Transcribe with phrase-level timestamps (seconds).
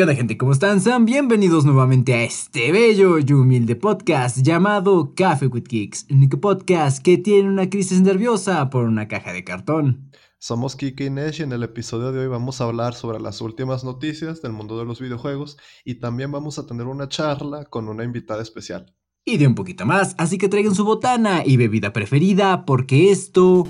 [0.00, 0.38] ¿Qué onda gente?
[0.38, 0.80] ¿Cómo están?
[0.80, 6.40] Sean bienvenidos nuevamente a este bello y humilde podcast llamado Café with Kicks, el único
[6.40, 10.10] podcast que tiene una crisis nerviosa por una caja de cartón.
[10.38, 13.42] Somos Kike y Nesh y en el episodio de hoy vamos a hablar sobre las
[13.42, 17.86] últimas noticias del mundo de los videojuegos y también vamos a tener una charla con
[17.90, 18.94] una invitada especial.
[19.26, 23.68] Y de un poquito más, así que traigan su botana y bebida preferida porque esto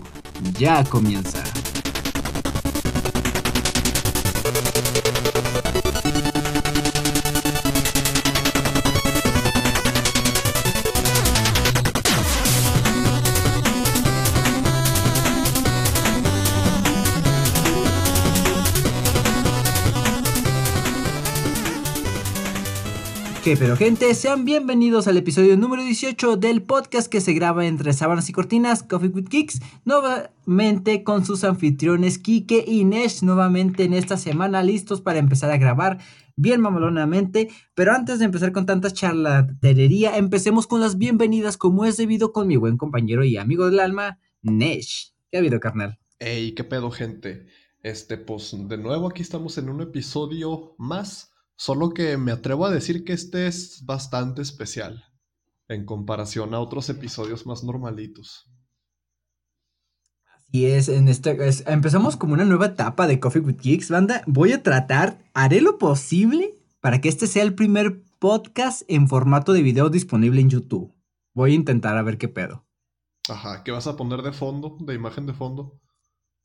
[0.56, 1.42] ya comienza.
[23.59, 24.14] Pero gente?
[24.14, 28.84] Sean bienvenidos al episodio número 18 del podcast que se graba entre sábanas y cortinas,
[28.84, 35.00] Coffee with Kicks, nuevamente con sus anfitriones Kike y Nesh, nuevamente en esta semana listos
[35.00, 35.98] para empezar a grabar
[36.36, 41.97] bien mamalonamente, pero antes de empezar con tanta charlatería, empecemos con las bienvenidas como es
[41.97, 45.12] debido con mi buen compañero y amigo del alma, Nesh.
[45.30, 45.98] ¿Qué ha habido, carnal?
[46.20, 47.47] Ey, qué pedo, gente.
[47.82, 51.30] Este, pues de nuevo aquí estamos en un episodio más
[51.61, 55.05] Solo que me atrevo a decir que este es bastante especial
[55.69, 58.50] en comparación a otros episodios más normalitos.
[60.25, 61.36] Así es, en este,
[61.70, 64.22] empezamos como una nueva etapa de Coffee with Geeks, banda.
[64.27, 69.53] Voy a tratar, haré lo posible para que este sea el primer podcast en formato
[69.53, 70.94] de video disponible en YouTube.
[71.34, 72.64] Voy a intentar a ver qué pedo.
[73.28, 75.78] Ajá, ¿qué vas a poner de fondo, de imagen de fondo?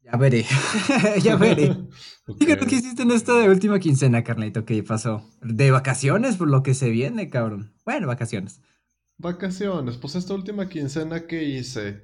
[0.05, 0.45] Ya veré,
[1.23, 1.71] ya veré.
[2.27, 2.57] okay.
[2.57, 4.63] ¿qué hiciste en esta de última quincena, Carlito?
[4.63, 5.27] ¿Qué pasó?
[5.41, 6.37] ¿De vacaciones?
[6.37, 7.73] Por lo que se viene, cabrón.
[7.85, 8.61] Bueno, vacaciones.
[9.17, 12.03] Vacaciones, pues esta última quincena que hice,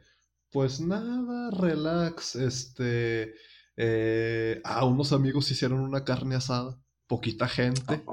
[0.49, 3.35] pues nada, relax, este...
[3.77, 8.03] Eh, ah, unos amigos hicieron una carne asada, poquita gente,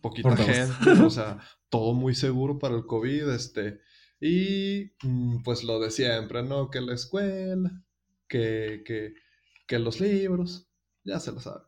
[0.00, 3.80] poquita gente, o sea, todo muy seguro para el COVID, este...
[4.20, 6.70] Y mm, pues lo de siempre, ¿no?
[6.70, 7.84] Que la escuela,
[8.32, 9.14] que,
[9.66, 10.68] que, los libros,
[11.04, 11.62] ya se lo saben.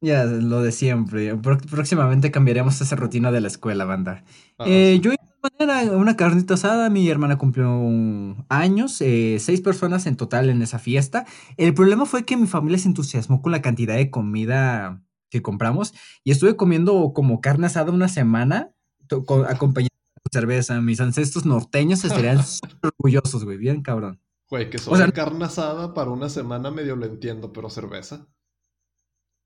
[0.00, 1.34] Ya, lo de siempre.
[1.36, 4.24] Próximamente cambiaremos esa rutina de la escuela, banda.
[4.58, 5.12] Ah, eh, yo
[5.58, 7.68] manera una carnita asada, mi hermana cumplió
[8.48, 11.24] años, eh, seis personas en total en esa fiesta.
[11.56, 15.94] El problema fue que mi familia se entusiasmó con la cantidad de comida que compramos
[16.24, 18.72] y estuve comiendo como carne asada una semana
[19.48, 19.90] acompañada
[20.24, 20.80] de cerveza.
[20.80, 22.38] Mis ancestros norteños estarían
[22.82, 24.20] orgullosos, güey, bien cabrón.
[24.48, 28.28] Güey, que sobre carne asada para una semana medio lo entiendo, pero cerveza.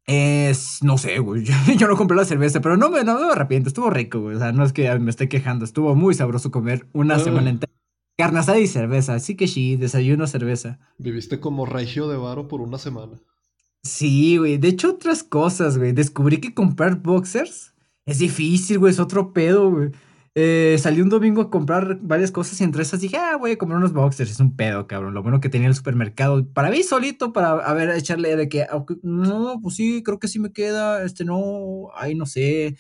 [0.07, 1.45] Es, no sé, güey.
[1.79, 3.69] Yo, no compré la cerveza, pero no me, no me arrepiento.
[3.69, 4.37] Estuvo rico, güey.
[4.37, 5.65] O sea, no es que me esté quejando.
[5.65, 7.73] Estuvo muy sabroso comer una semana entera.
[8.19, 9.15] Carne asada y cerveza.
[9.15, 10.79] Así que sí, desayuno, cerveza.
[10.99, 13.21] Viviste como regio de varo por una semana.
[13.83, 14.59] Sí, güey.
[14.59, 15.93] De hecho, otras cosas, güey.
[15.93, 17.75] Descubrí que comprar boxers
[18.05, 18.93] es difícil, güey.
[18.93, 19.91] Es otro pedo, güey.
[20.37, 23.59] Eh, salí un domingo a comprar varias cosas y entre esas dije, ah, voy a
[23.59, 24.31] comprar unos boxers.
[24.31, 25.15] Es un pedo, cabrón.
[25.15, 26.47] Lo bueno que tenía el supermercado.
[26.53, 28.67] Para mí solito, para a ver, echarle de que,
[29.03, 31.03] no, pues sí, creo que sí me queda.
[31.05, 32.77] Este no, ay, no sé.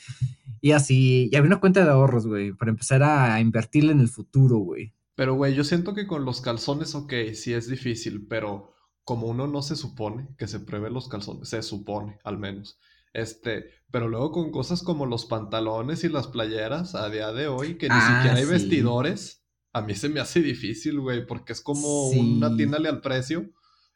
[0.61, 1.29] Y así.
[1.33, 4.93] Y había una cuenta de ahorros, güey, para empezar a invertirle en el futuro, güey.
[5.17, 8.73] Pero, güey, yo siento que con los calzones, ok, sí es difícil, pero
[9.05, 12.79] como uno no se supone que se prevé los calzones, se supone, al menos.
[13.13, 17.77] Este, pero luego con cosas como los pantalones y las playeras a día de hoy,
[17.77, 21.61] que ni ah, siquiera hay vestidores, a mí se me hace difícil, güey, porque es
[21.61, 23.51] como una tiendale al precio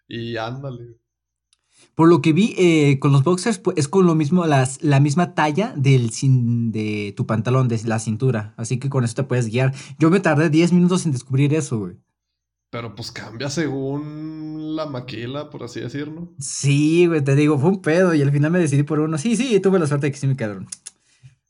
[0.09, 0.99] y ándale.
[1.95, 5.01] Por lo que vi eh, con los boxers, pues, es con lo mismo, las, la
[5.01, 6.11] misma talla del,
[6.73, 8.55] de tu pantalón, de la cintura.
[8.57, 9.75] Así que con eso te puedes guiar.
[9.99, 11.97] Yo me tardé 10 minutos en descubrir eso, güey.
[12.71, 16.33] Pero pues cambia según la maquila, por así decirlo.
[16.39, 19.19] Sí, güey, te digo, fue un pedo y al final me decidí por uno.
[19.19, 20.67] Sí, sí, tuve la suerte de que sí me quedaron.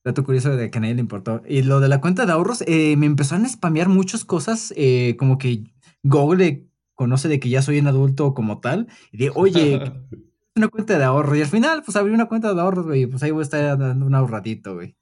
[0.04, 1.42] Dato curioso de que a nadie le importó.
[1.48, 5.16] Y lo de la cuenta de ahorros, eh, me empezaron a spamear muchas cosas, eh,
[5.18, 5.64] como que
[6.02, 8.88] Google conoce de que ya soy un adulto como tal.
[9.12, 9.80] Y de, oye,
[10.54, 11.34] una cuenta de ahorro.
[11.36, 13.06] Y al final, pues abrí una cuenta de ahorros, güey.
[13.06, 14.96] Pues ahí voy a estar dando un ahorradito, güey.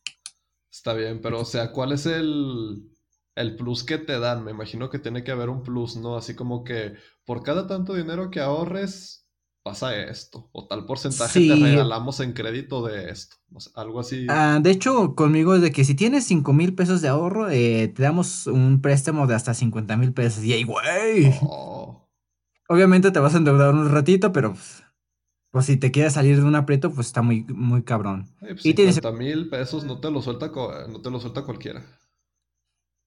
[0.70, 2.91] Está bien, pero o sea, ¿cuál es el
[3.34, 4.44] el plus que te dan.
[4.44, 6.16] Me imagino que tiene que haber un plus, ¿no?
[6.16, 6.94] Así como que
[7.24, 9.22] por cada tanto dinero que ahorres,
[9.62, 10.48] pasa esto.
[10.52, 13.36] O tal porcentaje te regalamos en crédito de esto.
[13.74, 14.26] algo así.
[14.28, 17.88] Ah, de hecho, conmigo es de que si tienes 5 mil pesos de ahorro, eh,
[17.88, 20.44] te damos un préstamo de hasta 50 mil pesos.
[20.44, 21.32] Y ahí, güey.
[21.42, 22.08] Oh.
[22.68, 24.82] Obviamente te vas a endeudar un ratito, pero pues,
[25.50, 28.34] pues si te quieres salir de un aprieto, pues está muy, muy cabrón.
[28.40, 30.50] Pues, y 50 mil pesos no te lo suelta,
[30.88, 31.84] no te lo suelta cualquiera.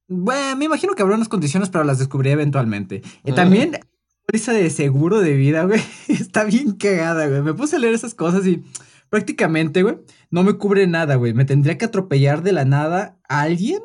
[0.08, 3.02] Bueno, me imagino que habrá unas condiciones, pero las descubrí eventualmente.
[3.24, 3.80] Y también,
[4.26, 7.42] póliza de seguro de vida, güey, está bien cagada, güey.
[7.42, 8.64] Me puse a leer esas cosas y
[9.10, 9.98] prácticamente, güey,
[10.30, 11.34] no me cubre nada, güey.
[11.34, 13.82] Me tendría que atropellar de la nada a alguien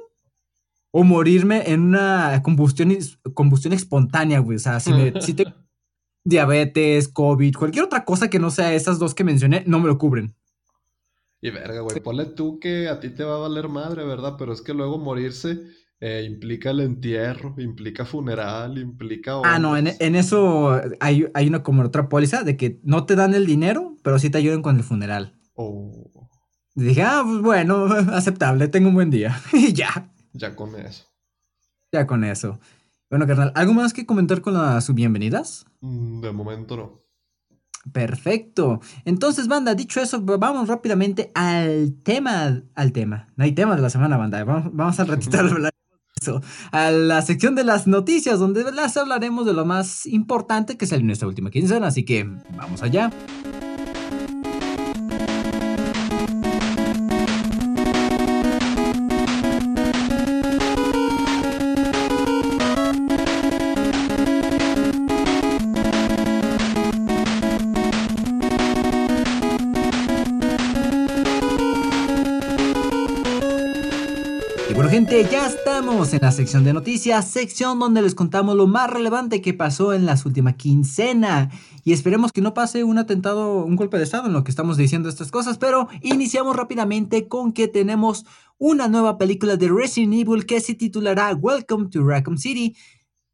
[0.90, 2.96] o morirme en una combustión,
[3.34, 4.56] combustión espontánea, güey.
[4.56, 5.54] O sea, si, me, si tengo
[6.24, 9.98] diabetes, COVID, cualquier otra cosa que no sea esas dos que mencioné, no me lo
[9.98, 10.34] cubren.
[11.40, 14.34] Y verga, güey, ponle tú que a ti te va a valer madre, ¿verdad?
[14.38, 15.62] Pero es que luego morirse
[16.02, 19.40] eh, implica el entierro, implica funeral, implica...
[19.44, 23.34] Ah, no, en, eso hay, hay, una como otra póliza de que no te dan
[23.34, 25.38] el dinero, pero sí te ayudan con el funeral.
[25.52, 26.30] Oh.
[26.74, 29.38] dije, ah, pues bueno, aceptable, tengo un buen día.
[29.52, 30.10] y ya.
[30.32, 31.04] Ya con eso.
[31.92, 32.60] Ya con eso.
[33.10, 35.66] Bueno, carnal, ¿algo más que comentar con las bienvenidas?
[35.80, 37.00] Mm, de momento no.
[37.92, 38.80] Perfecto.
[39.04, 43.26] Entonces, banda, dicho eso, vamos rápidamente al tema, al tema.
[43.36, 44.42] No hay tema de la semana, banda.
[44.44, 45.72] Vamos, vamos al ratito a hablar
[46.72, 51.04] a la sección de las noticias, donde las hablaremos de lo más importante que salió
[51.04, 51.86] en esta última quincena.
[51.86, 53.10] Así que vamos allá.
[75.30, 79.54] Ya estamos en la sección de noticias, sección donde les contamos lo más relevante que
[79.54, 81.50] pasó en las últimas quincena.
[81.84, 84.76] Y esperemos que no pase un atentado, un golpe de estado en lo que estamos
[84.76, 88.26] diciendo estas cosas, pero iniciamos rápidamente con que tenemos
[88.58, 92.76] una nueva película de Resident Evil que se titulará Welcome to Raccoon City.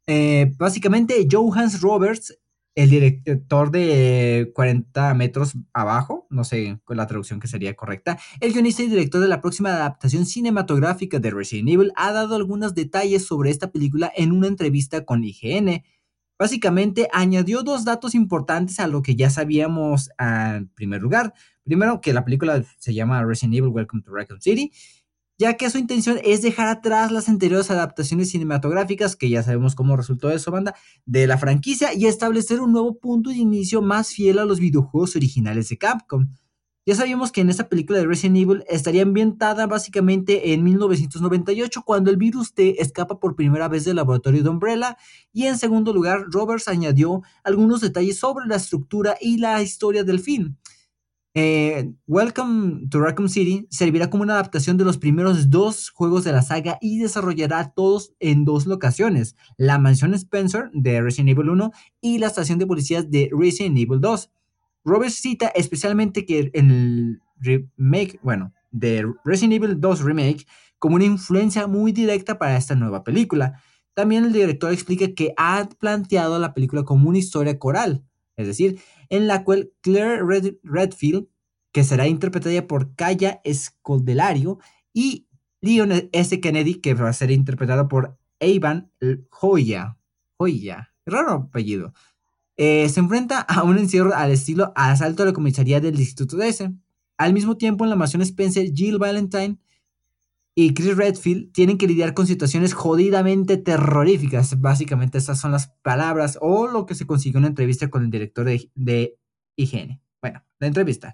[0.05, 2.37] Eh, básicamente, Johannes Roberts
[2.77, 8.83] el director de 40 metros abajo, no sé la traducción que sería correcta, el guionista
[8.83, 13.49] y director de la próxima adaptación cinematográfica de Resident Evil ha dado algunos detalles sobre
[13.49, 15.83] esta película en una entrevista con IGN.
[16.37, 21.33] Básicamente añadió dos datos importantes a lo que ya sabíamos en primer lugar.
[21.63, 24.71] Primero, que la película se llama Resident Evil Welcome to Raccoon City
[25.37, 29.95] ya que su intención es dejar atrás las anteriores adaptaciones cinematográficas, que ya sabemos cómo
[29.95, 30.75] resultó eso, banda,
[31.05, 35.15] de la franquicia y establecer un nuevo punto de inicio más fiel a los videojuegos
[35.15, 36.27] originales de Capcom.
[36.87, 42.09] Ya sabíamos que en esta película de Resident Evil estaría ambientada básicamente en 1998, cuando
[42.09, 44.97] el virus T escapa por primera vez del laboratorio de Umbrella,
[45.33, 50.21] y en segundo lugar, Roberts añadió algunos detalles sobre la estructura y la historia del
[50.21, 50.55] film.
[51.39, 56.31] Eh, Welcome to Raccoon City servirá como una adaptación de los primeros dos juegos de
[56.31, 61.71] la saga y desarrollará todos en dos locaciones, la mansión Spencer de Resident Evil 1
[62.01, 64.31] y la estación de policías de Resident Evil 2.
[64.83, 70.47] Robert cita especialmente que en el remake, bueno, de Resident Evil 2 Remake
[70.79, 73.61] como una influencia muy directa para esta nueva película.
[73.93, 78.03] También el director explica que ha planteado la película como una historia coral,
[78.37, 80.21] es decir, en la cual Claire
[80.63, 81.27] Redfield,
[81.71, 84.59] que será interpretada por Kaya Escoldelario,
[84.93, 85.27] y
[85.61, 86.39] Leon S.
[86.39, 88.91] Kennedy, que va a ser interpretado por Evan
[89.29, 89.97] Joya.
[90.37, 91.93] Joya, raro apellido.
[92.57, 96.71] Eh, se enfrenta a un encierro al estilo asalto a la comisaría del Distrito S.
[97.17, 99.57] Al mismo tiempo, en la mansión Spencer, Jill Valentine
[100.59, 104.59] y Chris Redfield tienen que lidiar con situaciones jodidamente terroríficas.
[104.59, 108.09] Básicamente estas son las palabras o lo que se consiguió en una entrevista con el
[108.09, 109.19] director de, de
[109.55, 110.01] higiene.
[110.19, 111.13] Bueno, la entrevista.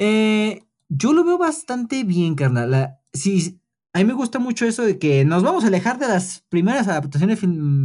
[0.00, 2.74] Eh, yo lo veo bastante bien, carnal.
[2.74, 6.88] a mí me gusta mucho eso de que nos vamos a alejar de las primeras
[6.88, 7.38] adaptaciones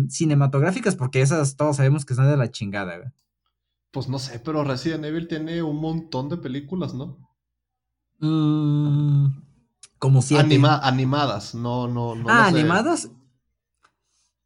[0.09, 3.13] cinematográficas porque esas todos sabemos que son de la chingada.
[3.91, 7.19] Pues no sé, pero Resident Evil tiene un montón de películas, ¿no?
[8.19, 9.46] Mmm
[9.99, 10.43] como siete.
[10.43, 12.29] animadas, no, no, no.
[12.29, 13.09] Ah, animadas.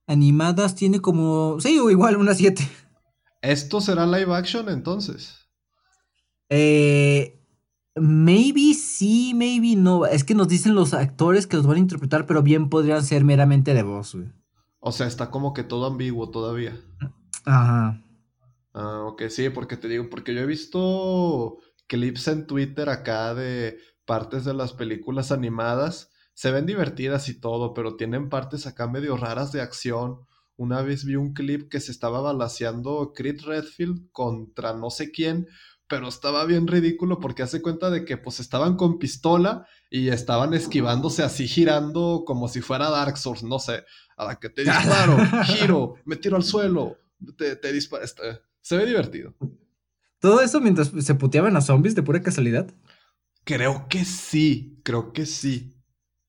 [0.07, 1.59] Animadas tiene como.
[1.59, 2.67] Sí, o igual, unas siete.
[3.41, 5.47] ¿Esto será live action entonces?
[6.49, 7.37] Eh.
[7.95, 10.05] Maybe sí, maybe no.
[10.05, 13.25] Es que nos dicen los actores que los van a interpretar, pero bien podrían ser
[13.25, 14.31] meramente de voz, güey.
[14.79, 16.79] O sea, está como que todo ambiguo todavía.
[17.45, 18.01] Ajá.
[18.73, 23.77] Ah, ok, sí, porque te digo, porque yo he visto clips en Twitter acá de
[24.11, 29.15] partes de las películas animadas se ven divertidas y todo, pero tienen partes acá medio
[29.15, 30.25] raras de acción.
[30.57, 35.47] Una vez vi un clip que se estaba balaseando Creed Redfield contra no sé quién,
[35.87, 40.53] pero estaba bien ridículo porque hace cuenta de que pues estaban con pistola y estaban
[40.53, 43.85] esquivándose así girando como si fuera Dark Souls, no sé,
[44.17, 46.97] a la que te disparo, giro, me tiro al suelo,
[47.37, 49.33] te, te disparo, este, se ve divertido.
[50.21, 52.71] Todo eso mientras se puteaban a zombies de pura casualidad.
[53.43, 55.73] Creo que sí, creo que sí.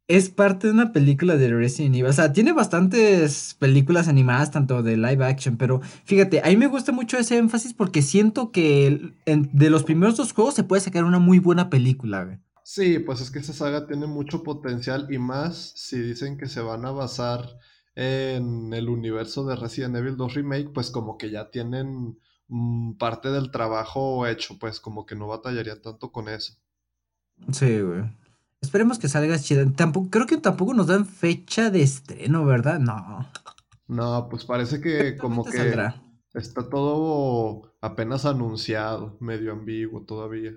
[0.08, 2.06] es parte de una película de Resident Evil.
[2.06, 6.66] O sea, tiene bastantes películas animadas, tanto de live action, pero fíjate, a mí me
[6.66, 11.04] gusta mucho ese énfasis porque siento que de los primeros dos juegos se puede sacar
[11.04, 12.40] una muy buena película.
[12.64, 16.60] Sí, pues es que esa saga tiene mucho potencial y más si dicen que se
[16.60, 17.58] van a basar
[17.94, 23.30] en el universo de Resident Evil 2 Remake, pues como que ya tienen mm, parte
[23.30, 26.54] del trabajo hecho, pues como que no batallarían tanto con eso.
[27.50, 28.02] Sí, güey.
[28.60, 29.70] Esperemos que salga chida.
[29.72, 32.78] Tampoco, creo que tampoco nos dan fecha de estreno, ¿verdad?
[32.78, 33.28] No.
[33.88, 35.74] No, pues parece que como que
[36.34, 40.52] está todo apenas anunciado, medio ambiguo todavía.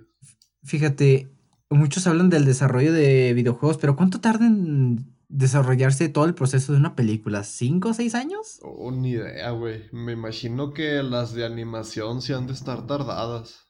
[0.63, 1.35] Fíjate,
[1.69, 6.79] muchos hablan del desarrollo de videojuegos, pero ¿cuánto tarda en desarrollarse todo el proceso de
[6.79, 7.43] una película?
[7.43, 8.59] ¿Cinco o seis años?
[8.61, 9.89] Oh, ni idea, güey.
[9.91, 13.64] Me imagino que las de animación se han de estar tardadas.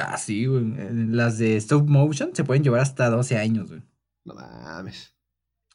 [0.00, 0.64] Ah, sí, güey.
[0.76, 3.82] Eh, las de stop motion se pueden llevar hasta 12 años, güey.
[4.24, 5.14] No mames.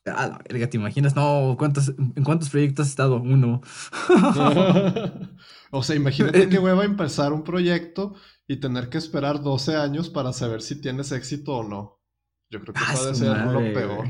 [0.05, 1.15] Ah, la verga, ¿te imaginas?
[1.15, 3.17] No, ¿cuántos, ¿en cuántos proyectos has estado?
[3.17, 3.61] Uno.
[5.71, 8.15] o sea, imagínate que va a empezar un proyecto
[8.45, 12.01] y tener que esperar 12 años para saber si tienes éxito o no.
[12.49, 14.07] Yo creo que ah, puede ser lo peor.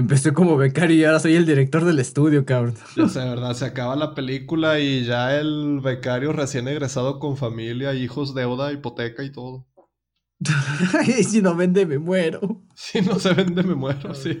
[0.00, 2.74] Empecé como becario y ahora soy el director del estudio, cabrón.
[2.96, 3.52] Ya sé, ¿verdad?
[3.52, 9.22] Se acaba la película y ya el becario recién egresado con familia, hijos, deuda, hipoteca
[9.22, 9.68] y todo.
[11.06, 12.40] y si no vende, me muero.
[12.74, 14.40] Si no se vende, me muero, sí.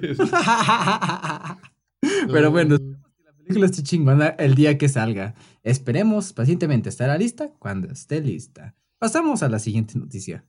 [2.00, 5.34] Pero bueno, la película esté chingona el día que salga.
[5.62, 8.74] Esperemos pacientemente estará lista cuando esté lista.
[8.98, 10.46] Pasamos a la siguiente noticia.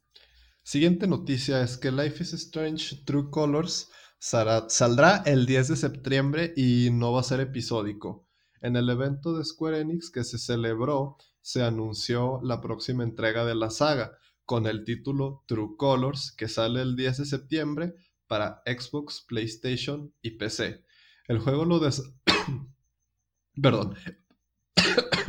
[0.64, 3.90] Siguiente noticia es que Life is Strange True Colors
[4.22, 8.28] Saldrá el 10 de septiembre y no va a ser episódico.
[8.62, 13.56] En el evento de Square Enix que se celebró, se anunció la próxima entrega de
[13.56, 17.96] la saga, con el título True Colors, que sale el 10 de septiembre
[18.28, 20.86] para Xbox, PlayStation y PC.
[21.28, 22.04] El juego lo des...
[23.60, 23.96] Perdón.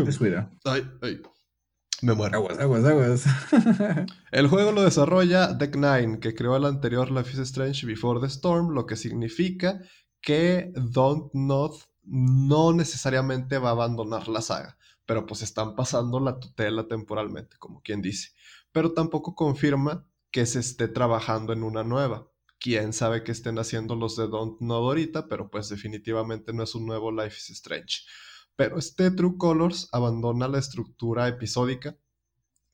[0.05, 0.51] Descuida.
[0.65, 1.23] Ay, ay.
[2.03, 2.37] Me muero.
[2.37, 3.25] Aguas, aguas, aguas.
[4.33, 8.71] el juego lo desarrolla Deck9, que creó el anterior Life is Strange Before the Storm,
[8.71, 9.81] lo que significa
[10.21, 16.41] que Don't Not no necesariamente va a abandonar la saga, pero pues están pasando la
[16.41, 18.31] tutela temporalmente, como quien dice.
[18.73, 22.27] Pero tampoco confirma que se esté trabajando en una nueva.
[22.59, 26.75] Quién sabe qué estén haciendo los de Don't Not ahorita, pero pues definitivamente no es
[26.75, 28.01] un nuevo Life is Strange.
[28.57, 31.97] Pero este True Colors abandona la estructura episódica,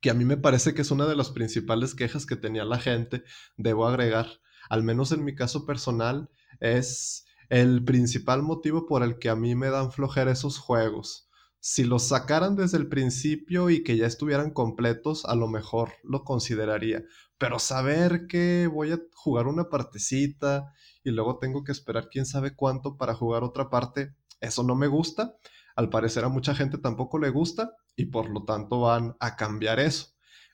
[0.01, 2.79] que a mí me parece que es una de las principales quejas que tenía la
[2.79, 3.25] gente,
[3.57, 4.27] debo agregar,
[4.69, 6.31] al menos en mi caso personal,
[6.61, 11.29] es el principal motivo por el que a mí me dan flojera esos juegos.
[11.61, 16.23] Si los sacaran desde el principio y que ya estuvieran completos, a lo mejor lo
[16.23, 17.03] consideraría.
[17.37, 22.55] Pero saber que voy a jugar una partecita y luego tengo que esperar quién sabe
[22.55, 25.35] cuánto para jugar otra parte, eso no me gusta.
[25.79, 29.79] Al parecer a mucha gente tampoco le gusta y por lo tanto van a cambiar
[29.79, 30.09] eso.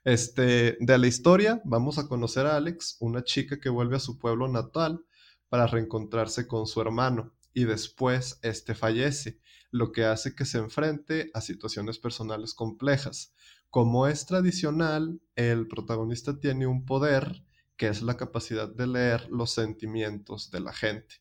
[0.04, 4.18] Este, de la historia vamos a conocer a Alex, una chica que vuelve a su
[4.18, 5.02] pueblo natal
[5.48, 9.40] para reencontrarse con su hermano y después este fallece,
[9.70, 13.32] lo que hace que se enfrente a situaciones personales complejas.
[13.70, 17.42] Como es tradicional, el protagonista tiene un poder
[17.78, 21.14] que es la capacidad de leer los sentimientos de la gente.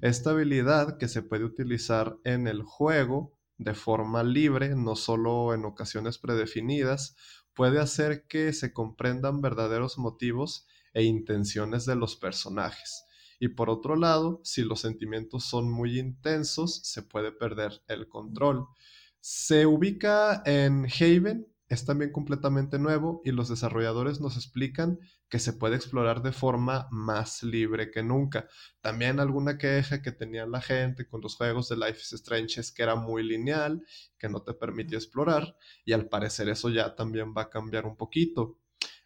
[0.00, 5.66] Esta habilidad que se puede utilizar en el juego de forma libre, no solo en
[5.66, 7.14] ocasiones predefinidas,
[7.52, 13.04] puede hacer que se comprendan verdaderos motivos e intenciones de los personajes.
[13.38, 18.66] Y por otro lado, si los sentimientos son muy intensos, se puede perder el control.
[19.20, 24.98] Se ubica en Haven, es también completamente nuevo y los desarrolladores nos explican
[25.28, 28.48] que se puede explorar de forma más libre que nunca.
[28.80, 32.72] También alguna queja que tenía la gente con los juegos de Life is Strange es
[32.72, 33.86] que era muy lineal,
[34.18, 37.96] que no te permitía explorar y al parecer eso ya también va a cambiar un
[37.96, 38.58] poquito.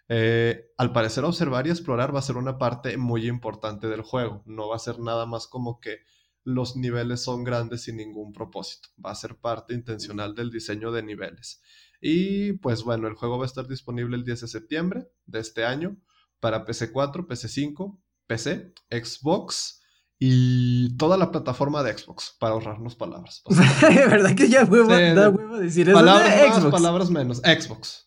[0.09, 4.43] Eh, al parecer observar y explorar va a ser una parte muy importante del juego,
[4.47, 5.99] no va a ser nada más como que
[6.45, 11.03] los niveles son grandes sin ningún propósito, va a ser parte intencional del diseño de
[11.03, 11.63] niveles.
[12.07, 15.65] Y pues bueno, el juego va a estar disponible el 10 de septiembre de este
[15.65, 15.97] año
[16.39, 19.81] para PC4, PC5, PC, Xbox
[20.19, 23.43] y toda la plataforma de Xbox, para ahorrarnos palabras.
[23.81, 25.97] ¿Verdad que ya huevo, da huevo decir eso?
[25.97, 27.39] Palabras más, palabras menos.
[27.39, 28.07] Xbox.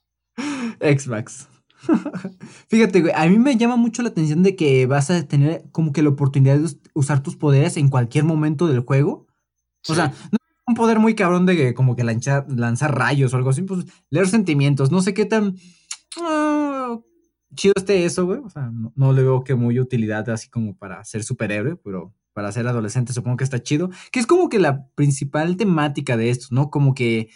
[0.80, 1.48] Xbox.
[2.70, 5.92] Fíjate, güey, a mí me llama mucho la atención de que vas a tener como
[5.92, 9.26] que la oportunidad de usar tus poderes en cualquier momento del juego.
[9.90, 10.37] O sea, no
[10.68, 12.46] un poder muy cabrón de como que lanzar,
[12.94, 15.56] rayos o algo así, pues leer sentimientos, no sé qué tan...
[16.22, 17.00] Ah,
[17.56, 18.40] chido esté eso, güey.
[18.40, 22.52] O sea, no, le veo que muy utilidad así como para ser superhéroe, pero para
[22.52, 23.90] ser adolescente supongo que está chido.
[24.12, 26.70] Que es como que la principal temática de esto, ¿no?
[26.70, 27.30] Como que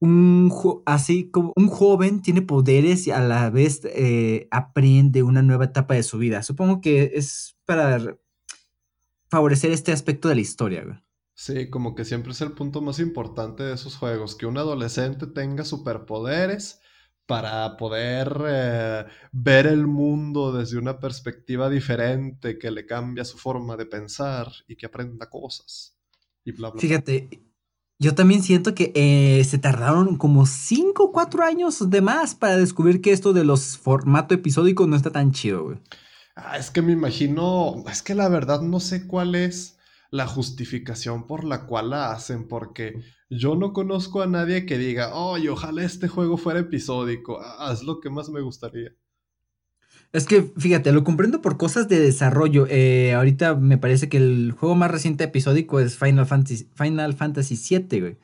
[0.00, 0.52] un
[0.86, 5.94] así como un joven tiene poderes y a la vez eh, aprende una nueva etapa
[5.94, 6.42] de su vida.
[6.42, 8.16] Supongo que es para
[9.30, 10.98] favorecer este aspecto de la historia, güey.
[11.42, 15.26] Sí, como que siempre es el punto más importante de esos juegos, que un adolescente
[15.26, 16.80] tenga superpoderes
[17.26, 23.76] para poder eh, ver el mundo desde una perspectiva diferente, que le cambia su forma
[23.76, 25.98] de pensar y que aprenda cosas.
[26.44, 27.42] Y bla, bla, Fíjate,
[27.98, 32.56] yo también siento que eh, se tardaron como 5 o 4 años de más para
[32.56, 35.78] descubrir que esto de los formato episódicos no está tan chido, güey.
[36.36, 39.80] Ah, es que me imagino, es que la verdad no sé cuál es
[40.12, 45.14] la justificación por la cual la hacen, porque yo no conozco a nadie que diga,
[45.14, 47.40] oye, ojalá este juego fuera episódico,
[47.72, 48.90] es lo que más me gustaría.
[50.12, 52.66] Es que, fíjate, lo comprendo por cosas de desarrollo.
[52.68, 57.56] Eh, ahorita me parece que el juego más reciente episódico es Final Fantasy, Final Fantasy
[57.56, 58.18] VII, güey.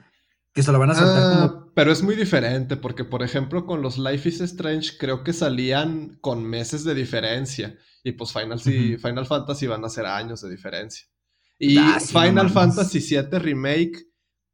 [0.53, 1.45] Que se lo van a soltar como...
[1.45, 5.33] Ah, pero es muy diferente, porque por ejemplo con los Life is Strange creo que
[5.33, 7.79] salían con meses de diferencia.
[8.05, 11.09] Y pues Final, Final Fantasy van a ser años de diferencia.
[11.59, 14.09] Y ah, Final Fantasy VII Remake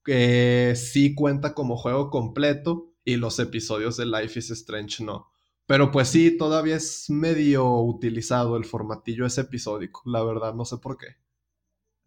[0.05, 5.31] que sí cuenta como juego completo y los episodios de Life is Strange no.
[5.67, 10.77] Pero pues sí, todavía es medio utilizado el formatillo ese episódico, la verdad, no sé
[10.77, 11.17] por qué.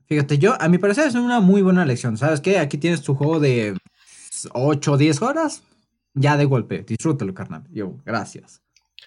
[0.05, 2.59] Fíjate, yo, a mi parecer es una muy buena lección, ¿sabes qué?
[2.59, 3.75] Aquí tienes tu juego de
[4.53, 5.63] 8 o 10 horas,
[6.13, 7.67] ya de golpe, disfrútalo, carnal.
[7.71, 8.61] Yo, gracias.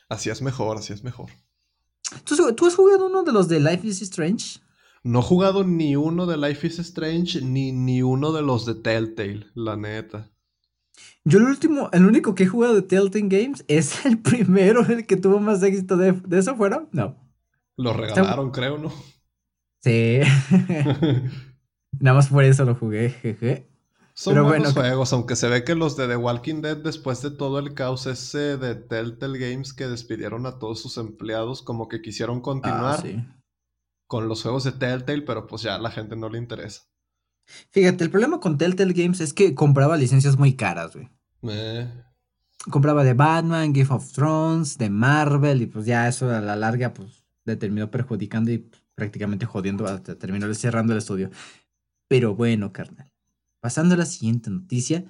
[0.09, 1.31] Así es mejor, así es mejor.
[2.25, 4.61] ¿Tú, ¿Tú has jugado uno de los de Life is Strange?
[5.03, 8.75] No he jugado ni uno de Life is Strange ni, ni uno de los de
[8.75, 10.31] Telltale, la neta.
[11.25, 15.07] Yo el último, el único que he jugado de Telltale Games es el primero, el
[15.07, 16.87] que tuvo más éxito de, de eso fuera.
[16.93, 17.17] No.
[17.77, 18.93] Lo regalaron, creo, ¿no?
[19.83, 20.21] Sí.
[21.99, 23.67] Nada más por eso lo jugué, jeje.
[24.13, 27.59] Son buenos juegos, aunque se ve que los de The Walking Dead, después de todo
[27.59, 32.43] el caos ese de Telltale Games que despidieron a todos sus empleados, como que quisieron
[32.43, 32.97] continuar.
[32.99, 33.25] Ah, sí
[34.11, 36.83] con los juegos de Telltale, pero pues ya a la gente no le interesa.
[37.71, 41.09] Fíjate, el problema con Telltale Games es que compraba licencias muy caras, güey.
[41.43, 41.89] Eh.
[42.73, 46.93] Compraba de Batman, Game of Thrones, de Marvel, y pues ya eso a la larga,
[46.93, 51.31] pues le terminó perjudicando y prácticamente jodiendo, hasta terminó cerrando el estudio.
[52.09, 53.13] Pero bueno, carnal.
[53.61, 55.05] Pasando a la siguiente noticia,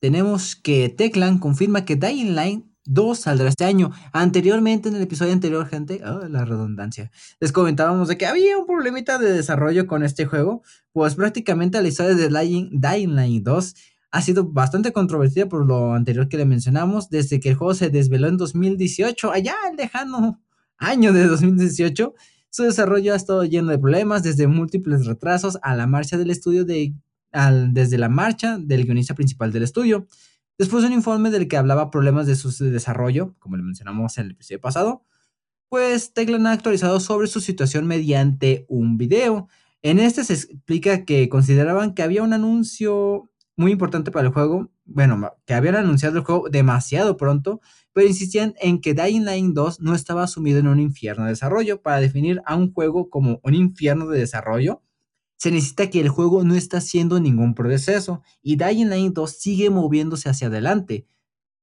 [0.00, 3.90] tenemos que Teclan confirma que Dying Line 2 saldrá este año.
[4.12, 8.66] Anteriormente, en el episodio anterior, gente, oh, la redundancia, les comentábamos de que había un
[8.66, 13.74] problemita de desarrollo con este juego, pues prácticamente la historia de Dying, Dying Line 2
[14.10, 17.90] ha sido bastante controvertida por lo anterior que le mencionamos, desde que el juego se
[17.90, 20.40] desveló en 2018, allá el lejano
[20.78, 22.14] año de 2018.
[22.50, 26.64] Su desarrollo ha estado lleno de problemas, desde múltiples retrasos a la marcha del estudio
[26.64, 26.94] de,
[27.68, 30.06] desde la marcha del guionista principal del estudio.
[30.58, 34.26] Después de un informe del que hablaba problemas de su desarrollo, como le mencionamos en
[34.26, 35.02] el episodio pasado,
[35.68, 39.48] pues Teclan ha actualizado sobre su situación mediante un video.
[39.82, 44.70] En este se explica que consideraban que había un anuncio muy importante para el juego,
[44.86, 47.60] bueno, que habían anunciado el juego demasiado pronto,
[47.92, 51.82] pero insistían en que Dying Line 2 no estaba sumido en un infierno de desarrollo.
[51.82, 54.82] Para definir a un juego como un infierno de desarrollo,
[55.36, 59.70] se necesita que el juego no está haciendo ningún proceso y Dying Light 2 sigue
[59.70, 61.06] moviéndose hacia adelante.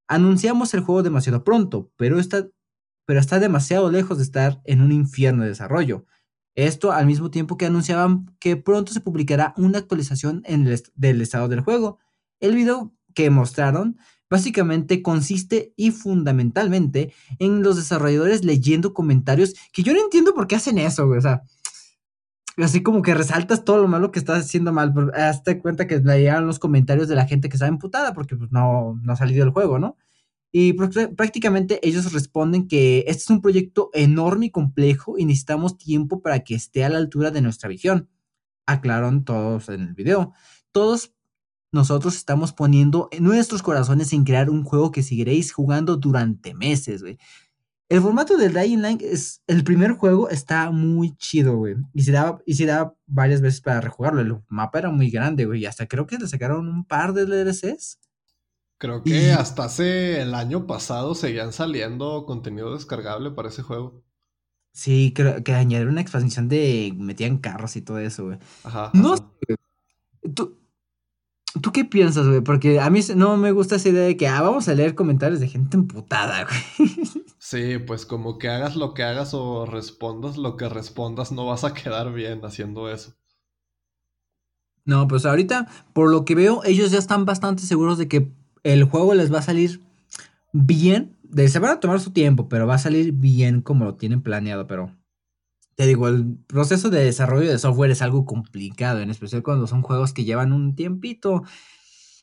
[0.08, 2.48] Anunciamos el juego demasiado pronto, pero está,
[3.06, 6.06] pero está demasiado lejos de estar en un infierno de desarrollo.
[6.56, 11.48] Esto al mismo tiempo que anunciaban que pronto se publicará una actualización en del estado
[11.48, 11.98] del juego.
[12.40, 13.98] El video que mostraron
[14.30, 20.56] básicamente consiste y fundamentalmente en los desarrolladores leyendo comentarios que yo no entiendo por qué
[20.56, 21.44] hacen eso, O sea,
[22.58, 24.94] así como que resaltas todo lo malo que estás haciendo mal.
[25.16, 28.52] Hazte cuenta que le llegan los comentarios de la gente que está emputada porque pues,
[28.52, 29.98] no, no ha salido el juego, ¿no?
[30.56, 36.22] Y prácticamente ellos responden que este es un proyecto enorme y complejo y necesitamos tiempo
[36.22, 38.08] para que esté a la altura de nuestra visión.
[38.68, 40.32] Aclararon todos en el video.
[40.72, 41.12] Todos
[41.72, 47.18] nosotros estamos poniendo nuestros corazones en crear un juego que seguiréis jugando durante meses, güey.
[47.94, 49.44] El formato del Dying Light es.
[49.46, 51.76] El primer juego está muy chido, güey.
[51.94, 54.20] Y se daba, y se daba varias veces para rejugarlo.
[54.20, 55.62] El mapa era muy grande, güey.
[55.62, 58.00] Y hasta creo que le sacaron un par de DLCs.
[58.80, 64.02] Creo que hasta hace el año pasado seguían saliendo contenido descargable para ese juego.
[64.72, 68.40] Sí, creo que añadieron una expansión de metían carros y todo eso, güey.
[68.64, 68.90] Ajá.
[68.96, 69.56] No sé.
[71.62, 72.42] ¿Tú qué piensas, güey?
[72.42, 75.40] Porque a mí no me gusta esa idea de que ah, vamos a leer comentarios
[75.40, 76.90] de gente emputada, güey.
[77.54, 81.64] Sí, pues como que hagas lo que hagas o respondas lo que respondas, no vas
[81.64, 83.14] a quedar bien haciendo eso.
[84.86, 88.32] No, pues ahorita, por lo que veo, ellos ya están bastante seguros de que
[88.64, 89.82] el juego les va a salir
[90.52, 91.16] bien.
[91.22, 94.24] De, se van a tomar su tiempo, pero va a salir bien como lo tienen
[94.24, 94.66] planeado.
[94.66, 94.98] Pero
[95.76, 99.84] te digo, el proceso de desarrollo de software es algo complicado, en especial cuando son
[99.84, 101.44] juegos que llevan un tiempito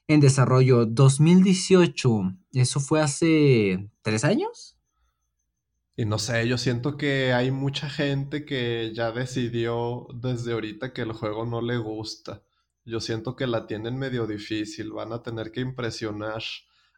[0.09, 0.87] en desarrollo.
[0.87, 4.77] 2018, ¿eso fue hace tres años?
[5.97, 11.03] Y no sé, yo siento que hay mucha gente que ya decidió desde ahorita que
[11.03, 12.43] el juego no le gusta.
[12.85, 16.43] Yo siento que la tienen medio difícil, van a tener que impresionar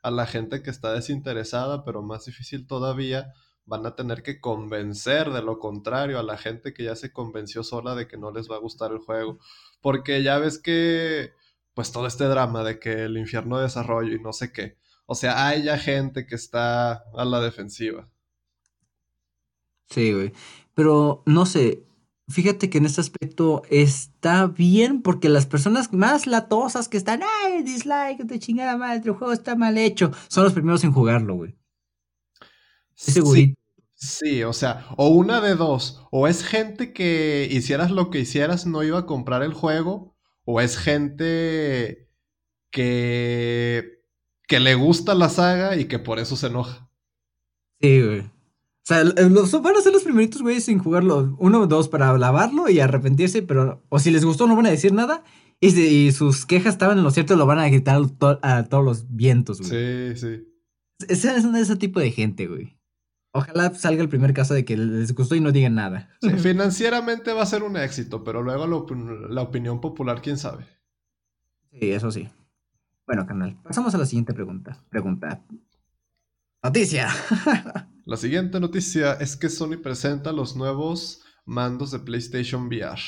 [0.02, 3.32] a la gente que está desinteresada, pero más difícil todavía,
[3.64, 7.62] van a tener que convencer de lo contrario a la gente que ya se convenció
[7.62, 9.38] sola de que no les va a gustar el juego.
[9.80, 11.32] Porque ya ves que,
[11.74, 14.78] pues todo este drama de que el infierno de desarrollo y no sé qué.
[15.06, 18.08] O sea, hay ya gente que está a la defensiva.
[19.92, 20.32] Sí, güey.
[20.74, 21.84] Pero no sé,
[22.28, 27.62] fíjate que en este aspecto está bien porque las personas más latosas que están, ay,
[27.62, 31.54] dislike, de chingada madre, el juego está mal hecho, son los primeros en jugarlo, güey.
[32.94, 33.56] Sí,
[33.94, 38.66] sí, o sea, o una de dos, o es gente que hicieras lo que hicieras
[38.66, 42.08] no iba a comprar el juego, o es gente
[42.70, 44.02] que,
[44.48, 46.88] que le gusta la saga y que por eso se enoja.
[47.80, 48.31] Sí, güey.
[48.82, 51.36] O sea, los, van a ser los primeritos güeyes sin jugarlo.
[51.38, 53.84] Uno o dos para lavarlo y arrepentirse, pero.
[53.88, 55.22] O si les gustó, no van a decir nada.
[55.60, 58.02] Y, sus quejas estaban en lo cierto, lo van a gritar
[58.42, 59.70] a todos los vientos, güey.
[59.70, 60.48] Sí, sí.
[61.08, 62.76] Ese es ese tipo de gente, güey.
[63.30, 66.10] Ojalá salga el primer caso de que les gustó y no digan nada.
[66.38, 70.66] financieramente va a ser un éxito, pero luego la, opinión popular, quién sabe.
[71.70, 72.28] Sí, eso sí.
[73.06, 74.84] Bueno, canal, pasamos a la siguiente pregunta.
[74.90, 75.44] Pregunta.
[76.62, 77.08] Noticia.
[78.04, 83.00] la siguiente noticia es que Sony presenta los nuevos mandos de PlayStation VR.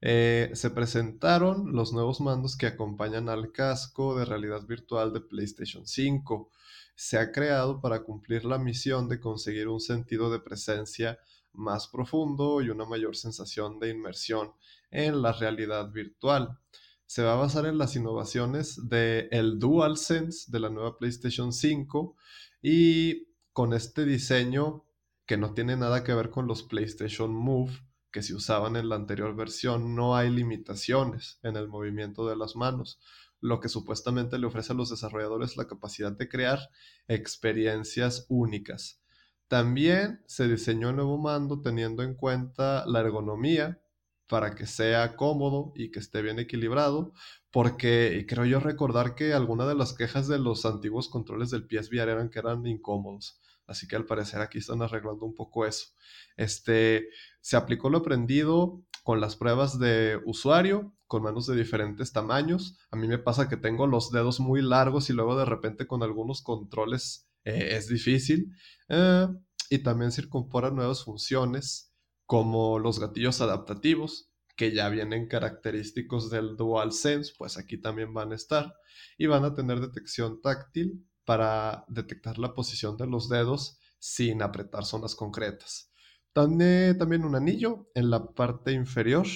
[0.00, 5.86] Eh, se presentaron los nuevos mandos que acompañan al casco de realidad virtual de PlayStation
[5.86, 6.52] 5
[6.98, 11.20] se ha creado para cumplir la misión de conseguir un sentido de presencia
[11.52, 14.52] más profundo y una mayor sensación de inmersión
[14.90, 16.58] en la realidad virtual.
[17.06, 22.16] Se va a basar en las innovaciones del el DualSense de la nueva PlayStation 5
[22.62, 23.27] y
[23.58, 24.84] con este diseño
[25.26, 27.72] que no tiene nada que ver con los PlayStation Move
[28.12, 32.54] que se usaban en la anterior versión, no hay limitaciones en el movimiento de las
[32.54, 33.00] manos
[33.40, 36.70] lo que supuestamente le ofrece a los desarrolladores la capacidad de crear
[37.08, 39.02] experiencias únicas.
[39.48, 43.80] También se diseñó el nuevo mando teniendo en cuenta la ergonomía
[44.28, 47.12] para que sea cómodo y que esté bien equilibrado,
[47.50, 52.12] porque creo yo recordar que alguna de las quejas de los antiguos controles del PSVR
[52.12, 53.40] eran que eran incómodos.
[53.68, 55.88] Así que al parecer aquí están arreglando un poco eso.
[56.36, 57.08] Este,
[57.40, 62.78] se aplicó lo aprendido con las pruebas de usuario, con manos de diferentes tamaños.
[62.90, 66.02] A mí me pasa que tengo los dedos muy largos y luego de repente con
[66.02, 68.52] algunos controles eh, es difícil.
[68.88, 69.28] Eh,
[69.70, 71.92] y también se incorporan nuevas funciones
[72.24, 78.34] como los gatillos adaptativos, que ya vienen característicos del DualSense, pues aquí también van a
[78.34, 78.74] estar.
[79.18, 84.86] Y van a tener detección táctil para detectar la posición de los dedos sin apretar
[84.86, 85.92] zonas concretas.
[86.32, 89.26] Tiene también un anillo en la parte inferior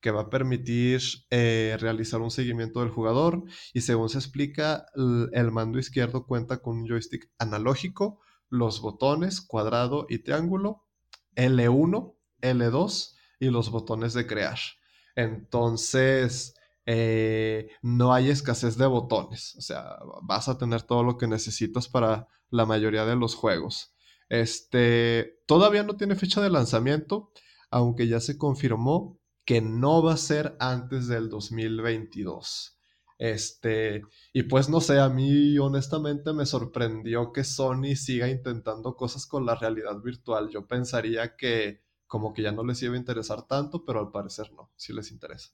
[0.00, 3.42] que va a permitir eh, realizar un seguimiento del jugador
[3.74, 10.06] y según se explica, el mando izquierdo cuenta con un joystick analógico, los botones cuadrado
[10.08, 10.86] y triángulo,
[11.36, 14.58] L1, L2 y los botones de crear.
[15.14, 16.54] Entonces,
[16.86, 19.54] eh, no hay escasez de botones.
[19.56, 23.94] O sea, vas a tener todo lo que necesitas para la mayoría de los juegos.
[24.28, 27.30] Este, todavía no tiene fecha de lanzamiento,
[27.70, 32.78] aunque ya se confirmó que no va a ser antes del 2022.
[33.18, 39.26] Este, y pues no sé, a mí honestamente me sorprendió que Sony siga intentando cosas
[39.26, 40.50] con la realidad virtual.
[40.50, 44.52] Yo pensaría que como que ya no les iba a interesar tanto, pero al parecer
[44.52, 45.52] no, sí les interesa.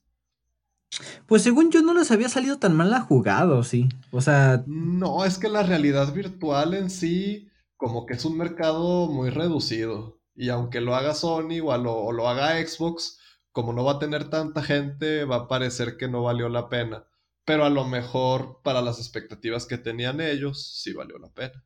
[1.25, 3.89] Pues según yo no les había salido tan mal a jugado, sí.
[4.11, 4.63] O sea...
[4.67, 7.47] No, es que la realidad virtual en sí
[7.81, 10.21] como que es un mercado muy reducido.
[10.35, 13.19] Y aunque lo haga Sony o lo, o lo haga Xbox,
[13.51, 17.07] como no va a tener tanta gente, va a parecer que no valió la pena.
[17.43, 21.63] Pero a lo mejor para las expectativas que tenían ellos, sí valió la pena.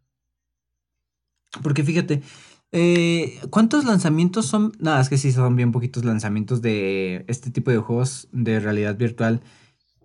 [1.62, 2.24] Porque fíjate,
[2.72, 4.74] eh, ¿Cuántos lanzamientos son?
[4.80, 8.98] Nada, es que sí son bien poquitos lanzamientos de este tipo de juegos de realidad
[8.98, 9.42] virtual.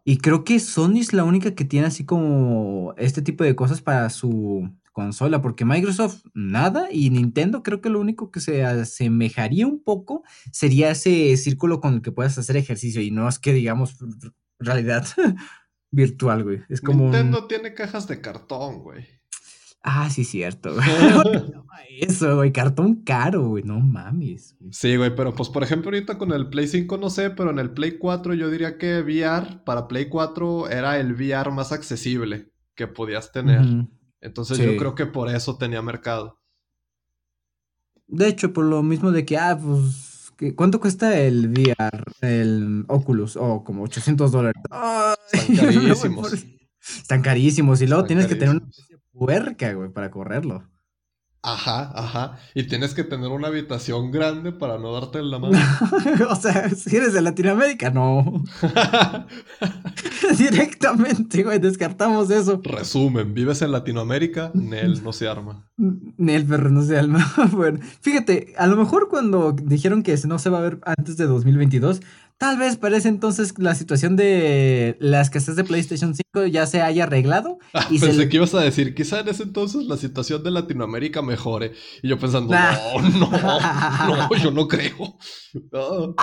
[0.05, 3.83] Y creo que Sony es la única que tiene así como este tipo de cosas
[3.83, 9.67] para su consola, porque Microsoft nada y Nintendo creo que lo único que se asemejaría
[9.67, 13.53] un poco sería ese círculo con el que puedas hacer ejercicio y no es que
[13.53, 13.97] digamos
[14.59, 15.07] realidad
[15.91, 16.63] virtual, güey.
[16.69, 19.20] Es como Nintendo tiene cajas de cartón, güey.
[19.83, 20.77] Ah, sí, cierto.
[22.01, 24.57] Eso, güey, cartón caro, güey, no mames.
[24.71, 27.59] Sí, güey, pero pues por ejemplo ahorita con el Play 5 no sé, pero en
[27.59, 32.53] el Play 4 yo diría que VR para Play 4 era el VR más accesible
[32.75, 33.87] que podías tener.
[34.21, 36.41] Entonces yo creo que por eso tenía mercado.
[38.07, 43.37] De hecho, por lo mismo de que, ah, pues, ¿cuánto cuesta el VR, el Oculus?
[43.37, 44.61] Oh, como 800 dólares.
[45.33, 46.47] Están carísimos.
[46.81, 48.71] Están carísimos y luego tienes que tener una
[49.21, 50.65] puerca, güey, para correrlo.
[51.43, 52.39] Ajá, ajá.
[52.55, 55.59] Y tienes que tener una habitación grande para no darte la mano.
[56.31, 58.43] o sea, si eres de Latinoamérica, no.
[60.39, 62.61] Directamente, güey, descartamos eso.
[62.63, 65.67] Resumen, vives en Latinoamérica, Nel no se arma.
[65.77, 67.31] Nel, pero no se arma.
[67.53, 71.27] bueno, fíjate, a lo mejor cuando dijeron que no se va a ver antes de
[71.27, 72.01] 2022,
[72.41, 77.05] Tal vez parece entonces la situación de la escasez de PlayStation 5 ya se haya
[77.05, 77.59] arreglado.
[77.75, 81.21] Ah, y pensé que ibas a decir, quizá en ese entonces la situación de Latinoamérica
[81.23, 81.73] mejore.
[82.03, 85.19] Y yo pensando, no, no, no, yo no creo.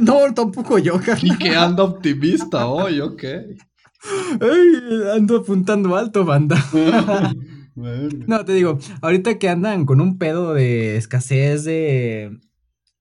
[0.00, 0.32] No.
[0.34, 1.26] tampoco yo, carnal.
[1.26, 3.24] Y que anda optimista hoy, ok.
[5.14, 6.56] ando apuntando alto, banda.
[7.74, 12.38] no, te digo, ahorita que andan con un pedo de escasez de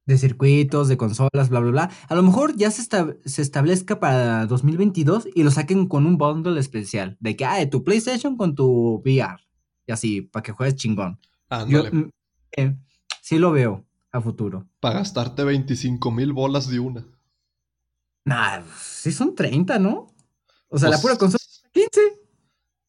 [0.09, 1.91] de circuitos, de consolas, bla, bla, bla.
[2.07, 6.59] A lo mejor ya se, se establezca para 2022 y lo saquen con un bundle
[6.59, 7.15] especial.
[7.19, 9.37] De que, ah, tu PlayStation con tu VR.
[9.85, 11.19] Y así, para que juegues chingón.
[11.67, 12.09] Yo, mm,
[12.57, 12.75] eh,
[13.21, 14.67] sí lo veo a futuro.
[14.79, 17.05] Para gastarte 25 mil bolas de una.
[18.25, 20.07] Nah, sí son 30, ¿no?
[20.69, 21.99] O sea, la pura consola 15.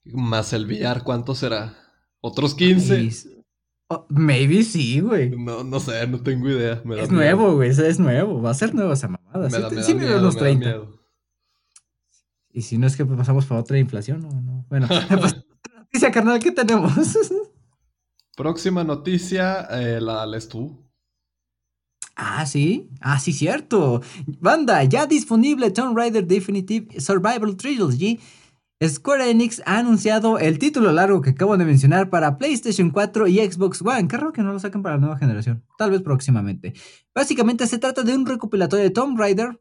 [0.04, 1.76] Más el VR, ¿cuánto será?
[2.22, 3.39] ¿Otros 15?
[3.92, 5.30] Oh, maybe sí, güey.
[5.30, 6.80] No, no sé, no tengo idea.
[6.96, 8.40] es nuevo, güey, es nuevo.
[8.40, 9.48] Va a ser nuevo esa mamada.
[9.48, 10.82] Me sí, da, me sí miedo, los 30.
[12.52, 14.64] Y si no es que pasamos para otra inflación, no, no.
[14.68, 14.86] Bueno,
[15.20, 15.44] pues,
[15.76, 16.92] noticia, carnal, ¿qué tenemos?
[18.36, 20.88] Próxima noticia, eh, la lees tú.
[22.14, 22.90] Ah, sí.
[23.00, 24.02] Ah, sí, cierto.
[24.38, 28.20] Banda, ya disponible Tomb Raider Definitive Survival Trilogy
[28.82, 33.38] Square Enix ha anunciado el título largo que acabo de mencionar para PlayStation 4 y
[33.38, 34.08] Xbox One.
[34.08, 35.62] Qué raro que no lo saquen para la nueva generación.
[35.76, 36.72] Tal vez próximamente.
[37.14, 39.60] Básicamente se trata de un recopilatorio de Tomb Raider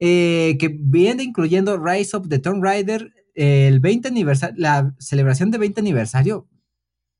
[0.00, 5.58] eh, que viene incluyendo Rise of the Tomb Raider, el 20 aniversario, la celebración de
[5.58, 6.48] 20 aniversario.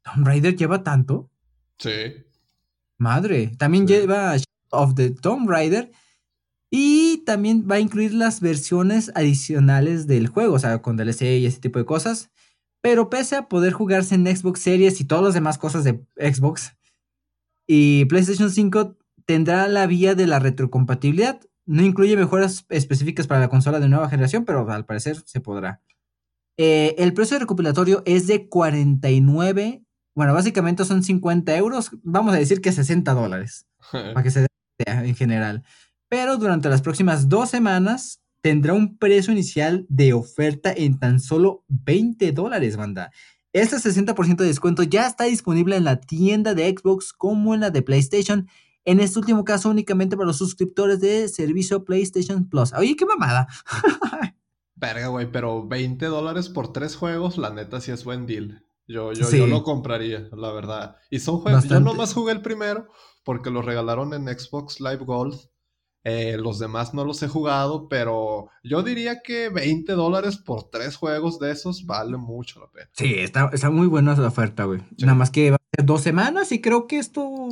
[0.03, 1.31] ¿Tomb Raider lleva tanto?
[1.79, 2.25] Sí.
[2.97, 3.53] Madre.
[3.59, 4.35] También lleva
[4.71, 5.93] of the Tomb Raider
[6.71, 11.47] y también va a incluir las versiones adicionales del juego, o sea, con DLC y
[11.47, 12.31] ese tipo de cosas.
[12.81, 16.79] Pero pese a poder jugarse en Xbox Series y todas las demás cosas de Xbox,
[17.69, 21.39] y PlayStation 5 tendrá la vía de la retrocompatibilidad.
[21.67, 25.83] No incluye mejoras específicas para la consola de nueva generación, pero al parecer se podrá.
[26.57, 29.85] Eh, el precio de recopilatorio es de 49,
[30.17, 34.49] bueno, básicamente son 50 euros, vamos a decir que 60 dólares, para que se dé
[34.87, 35.63] en general
[36.09, 41.65] pero durante las próximas dos semanas tendrá un precio inicial de oferta en tan solo
[41.69, 43.11] 20 dólares, banda.
[43.53, 47.71] Este 60% de descuento ya está disponible en la tienda de Xbox como en la
[47.71, 48.49] de PlayStation.
[48.85, 52.73] En este último caso, únicamente para los suscriptores de servicio PlayStation Plus.
[52.75, 53.49] Oye, qué mamada.
[54.77, 58.65] Verga, güey, pero 20 dólares por tres juegos, la neta sí es buen deal.
[58.87, 60.97] Yo, yo, yo lo compraría, la verdad.
[61.11, 61.69] Y son juegos.
[61.69, 62.87] Yo nomás jugué el primero
[63.25, 65.39] porque lo regalaron en Xbox Live Gold.
[66.05, 70.97] Eh, los demás no los he jugado, pero yo diría que 20 dólares por tres
[70.97, 72.89] juegos de esos vale mucho la pena.
[72.93, 74.81] Sí, está, está muy buena esa oferta, güey.
[74.99, 77.49] Nada más que va a ser dos semanas y creo que esto,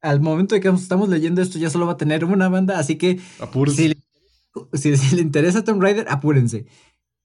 [0.00, 2.96] al momento de que estamos leyendo esto, ya solo va a tener una banda, así
[2.96, 3.20] que
[4.72, 6.66] si, si, le interesa Tomb Raider, apúrense.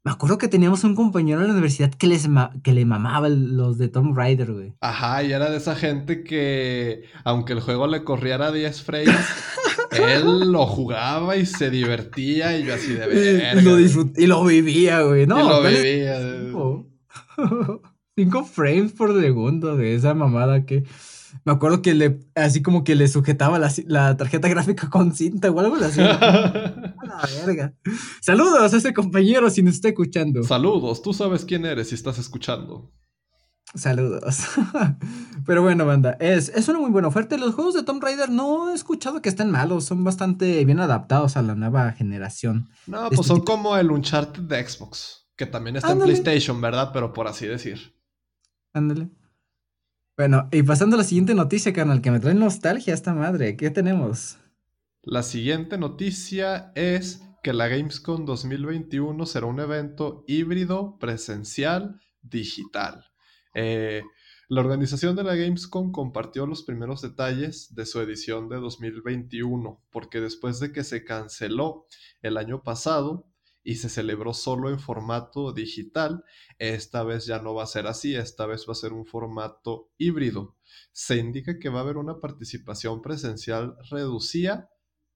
[0.06, 2.30] Me acuerdo que teníamos un compañero en la universidad que, les
[2.64, 4.74] que le mamaba los de Tomb Raider, güey.
[4.80, 9.10] Ajá, y era de esa gente que, aunque el juego le corriera a 10 frames,
[9.92, 13.62] él lo jugaba y se divertía y yo así de verga.
[13.62, 13.80] Y lo,
[14.16, 15.28] y lo vivía, güey.
[15.28, 16.20] No, y lo vivía.
[18.16, 20.86] Cinco, frames por segundo de esa mamada que...
[21.46, 25.60] Me acuerdo que le, así como que le sujetaba la, tarjeta gráfica con cinta o
[25.60, 26.02] algo así.
[26.02, 27.74] a la verga.
[28.22, 30.44] Saludos a ese compañero si nos está escuchando.
[30.44, 32.92] Saludos, tú sabes quién eres si estás escuchando.
[33.76, 34.46] Saludos.
[35.46, 37.38] Pero bueno, banda, es, es una muy buena oferta.
[37.38, 41.38] Los juegos de Tomb Raider no he escuchado que estén malos, son bastante bien adaptados
[41.38, 42.70] a la nueva generación.
[42.88, 46.90] No, pues este son como el Uncharted de Xbox, que también está en PlayStation, ¿verdad?
[46.92, 47.96] Pero por así decir.
[48.74, 49.10] Ándale.
[50.20, 53.56] Bueno, y pasando a la siguiente noticia, canal, que me trae nostalgia esta madre.
[53.56, 54.38] ¿Qué tenemos?
[55.02, 63.06] La siguiente noticia es que la Gamescom 2021 será un evento híbrido, presencial, digital.
[63.56, 64.04] Eh,
[64.50, 70.20] la organización de la Gamescom compartió los primeros detalles de su edición de 2021, porque
[70.20, 71.86] después de que se canceló
[72.22, 73.29] el año pasado
[73.70, 76.24] y se celebró solo en formato digital,
[76.58, 79.92] esta vez ya no va a ser así, esta vez va a ser un formato
[80.00, 80.58] híbrido.
[80.92, 84.72] Se indica que va a haber una participación presencial reducida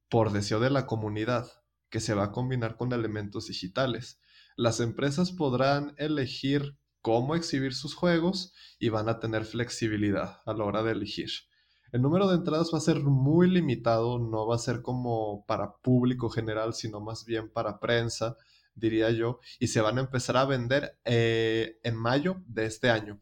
[0.07, 1.47] por deseo de la comunidad,
[1.89, 4.19] que se va a combinar con elementos digitales.
[4.55, 10.63] Las empresas podrán elegir cómo exhibir sus juegos y van a tener flexibilidad a la
[10.63, 11.31] hora de elegir.
[11.93, 15.75] El número de entradas va a ser muy limitado, no va a ser como para
[15.77, 18.35] público general, sino más bien para prensa,
[18.73, 23.21] diría yo, y se van a empezar a vender eh, en mayo de este año.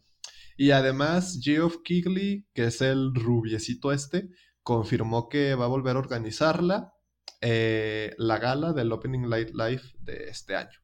[0.55, 4.29] Y además, Geoff Keighley, que es el rubiecito este,
[4.63, 6.93] confirmó que va a volver a organizarla,
[7.41, 10.79] eh, la gala del Opening Light Live de este año.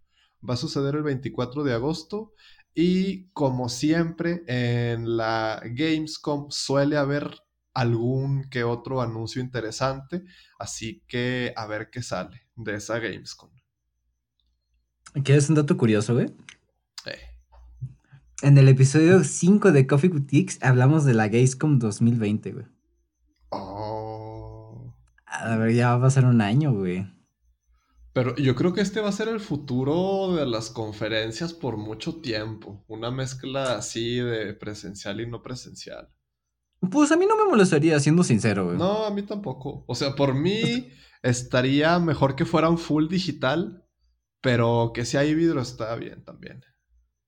[0.47, 2.33] Va a suceder el 24 de agosto
[2.73, 7.46] y como siempre en la Gamescom suele haber
[7.77, 10.23] algún que otro anuncio interesante,
[10.57, 13.51] así que a ver qué sale de esa Gamescom.
[15.23, 16.25] ¿Quieres un dato curioso, güey?
[17.05, 17.19] Eh.
[18.41, 22.65] En el episodio 5 de Coffee Boutiques hablamos de la Gamescom 2020, güey.
[23.49, 24.95] Oh.
[25.27, 27.05] A ver, ya va a pasar un año, güey.
[28.11, 32.21] Pero yo creo que este va a ser el futuro de las conferencias por mucho
[32.21, 32.83] tiempo.
[32.87, 36.09] Una mezcla así de presencial y no presencial.
[36.79, 38.77] Pues a mí no me molestaría, siendo sincero, güey.
[38.77, 39.83] No, a mí tampoco.
[39.87, 40.89] O sea, por mí
[41.23, 43.83] estaría mejor que fuera un full digital,
[44.41, 46.63] pero que si hay vidrio está bien también.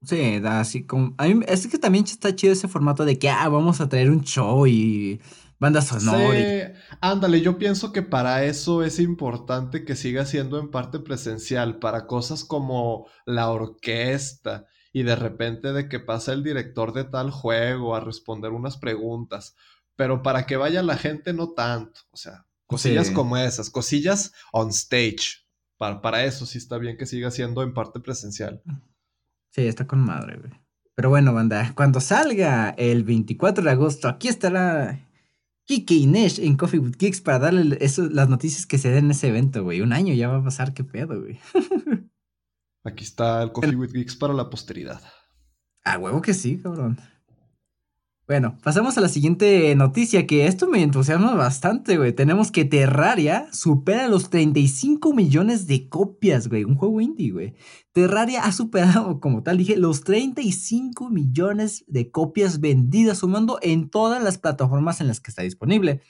[0.02, 1.16] Sí, da así como.
[1.18, 4.10] A mí, es que también está chido ese formato de que, ah, vamos a traer
[4.10, 5.20] un show y
[5.60, 6.32] banda sonora.
[6.32, 11.80] Sí, ándale, yo pienso que para eso es importante que siga siendo en parte presencial,
[11.80, 17.32] para cosas como la orquesta y de repente de que pasa el director de tal
[17.32, 19.56] juego a responder unas preguntas,
[19.96, 24.70] pero para que vaya la gente no tanto, o sea, cosillas como esas, cosillas on
[24.70, 25.46] stage.
[25.78, 28.62] Para, para eso sí está bien que siga siendo en parte presencial.
[29.52, 30.52] Sí, está con madre, güey.
[30.96, 35.00] Pero bueno, banda, cuando salga el 24 de agosto, aquí estará
[35.66, 37.78] Kike y Nesh en Coffee with Geeks para darle
[38.12, 39.82] las noticias que se den en ese evento, güey.
[39.82, 41.40] Un año ya va a pasar, qué pedo, güey.
[42.84, 45.02] Aquí está el Coffee with Geeks para la posteridad.
[45.84, 47.00] Ah, huevo que sí, cabrón.
[48.30, 52.14] Bueno, pasamos a la siguiente noticia, que esto me entusiasma bastante, güey.
[52.14, 56.64] Tenemos que Terraria supera los 35 millones de copias, güey.
[56.64, 57.56] Un juego indie, güey.
[57.92, 64.22] Terraria ha superado, como tal dije, los 35 millones de copias vendidas, sumando en todas
[64.24, 66.02] las plataformas en las que está disponible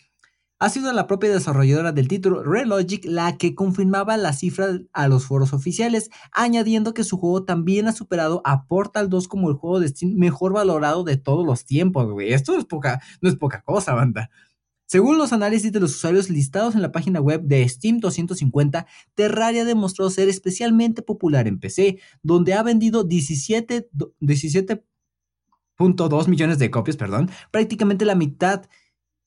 [0.59, 5.25] ha sido la propia desarrolladora del título, Relogic, la que confirmaba la cifra a los
[5.25, 9.79] foros oficiales, añadiendo que su juego también ha superado a Portal 2 como el juego
[9.79, 12.33] de Steam mejor valorado de todos los tiempos, güey.
[12.33, 14.29] Esto es poca, no es poca cosa, banda.
[14.85, 19.63] Según los análisis de los usuarios listados en la página web de Steam 250, Terraria
[19.63, 24.83] demostró ser especialmente popular en PC, donde ha vendido 17.2 17
[26.27, 28.63] millones de copias, perdón, prácticamente la mitad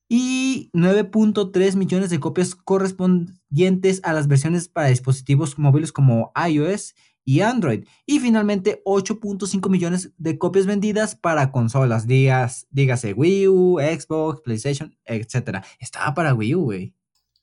[0.08, 7.40] y 9.3 millones de copias correspondientes a las versiones para dispositivos móviles como iOS y
[7.40, 7.86] Android.
[8.06, 14.96] Y finalmente 8.5 millones de copias vendidas para consolas, días, dígase Wii U, Xbox, PlayStation,
[15.04, 15.64] etc.
[15.78, 16.94] Estaba para Wii U, güey.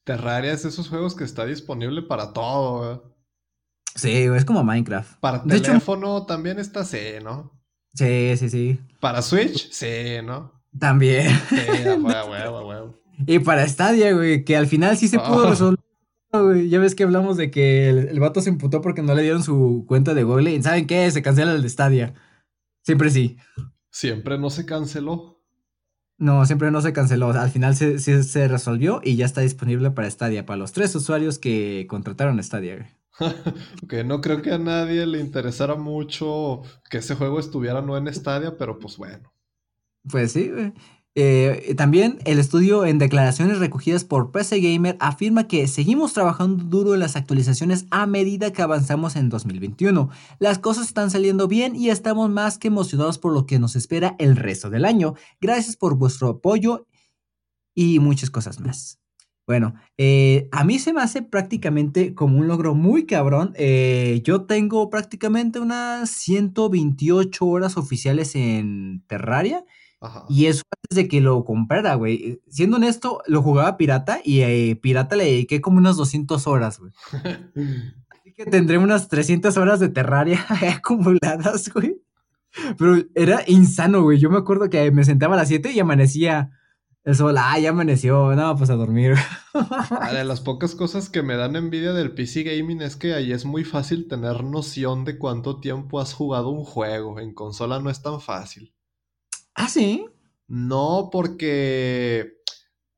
[0.03, 2.99] Terraria es esos juegos que está disponible para todo, güey.
[3.95, 5.19] Sí, es como Minecraft.
[5.19, 7.59] Para teléfono también está C, ¿no?
[7.93, 8.79] Sí, sí, sí.
[8.99, 10.58] Para Switch, sí, ¿no?
[10.77, 11.27] También.
[13.27, 15.49] Y para Stadia, güey, que al final sí se pudo oh.
[15.49, 15.79] resolver.
[16.31, 16.69] Güey.
[16.69, 19.85] Ya ves que hablamos de que el, vato se emputó porque no le dieron su
[19.87, 20.53] cuenta de Google.
[20.53, 21.09] ¿Y saben qué?
[21.09, 22.13] Se cancela el de Stadia.
[22.83, 23.37] Siempre sí.
[23.89, 25.41] Siempre no se canceló.
[26.19, 27.31] No, siempre no se canceló.
[27.31, 31.39] Al final sí se, resolvió y ya está disponible para Stadia, para los tres usuarios
[31.39, 32.95] que contrataron Stadia.
[33.87, 38.13] que no creo que a nadie le interesara mucho que ese juego estuviera no en
[38.13, 39.33] Stadia, pero pues bueno.
[40.07, 40.51] Pues sí.
[41.15, 46.93] Eh, también el estudio en declaraciones recogidas por PC Gamer afirma que seguimos trabajando duro
[46.93, 50.09] en las actualizaciones a medida que avanzamos en 2021.
[50.39, 54.15] Las cosas están saliendo bien y estamos más que emocionados por lo que nos espera
[54.19, 55.15] el resto del año.
[55.41, 56.87] Gracias por vuestro apoyo
[57.75, 58.99] y muchas cosas más.
[59.49, 63.53] Bueno, eh, a mí se me hace prácticamente como un logro muy cabrón.
[63.55, 69.65] Eh, yo tengo prácticamente unas 128 horas oficiales en Terraria.
[70.29, 72.41] Y eso antes de que lo comprara, güey.
[72.47, 76.91] Siendo honesto, lo jugaba pirata y eh, pirata le dediqué como unas 200 horas, güey.
[78.09, 80.45] Así que tendré unas 300 horas de Terraria
[80.77, 82.01] acumuladas, güey.
[82.77, 84.19] Pero era insano, güey.
[84.19, 86.51] Yo me acuerdo que me sentaba a las 7 y amanecía
[87.03, 87.35] el sol.
[87.37, 88.33] Ah, ya amaneció.
[88.35, 89.15] No, pues a dormir.
[89.53, 93.33] Ah, de las pocas cosas que me dan envidia del PC Gaming es que ahí
[93.33, 97.19] es muy fácil tener noción de cuánto tiempo has jugado un juego.
[97.19, 98.73] En consola no es tan fácil.
[99.55, 100.05] ¿Ah, sí?
[100.47, 102.39] No, porque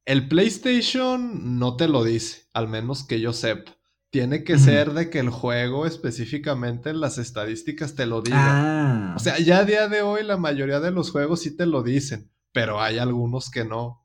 [0.06, 3.78] el PlayStation no te lo dice, al menos que yo sepa.
[4.10, 8.38] Tiene que ser de que el juego específicamente en las estadísticas te lo diga.
[8.40, 9.14] Ah.
[9.16, 11.82] O sea, ya a día de hoy la mayoría de los juegos sí te lo
[11.82, 13.86] dicen, pero hay algunos que no.
[13.86, 14.04] O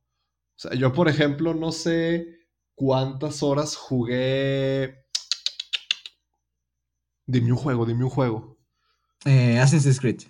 [0.55, 2.39] sea, yo por ejemplo no sé
[2.77, 5.07] cuántas horas jugué...
[7.27, 8.57] Dime un juego, dime un juego.
[9.25, 10.23] Eh, Assassin's Creed.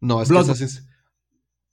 [0.00, 0.85] No, es que Assassin's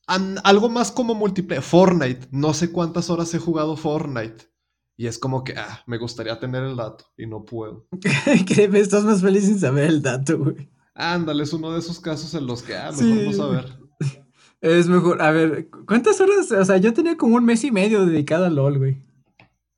[0.07, 1.63] algo más como multiplayer.
[1.63, 2.27] Fortnite.
[2.31, 4.53] No sé cuántas horas he jugado Fortnite.
[4.95, 7.87] Y es como que, ah, me gustaría tener el dato y no puedo.
[8.47, 10.69] Créeme, estás más feliz sin saber el dato, güey.
[10.93, 13.83] Ándale, es uno de esos casos en los que, ah, mejor no saber.
[14.61, 16.49] Es mejor, a ver, ¿cuántas horas?
[16.49, 19.03] O sea, yo tenía como un mes y medio dedicado a LOL, güey.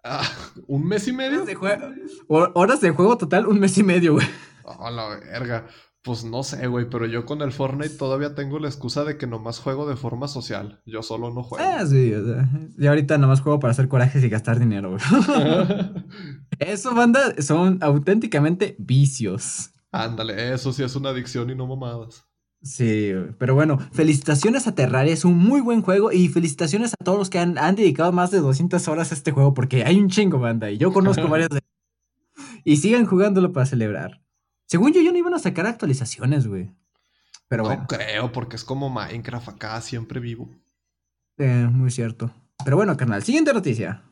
[0.04, 0.22] Ah,
[0.68, 1.38] ¿un mes y medio?
[1.38, 4.28] Horas de, juego, horas de juego total, un mes y medio, güey.
[4.64, 5.66] A la verga.
[6.06, 9.26] Pues no sé, güey, pero yo con el Fortnite todavía tengo la excusa de que
[9.26, 10.80] nomás juego de forma social.
[10.86, 11.66] Yo solo no juego.
[11.68, 12.48] Ah, sí, o sea.
[12.78, 15.02] Y ahorita nomás juego para hacer corajes y gastar dinero, güey.
[16.60, 19.72] eso, banda, son auténticamente vicios.
[19.92, 22.24] Ándale, eso sí es una adicción y no mamadas.
[22.62, 27.18] Sí, pero bueno, felicitaciones a Terraria, es un muy buen juego y felicitaciones a todos
[27.18, 30.38] los que han, dedicado más de 200 horas a este juego porque hay un chingo,
[30.38, 31.62] banda, y yo conozco varios de...
[32.64, 34.25] Y sigan jugándolo para celebrar.
[34.66, 36.72] Según yo, ya no iban a sacar actualizaciones, güey.
[37.48, 40.50] Pero no creo, porque es como Minecraft acá, siempre vivo.
[41.38, 42.34] Eh, muy cierto.
[42.64, 44.04] Pero bueno, carnal, siguiente noticia.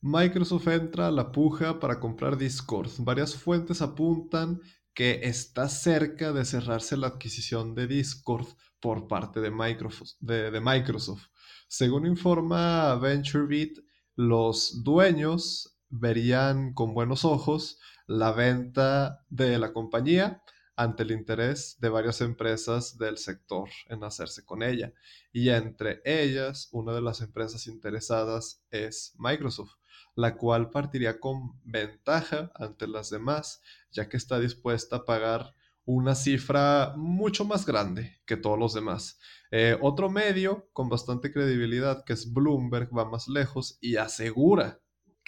[0.00, 2.90] Microsoft entra a la puja para comprar Discord.
[2.98, 4.60] Varias fuentes apuntan
[4.94, 8.46] que está cerca de cerrarse la adquisición de Discord
[8.80, 10.12] por parte de Microsoft.
[10.20, 11.26] De, de Microsoft.
[11.68, 13.78] Según informa VentureBeat,
[14.16, 17.78] los dueños verían con buenos ojos
[18.10, 20.42] la venta de la compañía
[20.74, 24.92] ante el interés de varias empresas del sector en hacerse con ella.
[25.32, 29.74] Y entre ellas, una de las empresas interesadas es Microsoft,
[30.16, 35.54] la cual partiría con ventaja ante las demás, ya que está dispuesta a pagar
[35.84, 39.20] una cifra mucho más grande que todos los demás.
[39.52, 44.80] Eh, otro medio con bastante credibilidad, que es Bloomberg, va más lejos y asegura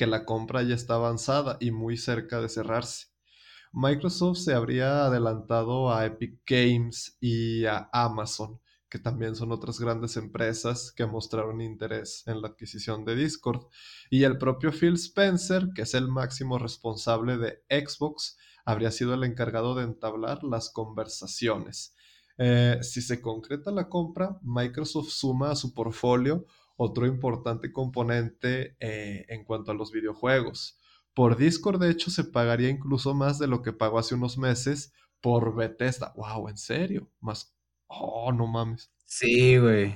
[0.02, 3.06] que la compra ya está avanzada y muy cerca de cerrarse.
[3.72, 8.58] Microsoft se habría adelantado a Epic Games y a Amazon,
[8.90, 13.68] que también son otras grandes empresas que mostraron interés en la adquisición de Discord.
[14.10, 19.22] Y el propio Phil Spencer, que es el máximo responsable de Xbox, habría sido el
[19.22, 21.94] encargado de entablar las conversaciones.
[22.38, 26.44] Eh, si se concreta la compra, Microsoft suma a su portfolio
[26.76, 30.78] otro importante componente eh, en cuanto a los videojuegos.
[31.14, 34.92] Por Discord, de hecho, se pagaría incluso más de lo que pagó hace unos meses
[35.20, 36.12] por Bethesda.
[36.16, 36.48] ¡Wow!
[36.48, 37.10] ¿En serio?
[37.20, 37.54] Más.
[37.86, 38.90] Oh, no mames.
[39.04, 39.94] Sí, güey.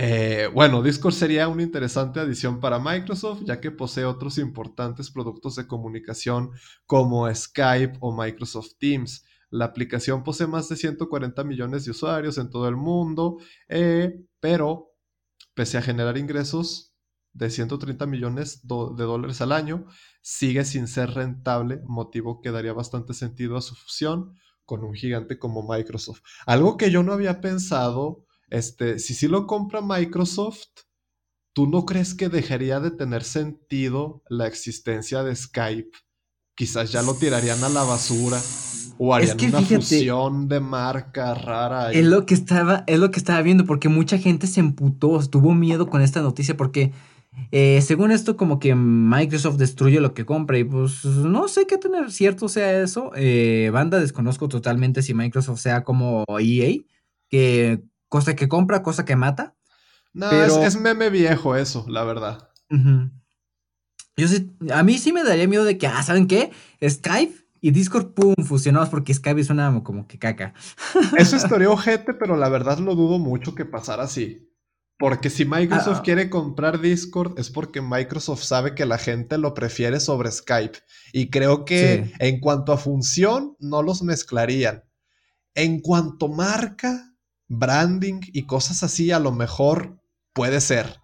[0.00, 5.56] Eh, bueno, Discord sería una interesante adición para Microsoft, ya que posee otros importantes productos
[5.56, 6.52] de comunicación
[6.86, 9.24] como Skype o Microsoft Teams.
[9.50, 14.87] La aplicación posee más de 140 millones de usuarios en todo el mundo, eh, pero
[15.58, 16.94] pese a generar ingresos
[17.32, 19.86] de 130 millones de dólares al año,
[20.22, 25.36] sigue sin ser rentable, motivo que daría bastante sentido a su fusión con un gigante
[25.36, 26.20] como Microsoft.
[26.46, 30.68] Algo que yo no había pensado, este, si sí lo compra Microsoft,
[31.52, 35.90] ¿tú no crees que dejaría de tener sentido la existencia de Skype?
[36.54, 38.40] Quizás ya lo tirarían a la basura.
[38.98, 41.92] O harían una fusión de marca rara.
[41.92, 45.54] Es lo que estaba, es lo que estaba viendo, porque mucha gente se emputó, tuvo
[45.54, 46.92] miedo con esta noticia, porque
[47.52, 51.78] eh, según esto, como que Microsoft destruye lo que compra, y pues no sé qué
[51.78, 53.12] tener cierto sea eso.
[53.14, 56.78] Eh, banda, desconozco totalmente si Microsoft sea como EA,
[57.28, 59.54] que cosa que compra, cosa que mata.
[60.12, 62.48] No, es, meme viejo eso, la verdad.
[64.16, 66.50] Yo sí, a mí sí me daría miedo de que, ah, ¿saben qué?
[66.86, 70.54] Skype y Discord, pum, fusionados porque Skype suena como que caca.
[71.18, 74.48] Eso estaría ojete, pero la verdad lo dudo mucho que pasara así.
[74.98, 76.02] Porque si Microsoft ah.
[76.02, 80.78] quiere comprar Discord es porque Microsoft sabe que la gente lo prefiere sobre Skype.
[81.12, 84.82] Y creo que en cuanto a función, no los mezclarían.
[85.54, 87.14] En cuanto a marca,
[87.46, 90.00] branding y cosas así, a lo mejor
[90.32, 91.00] puede ser.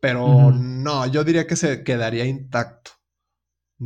[0.00, 2.92] Pero no, yo diría que se quedaría intacto.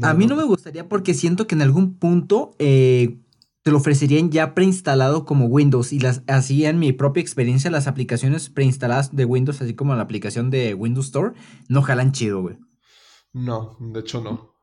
[0.03, 3.21] A mí no me gustaría porque siento que en algún punto eh,
[3.63, 7.87] te lo ofrecerían ya preinstalado como Windows y las así en mi propia experiencia las
[7.87, 11.35] aplicaciones preinstaladas de Windows, así como la aplicación de Windows Store,
[11.69, 12.59] no jalan chido, güey.
[13.33, 14.55] No, de hecho no.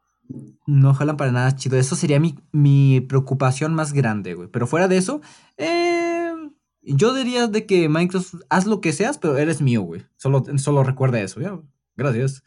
[0.65, 1.77] No jalan para nada chido.
[1.77, 4.49] Eso sería mi, mi preocupación más grande, güey.
[4.49, 5.21] Pero fuera de eso,
[5.57, 6.33] eh,
[6.81, 10.05] yo diría de que Microsoft, haz lo que seas, pero eres mío, güey.
[10.17, 11.59] Solo, solo recuerda eso, ya.
[11.95, 12.43] Gracias.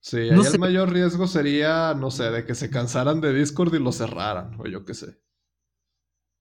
[0.00, 3.78] Sí, ahí el mayor riesgo sería, no sé, de que se cansaran de Discord y
[3.78, 5.20] lo cerraran, o yo qué sé.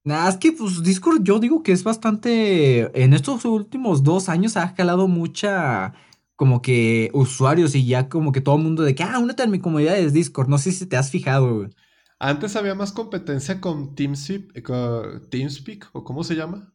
[0.06, 4.56] Nah, es que pues Discord yo digo que es bastante, en estos últimos dos años
[4.56, 5.94] ha jalado mucha,
[6.38, 9.48] como que usuarios y ya como que todo el mundo de que, ah, únete a
[9.48, 11.70] mi comunidad es Discord, no sé si te has fijado, güey.
[12.18, 16.74] Antes había más competencia con Teamspeak, eh, Teamspeak o cómo se llama.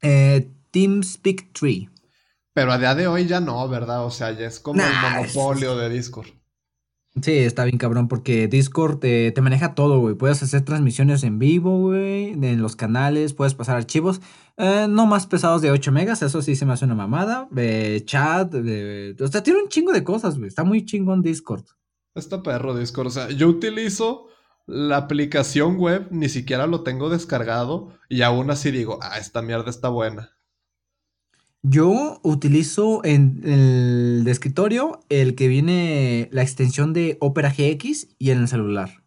[0.00, 1.88] Eh, TeamSpeak 3.
[2.58, 4.04] Pero a día de hoy ya no, ¿verdad?
[4.04, 6.26] O sea, ya es como el monopolio de Discord.
[7.22, 10.16] Sí, está bien cabrón, porque Discord te, maneja todo, güey.
[10.16, 14.20] Puedes hacer transmisiones en vivo, güey, en los canales, puedes pasar archivos,
[14.56, 17.46] eh, no más pesados de 8 megas, eso sí se me hace una mamada.
[17.52, 20.48] De chat, de, o sea, tiene un chingo de cosas, güey.
[20.48, 21.64] Está muy chingón Discord.
[22.16, 24.26] Está perro Discord, o sea, yo utilizo
[24.66, 29.70] la aplicación web ni siquiera lo tengo descargado y aún así digo, ah, esta mierda
[29.70, 30.37] está buena.
[31.62, 38.30] Yo utilizo en el de escritorio el que viene la extensión de Opera GX y
[38.30, 39.04] en el celular.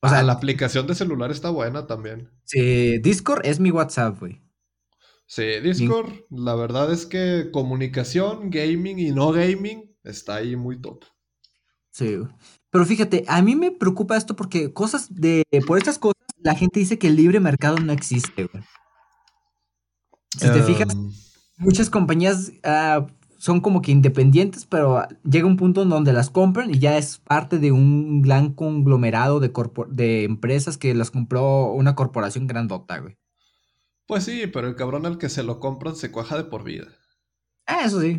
[0.00, 2.30] O sea, ah, la aplicación de celular está buena también.
[2.44, 4.40] Sí, Discord es mi WhatsApp, güey.
[5.26, 11.04] Sí, Discord, la verdad es que comunicación, gaming y no gaming está ahí muy top.
[11.90, 12.16] Sí,
[12.70, 15.42] pero fíjate, a mí me preocupa esto porque cosas de.
[15.66, 18.62] Por estas cosas, la gente dice que el libre mercado no existe, güey.
[20.38, 21.10] Si te fijas, em.
[21.58, 23.06] Muchas compañías ah,
[23.38, 27.18] son como que independientes, pero llega un punto en donde las compran y ya es
[27.18, 29.52] parte de un gran conglomerado de,
[29.90, 33.16] de empresas que las compró una corporación grandota, güey.
[34.06, 36.86] Pues sí, pero el cabrón al que se lo compran se cuaja de por vida.
[37.66, 38.18] Ah, eso sí.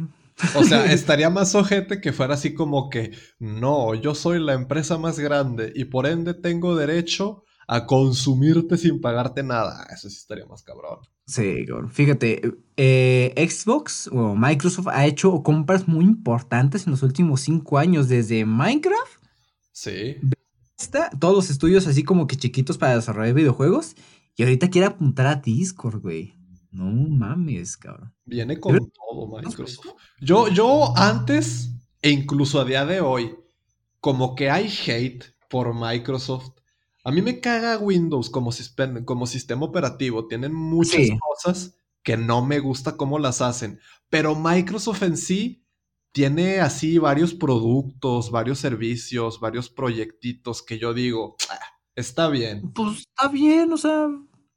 [0.55, 4.97] O sea, estaría más ojete que fuera así como que, no, yo soy la empresa
[4.97, 9.85] más grande y por ende tengo derecho a consumirte sin pagarte nada.
[9.91, 10.99] Eso sí estaría más cabrón.
[11.29, 12.41] Sí, fíjate,
[12.75, 18.45] eh, Xbox o Microsoft ha hecho compras muy importantes en los últimos cinco años, desde
[18.45, 19.23] Minecraft.
[19.71, 20.15] Sí.
[21.19, 23.95] Todos los estudios así como que chiquitos para desarrollar videojuegos.
[24.35, 26.33] Y ahorita quiere apuntar a Discord, güey.
[26.71, 28.11] No mames, cabrón.
[28.25, 29.85] Viene con todo Microsoft.
[30.19, 31.69] Yo, yo antes,
[32.01, 33.35] e incluso a día de hoy,
[33.99, 36.58] como que hay hate por Microsoft.
[37.03, 38.51] A mí me caga Windows como,
[39.05, 40.27] como sistema operativo.
[40.27, 43.79] Tienen muchas cosas que no me gusta cómo las hacen.
[44.09, 45.65] Pero Microsoft en sí
[46.11, 51.59] tiene así varios productos, varios servicios, varios proyectitos que yo digo, ah,
[51.95, 52.71] está bien.
[52.73, 54.07] Pues está bien, o sea,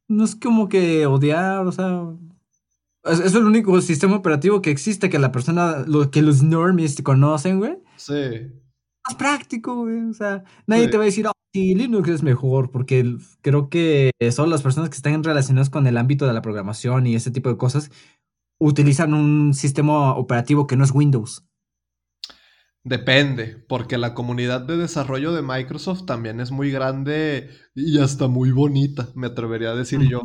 [0.09, 2.05] no es como que odiar, o sea.
[3.05, 7.59] Es, el único sistema operativo que existe que la persona, lo, que los normies conocen,
[7.59, 7.79] güey.
[7.97, 8.15] Sí.
[9.07, 10.09] Más práctico, güey.
[10.09, 14.11] O sea, nadie te va a decir, oh, sí, Linux es mejor, porque creo que
[14.31, 17.51] son las personas que están relacionadas con el ámbito de la programación y ese tipo
[17.51, 17.91] de cosas,
[18.59, 21.45] utilizan un sistema operativo que no es Windows.
[22.85, 28.51] Depende, porque la comunidad de desarrollo de Microsoft también es muy grande y hasta muy
[28.51, 30.23] bonita, me atrevería a decir yo.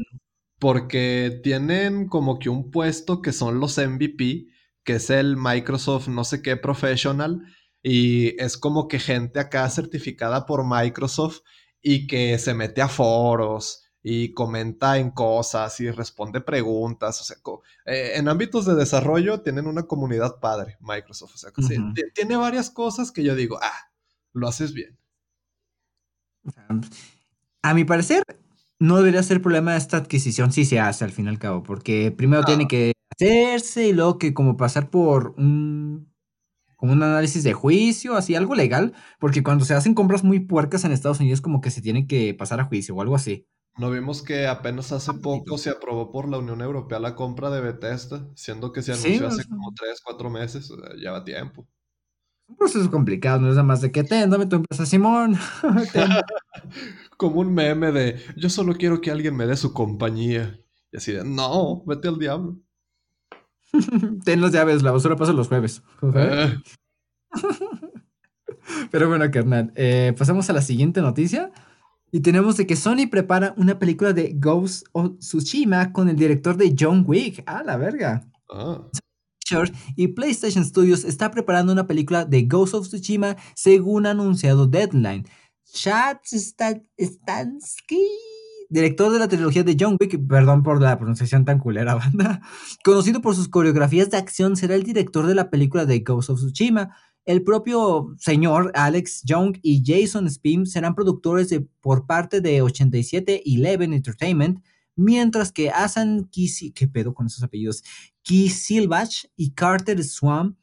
[0.60, 4.48] Porque tienen como que un puesto que son los MVP,
[4.84, 7.44] que es el Microsoft no sé qué professional,
[7.90, 11.40] y es como que gente acá certificada por Microsoft
[11.82, 17.22] y que se mete a foros y comenta en cosas y responde preguntas.
[17.22, 17.38] O sea,
[17.86, 21.36] eh, en ámbitos de desarrollo tienen una comunidad padre, Microsoft.
[21.36, 21.52] O sea,
[22.14, 23.90] tiene varias cosas que yo digo, ah,
[24.34, 25.00] lo haces bien.
[27.62, 28.22] A mi parecer,
[28.80, 32.12] no debería ser problema esta adquisición si se hace al fin y al cabo, porque
[32.12, 36.07] primero tiene que hacerse y luego que como pasar por un
[36.78, 40.86] como un análisis de juicio, así algo legal, porque cuando se hacen compras muy puercas
[40.86, 43.46] en Estados Unidos como que se tiene que pasar a juicio o algo así.
[43.78, 47.62] No vimos que apenas hace poco se aprobó por la Unión Europea la compra de
[47.62, 51.68] Bethesda, siendo que se anunció hace como 3, 4 meses, lleva tiempo.
[52.48, 55.36] Un proceso complicado, no es nada más de que te, dame tu empresa, Simón.
[57.18, 60.60] como un meme de yo solo quiero que alguien me dé su compañía.
[60.92, 62.58] Y así de, no, vete al diablo.
[64.26, 65.82] Ten las llaves, la basura pasa los jueves.
[68.92, 71.52] Pero bueno, carnal, eh, pasamos a la siguiente noticia.
[72.12, 76.56] Y tenemos de que Sony prepara una película de Ghost of Tsushima con el director
[76.56, 77.44] de John Wick.
[77.46, 78.26] Ah, la verga.
[78.50, 78.82] Ah.
[79.96, 85.26] Y PlayStation Studios está preparando una película de Ghost of Tsushima según anunciado Deadline.
[85.66, 88.08] Chad Stansky,
[88.70, 92.42] director de la trilogía de John Wick, perdón por la pronunciación tan culera, banda,
[92.84, 96.40] conocido por sus coreografías de acción, será el director de la película de Ghost of
[96.40, 96.96] Tsushima.
[97.26, 103.44] El propio señor Alex Young y Jason Spim serán productores de, por parte de 87
[103.46, 104.64] Eleven Entertainment,
[104.96, 107.84] mientras que Asan Kisi, ¿qué pedo con esos apellidos?
[108.22, 110.58] Kisilbach y Carter Swan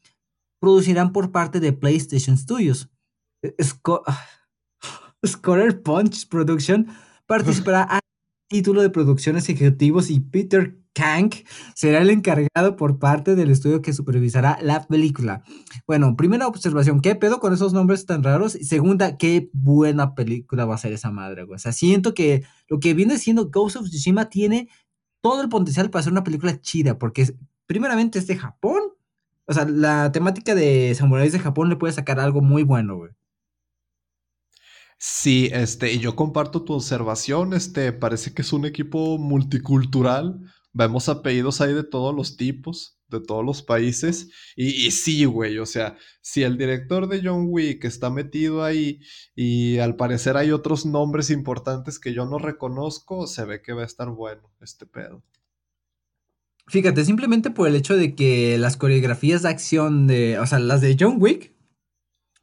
[0.58, 2.88] producirán por parte de PlayStation Studios.
[5.26, 6.86] Scorer Punch Production
[7.26, 8.00] participará a
[8.48, 11.34] título de producciones ejecutivos y Peter Kank
[11.74, 15.42] será el encargado por parte del estudio que supervisará la película.
[15.86, 18.54] Bueno, primera observación, ¿qué pedo con esos nombres tan raros?
[18.54, 21.56] Y segunda, qué buena película va a ser esa madre, güey.
[21.56, 24.68] O sea, siento que lo que viene siendo Ghost of Tsushima tiene
[25.20, 27.34] todo el potencial para ser una película chida, porque
[27.66, 28.82] primeramente es de Japón.
[29.46, 33.10] O sea, la temática de samuráis de Japón le puede sacar algo muy bueno, güey.
[35.06, 40.40] Sí, este, y yo comparto tu observación, este, parece que es un equipo multicultural,
[40.72, 45.66] vemos apellidos ahí de todos los tipos, de todos los países, y, sí, güey, o
[45.66, 49.00] sea, si el director de John Wick está metido ahí
[49.34, 53.82] y al parecer hay otros nombres importantes que yo no reconozco, se ve que va
[53.82, 55.22] a estar bueno este pedo.
[56.68, 60.80] Fíjate, simplemente por el hecho de que las coreografías de acción de, o sea, las
[60.80, 61.54] de John Wick,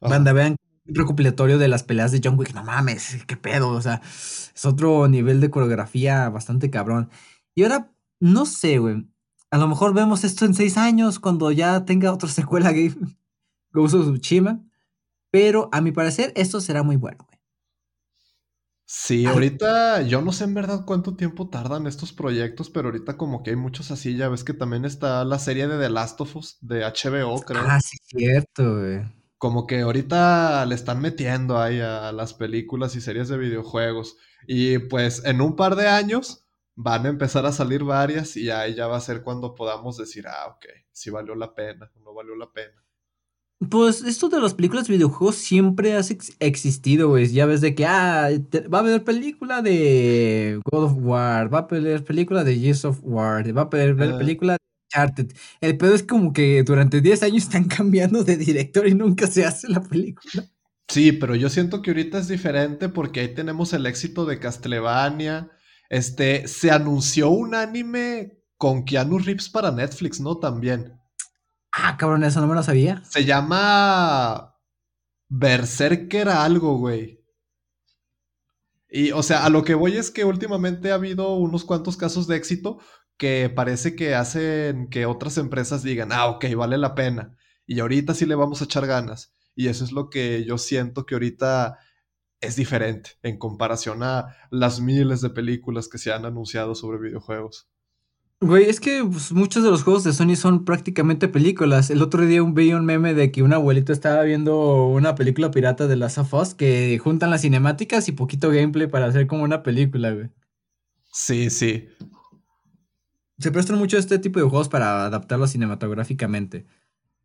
[0.00, 0.54] banda, vean
[0.84, 5.08] recopilatorio de las peleas de John Wick, no mames, qué pedo, o sea, es otro
[5.08, 7.10] nivel de coreografía bastante cabrón.
[7.54, 9.06] Y ahora no sé, güey.
[9.50, 12.94] A lo mejor vemos esto en seis años cuando ya tenga otra secuela Game
[13.72, 14.60] Ghost of Tsushima.
[15.30, 17.32] Pero a mi parecer, esto será muy bueno, güey.
[18.84, 23.42] Sí, ahorita yo no sé en verdad cuánto tiempo tardan estos proyectos, pero ahorita como
[23.42, 26.36] que hay muchos así, ya ves que también está la serie de The Last of
[26.36, 27.62] Us de HBO, creo.
[27.66, 29.21] Ah, sí, cierto, güey.
[29.42, 34.16] Como que ahorita le están metiendo ahí a las películas y series de videojuegos.
[34.46, 38.76] Y pues en un par de años van a empezar a salir varias y ahí
[38.76, 42.14] ya va a ser cuando podamos decir, ah, ok, si valió la pena o no
[42.14, 42.84] valió la pena.
[43.68, 46.02] Pues esto de las películas videojuegos siempre ha
[46.38, 47.26] existido, güey.
[47.26, 48.28] Ya ves de que, ah,
[48.72, 53.00] va a haber película de God of War, va a haber película de Gears of
[53.02, 54.58] War, va a haber película de
[54.92, 55.32] Uncharted.
[55.60, 59.44] El pedo es como que durante 10 años están cambiando de director y nunca se
[59.44, 60.44] hace la película.
[60.88, 65.50] Sí, pero yo siento que ahorita es diferente porque ahí tenemos el éxito de Castlevania,
[65.88, 70.38] este, se anunció un anime con Keanu Reeves para Netflix, ¿no?
[70.38, 71.00] También.
[71.72, 73.02] Ah, cabrón, eso no me lo sabía.
[73.04, 74.54] Se llama
[75.28, 77.24] Berserker algo, güey.
[78.90, 82.26] Y, o sea, a lo que voy es que últimamente ha habido unos cuantos casos
[82.26, 82.78] de éxito
[83.16, 87.36] que parece que hacen que otras empresas digan, ah, ok, vale la pena.
[87.66, 89.34] Y ahorita sí le vamos a echar ganas.
[89.54, 91.78] Y eso es lo que yo siento que ahorita
[92.40, 97.68] es diferente en comparación a las miles de películas que se han anunciado sobre videojuegos.
[98.40, 101.90] Güey, es que pues, muchos de los juegos de Sony son prácticamente películas.
[101.90, 105.86] El otro día vi un meme de que un abuelito estaba viendo una película pirata
[105.86, 109.62] de las of Us que juntan las cinemáticas y poquito gameplay para hacer como una
[109.62, 110.30] película, güey.
[111.12, 111.86] Sí, sí.
[113.42, 116.64] Se prestan mucho este tipo de juegos para adaptarlo cinematográficamente.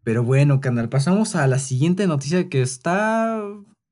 [0.04, 3.40] Pero bueno, canal, pasamos a la siguiente noticia que está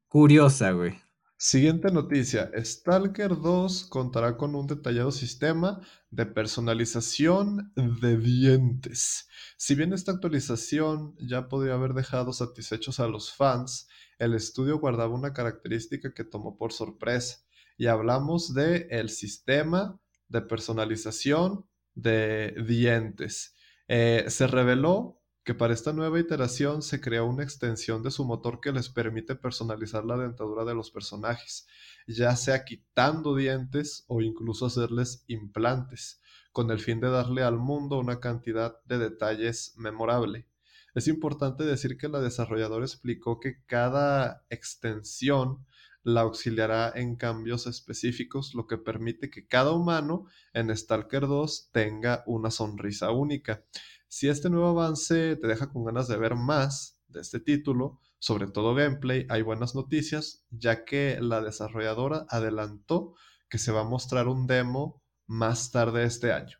[0.07, 0.99] curiosa, güey.
[1.37, 2.49] Siguiente noticia.
[2.57, 9.27] Stalker 2 contará con un detallado sistema de personalización de dientes.
[9.55, 15.13] Si bien esta actualización ya podría haber dejado satisfechos a los fans, el estudio guardaba
[15.13, 17.45] una característica que tomó por sorpresa.
[17.77, 23.55] Y hablamos de el sistema de personalización de dientes.
[23.87, 28.59] Eh, se reveló que para esta nueva iteración se creó una extensión de su motor
[28.59, 31.67] que les permite personalizar la dentadura de los personajes,
[32.07, 36.19] ya sea quitando dientes o incluso hacerles implantes,
[36.51, 40.47] con el fin de darle al mundo una cantidad de detalles memorable.
[40.95, 45.65] Es importante decir que la desarrolladora explicó que cada extensión
[46.05, 52.23] la auxiliará en cambios específicos, lo que permite que cada humano en Stalker 2 tenga
[52.27, 53.63] una sonrisa única.
[54.07, 58.45] Si este nuevo avance te deja con ganas de ver más de este título, sobre
[58.45, 63.15] todo gameplay, hay buenas noticias, ya que la desarrolladora adelantó
[63.49, 66.59] que se va a mostrar un demo más tarde este año.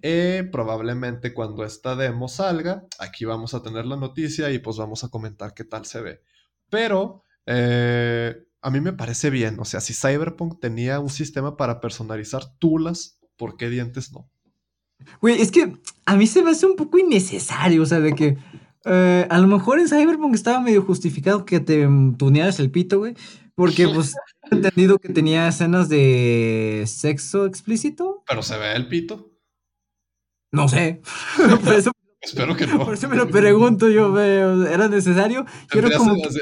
[0.00, 5.04] Eh, probablemente cuando esta demo salga, aquí vamos a tener la noticia y pues vamos
[5.04, 6.22] a comentar qué tal se ve.
[6.70, 11.80] Pero eh, a mí me parece bien, o sea, si Cyberpunk tenía un sistema para
[11.80, 14.30] personalizar tulas, ¿por qué dientes no?
[15.20, 18.36] Güey, es que a mí se me hace un poco innecesario, o sea, de que
[18.84, 21.88] eh, a lo mejor en Cyberpunk estaba medio justificado que te
[22.18, 23.14] tunearas el pito, güey,
[23.54, 24.14] porque pues
[24.50, 28.22] he entendido que tenía escenas de sexo explícito.
[28.26, 29.30] Pero se ve el pito.
[30.52, 31.00] No sé.
[32.22, 32.84] Espero que no.
[32.84, 34.66] Por eso me lo pregunto yo, veo.
[34.66, 35.46] ¿Era necesario?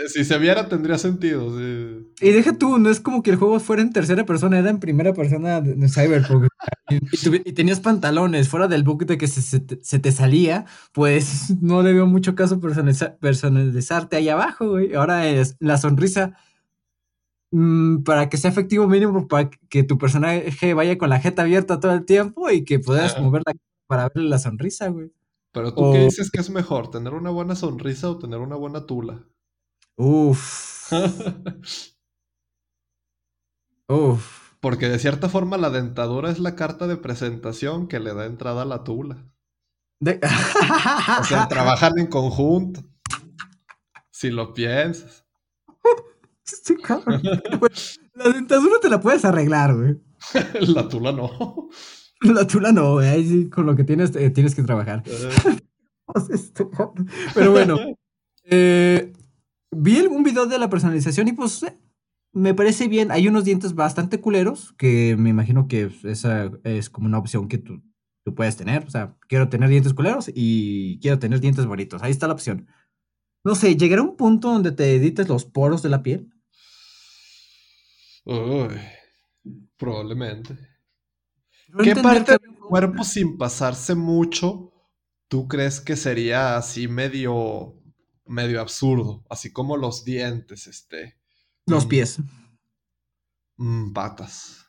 [0.09, 1.59] Si se viera, tendría sentido.
[1.61, 4.81] Y deja tú, no es como que el juego fuera en tercera persona, era en
[4.81, 6.49] primera persona de Cyberpunk.
[7.45, 12.07] y, tenías pantalones, fuera del bug de que se, te salía, pues no le veo
[12.07, 14.95] mucho caso personalizarte ahí abajo, güey.
[14.95, 16.37] Ahora es la sonrisa.
[17.51, 21.81] Mm, para que sea efectivo mínimo, para que tu personaje vaya con la jeta abierta
[21.81, 23.55] todo el tiempo y que puedas moverla
[23.87, 25.11] para verle la sonrisa, güey.
[25.53, 28.87] Pero tú qué dices que es mejor, tener una buena sonrisa o tener una buena
[28.87, 29.25] tula?
[29.97, 30.93] Uf.
[33.89, 34.49] Uf.
[34.61, 38.63] Porque de cierta forma la dentadura es la carta de presentación que le da entrada
[38.63, 39.25] a la tula.
[40.01, 42.83] o sea, trabajan en conjunto.
[44.11, 45.25] Si lo piensas.
[48.15, 50.01] la dentadura te la puedes arreglar, güey.
[50.61, 51.69] la tula no.
[52.21, 52.99] La tula no.
[52.99, 55.03] Ahí con lo que tienes, eh, tienes que trabajar.
[57.35, 57.79] Pero bueno.
[58.45, 59.13] Eh,
[59.71, 61.77] vi un video de la personalización y pues eh,
[62.33, 63.11] me parece bien.
[63.11, 67.59] Hay unos dientes bastante culeros que me imagino que esa es como una opción que
[67.59, 67.83] tú,
[68.25, 68.85] tú puedes tener.
[68.87, 72.03] O sea, quiero tener dientes culeros y quiero tener dientes bonitos.
[72.03, 72.67] Ahí está la opción.
[73.45, 76.33] No sé, ¿llegará un punto donde te edites los poros de la piel?
[78.25, 78.75] Uy,
[79.77, 80.68] probablemente.
[81.83, 84.73] ¿Qué parte del cuerpo sin pasarse mucho
[85.29, 87.75] tú crees que sería así medio
[88.27, 89.25] medio absurdo?
[89.29, 91.17] Así como los dientes, este.
[91.67, 92.19] Los mm, pies.
[93.57, 94.67] Mm, patas.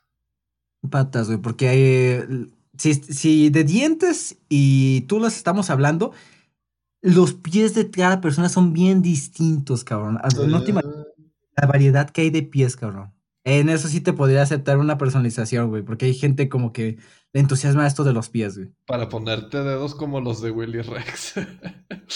[0.90, 2.52] Patas, güey, porque hay.
[2.78, 6.14] Si, de dientes y tú las estamos hablando,
[7.02, 10.20] los pies de cada persona son bien distintos, cabrón.
[10.48, 11.06] No te imaginas
[11.58, 13.14] la variedad que hay de pies, cabrón.
[13.44, 16.98] En eso sí te podría aceptar una personalización, güey, porque hay gente como que
[17.32, 18.70] le entusiasma esto de los pies, güey.
[18.86, 21.36] Para ponerte dedos como los de Willy Rex.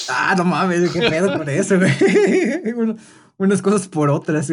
[0.09, 1.91] ah, no mames, qué pedo con eso, güey.
[3.38, 4.51] unas cosas por otras.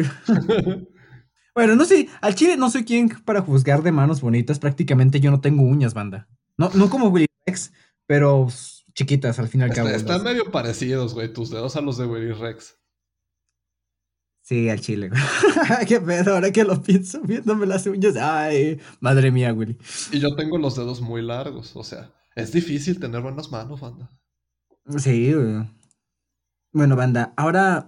[1.55, 4.59] bueno, no sé, al chile no soy quien para juzgar de manos bonitas.
[4.59, 6.27] Prácticamente yo no tengo uñas, banda.
[6.57, 7.73] No, no como Willy Rex,
[8.05, 8.47] pero
[8.93, 9.89] chiquitas al fin y al cabo.
[9.89, 12.77] Están medio parecidos, güey, tus dedos a los de Willy Rex.
[14.41, 15.09] Sí, al chile,
[15.87, 18.15] Qué pedo, ahora que lo pienso, viéndome las uñas.
[18.17, 19.77] Ay, madre mía, Willy.
[20.11, 24.09] Y yo tengo los dedos muy largos, o sea, es difícil tener buenas manos, banda.
[24.97, 25.31] Sí,
[26.73, 27.87] Bueno, banda, ahora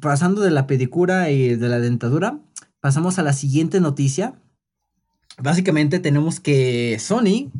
[0.00, 2.40] pasando de la pedicura y de la dentadura,
[2.80, 4.40] pasamos a la siguiente noticia.
[5.38, 7.52] Básicamente tenemos que Sony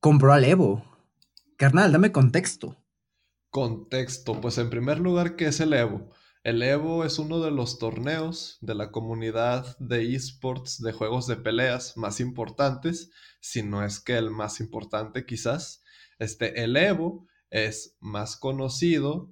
[0.00, 0.84] compró al Evo.
[1.56, 2.76] Carnal, dame contexto.
[3.50, 6.10] Contexto, pues en primer lugar, ¿qué es el Evo?
[6.44, 11.36] El Evo es uno de los torneos de la comunidad de esports de juegos de
[11.36, 15.84] peleas más importantes, si no es que el más importante quizás.
[16.18, 19.30] Este, el Evo es más conocido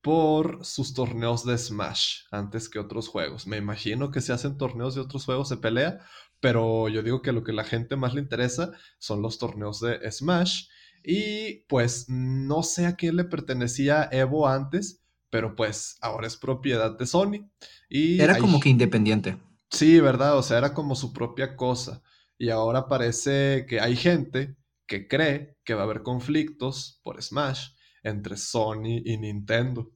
[0.00, 3.46] por sus torneos de Smash antes que otros juegos.
[3.46, 6.00] Me imagino que se hacen torneos de otros juegos de pelea,
[6.40, 10.10] pero yo digo que lo que la gente más le interesa son los torneos de
[10.10, 10.66] Smash.
[11.04, 14.97] Y pues no sé a quién le pertenecía Evo antes,
[15.30, 17.50] pero pues ahora es propiedad de Sony.
[17.88, 19.36] Y era como que independiente.
[19.70, 20.38] Sí, ¿verdad?
[20.38, 22.02] O sea, era como su propia cosa.
[22.38, 24.56] Y ahora parece que hay gente
[24.86, 27.70] que cree que va a haber conflictos por Smash
[28.02, 29.92] entre Sony y Nintendo.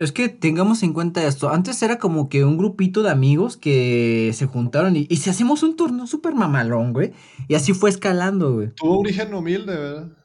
[0.00, 1.50] Es que tengamos en cuenta esto.
[1.50, 5.62] Antes era como que un grupito de amigos que se juntaron y, y si hacemos
[5.62, 7.12] un torneo súper mamalón, güey.
[7.48, 8.70] Y así fue escalando, güey.
[8.74, 10.19] Tuvo origen humilde, ¿verdad?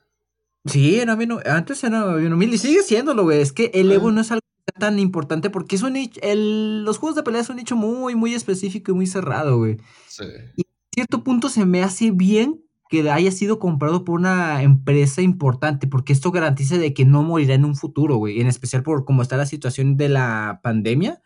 [0.65, 3.39] Sí, era bien, antes era bien humilde y sigue siéndolo, güey.
[3.39, 4.41] Es que el Evo no es algo
[4.79, 8.33] tan importante porque es un el, los juegos de pelea son un nicho muy, muy
[8.33, 9.77] específico y muy cerrado, güey.
[10.07, 10.25] Sí.
[10.55, 15.21] Y a cierto punto se me hace bien que haya sido comprado por una empresa
[15.21, 18.41] importante, porque esto garantiza de que no morirá en un futuro, güey.
[18.41, 21.21] En especial por cómo está la situación de la pandemia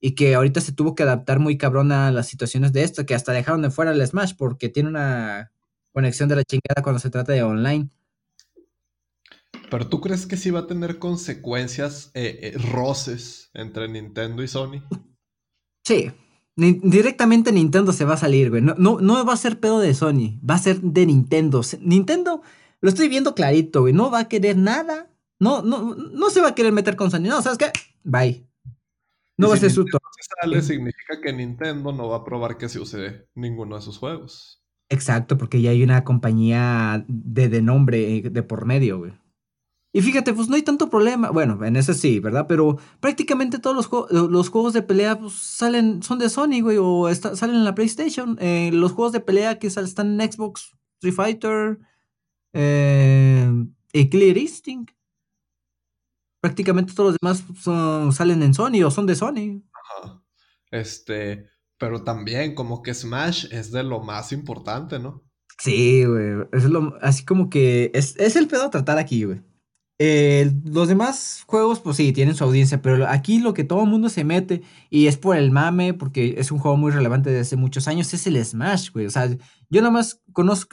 [0.00, 3.14] y que ahorita se tuvo que adaptar muy cabrón a las situaciones de esto, que
[3.14, 5.52] hasta dejaron de fuera el Smash porque tiene una
[5.92, 7.88] conexión de la chingada cuando se trata de online.
[9.74, 14.46] Pero tú crees que sí va a tener consecuencias, eh, eh, roces entre Nintendo y
[14.46, 14.84] Sony?
[15.84, 16.12] Sí.
[16.54, 18.62] directamente Nintendo se va a salir, güey.
[18.62, 21.60] No, no, no va a ser pedo de Sony, va a ser de Nintendo.
[21.80, 22.40] Nintendo,
[22.80, 23.92] lo estoy viendo clarito, güey.
[23.92, 25.10] No va a querer nada.
[25.40, 27.22] No, no, no se va a querer meter con Sony.
[27.22, 27.72] No, ¿sabes qué?
[28.04, 28.48] Bye.
[29.36, 30.04] No va a ser su tono.
[30.16, 33.98] Si sale, significa que Nintendo no va a probar que se use ninguno de sus
[33.98, 34.62] juegos.
[34.88, 39.23] Exacto, porque ya hay una compañía de, de nombre de por medio, güey.
[39.96, 41.30] Y fíjate, pues no hay tanto problema.
[41.30, 42.46] Bueno, en ese sí, ¿verdad?
[42.48, 47.08] Pero prácticamente todos los, los juegos de pelea pues, salen, son de Sony, güey, o
[47.14, 48.36] salen en la PlayStation.
[48.40, 51.78] Eh, los juegos de pelea que están en Xbox, Street Fighter,
[52.52, 53.48] eh,
[53.92, 54.90] y Clear Instinct.
[56.40, 59.62] Prácticamente todos los demás son, salen en Sony o son de Sony.
[59.72, 60.20] Ajá.
[60.72, 61.46] Este,
[61.78, 65.22] pero también como que Smash es de lo más importante, ¿no?
[65.60, 66.48] Sí, güey.
[66.52, 69.40] Es lo, así como que es, es el pedo a tratar aquí, güey.
[69.98, 73.88] Eh, los demás juegos, pues sí, tienen su audiencia, pero aquí lo que todo el
[73.88, 77.42] mundo se mete y es por el mame, porque es un juego muy relevante desde
[77.42, 79.06] hace muchos años, es el Smash, güey.
[79.06, 79.28] O sea,
[79.70, 80.20] yo nada más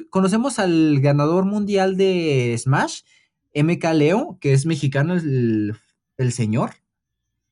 [0.10, 3.02] conocemos al ganador mundial de Smash,
[3.54, 5.76] MK Leo, que es mexicano, el,
[6.18, 6.72] el señor,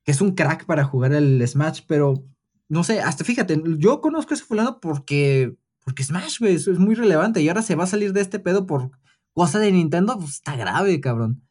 [0.04, 2.26] que es un crack para jugar el Smash, pero
[2.68, 6.96] no sé, hasta fíjate, yo conozco a ese fulano porque, porque Smash, güey, es muy
[6.96, 8.92] relevante y ahora se va a salir de este pedo por
[9.34, 11.44] cosa de Nintendo, pues está grave, cabrón.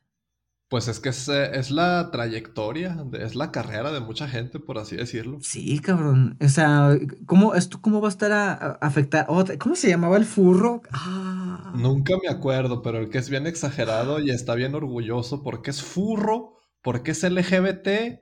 [0.69, 4.79] Pues es que es, eh, es, la trayectoria, es la carrera de mucha gente, por
[4.79, 5.39] así decirlo.
[5.41, 6.37] Sí, cabrón.
[6.43, 8.53] O sea, ¿cómo, esto cómo va a estar a,
[8.83, 9.27] afectar?
[9.59, 10.83] ¿Cómo se llamaba el furro?
[10.93, 11.73] Ah.
[11.75, 15.83] Nunca me acuerdo, pero el que es bien exagerado y está bien orgulloso porque es
[15.83, 18.21] furro, porque es LGBT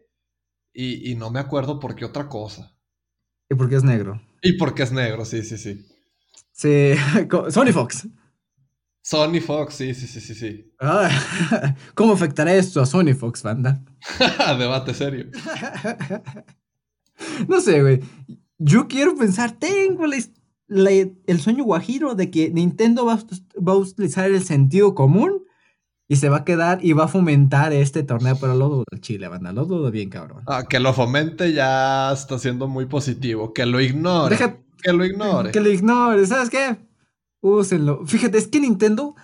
[0.72, 2.76] y, y no me acuerdo por qué otra cosa.
[3.50, 4.22] Y porque es negro.
[4.40, 5.84] Y porque es negro, sí, sí, sí.
[6.52, 6.94] Sí,
[7.50, 8.08] Sony Fox.
[9.06, 10.72] Sony Fox, sí, sí, sí, sí, sí.
[10.80, 13.80] Ah, ¿Cómo afectará esto a Sony Fox, banda?
[14.58, 15.26] Debate serio.
[17.48, 18.00] no sé, güey.
[18.58, 24.96] Yo quiero pensar, tengo el sueño guajiro de que Nintendo va, a utilizar el sentido
[24.96, 25.44] común
[26.08, 29.28] y se va a quedar y va a fomentar este torneo, pero lo dudo Chile,
[29.28, 30.42] banda, lo dudo bien, cabrón.
[30.48, 34.36] Ah, que lo fomente ya está siendo muy positivo, que lo ignore.
[34.82, 35.52] que lo ignore.
[35.52, 36.85] Que lo ignore, ¿sabes qué?
[37.46, 38.04] Úsenlo.
[38.06, 39.14] Fíjate, es que Nintendo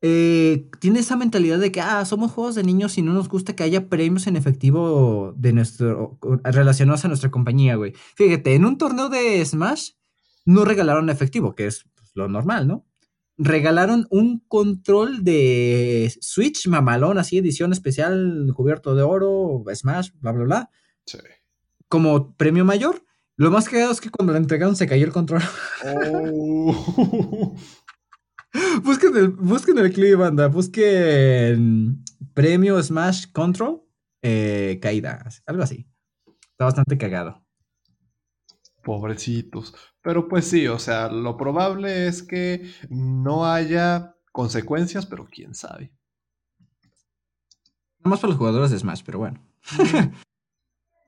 [0.00, 3.56] eh, tiene esa mentalidad de que, ah, somos juegos de niños y no nos gusta
[3.56, 7.94] que haya premios en efectivo de nuestro, relacionados a nuestra compañía, güey.
[8.14, 9.92] Fíjate, en un torneo de Smash
[10.44, 12.86] no regalaron efectivo, que es pues, lo normal, ¿no?
[13.38, 20.44] Regalaron un control de Switch mamalón, así, edición especial, cubierto de oro, Smash, bla, bla,
[20.44, 20.70] bla.
[21.06, 21.18] Sí.
[21.88, 23.04] Como premio mayor.
[23.36, 25.42] Lo más cagado es que cuando le entregaron se cayó el control.
[25.84, 27.56] Oh.
[28.84, 30.46] busquen, el, busquen el clip, banda.
[30.46, 33.82] Busquen premio Smash Control.
[34.22, 35.28] Eh, caída.
[35.46, 35.86] Algo así.
[36.52, 37.44] Está bastante cagado.
[38.84, 39.74] Pobrecitos.
[40.00, 45.92] Pero pues sí, o sea, lo probable es que no haya consecuencias, pero quién sabe.
[47.98, 49.42] Nada más para los jugadores de Smash, pero bueno.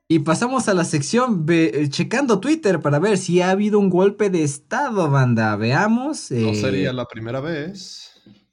[0.08, 4.30] Y pasamos a la sección eh, checando Twitter para ver si ha habido un golpe
[4.30, 5.56] de estado, banda.
[5.56, 6.30] Veamos.
[6.30, 8.12] no sería eh, la primera vez.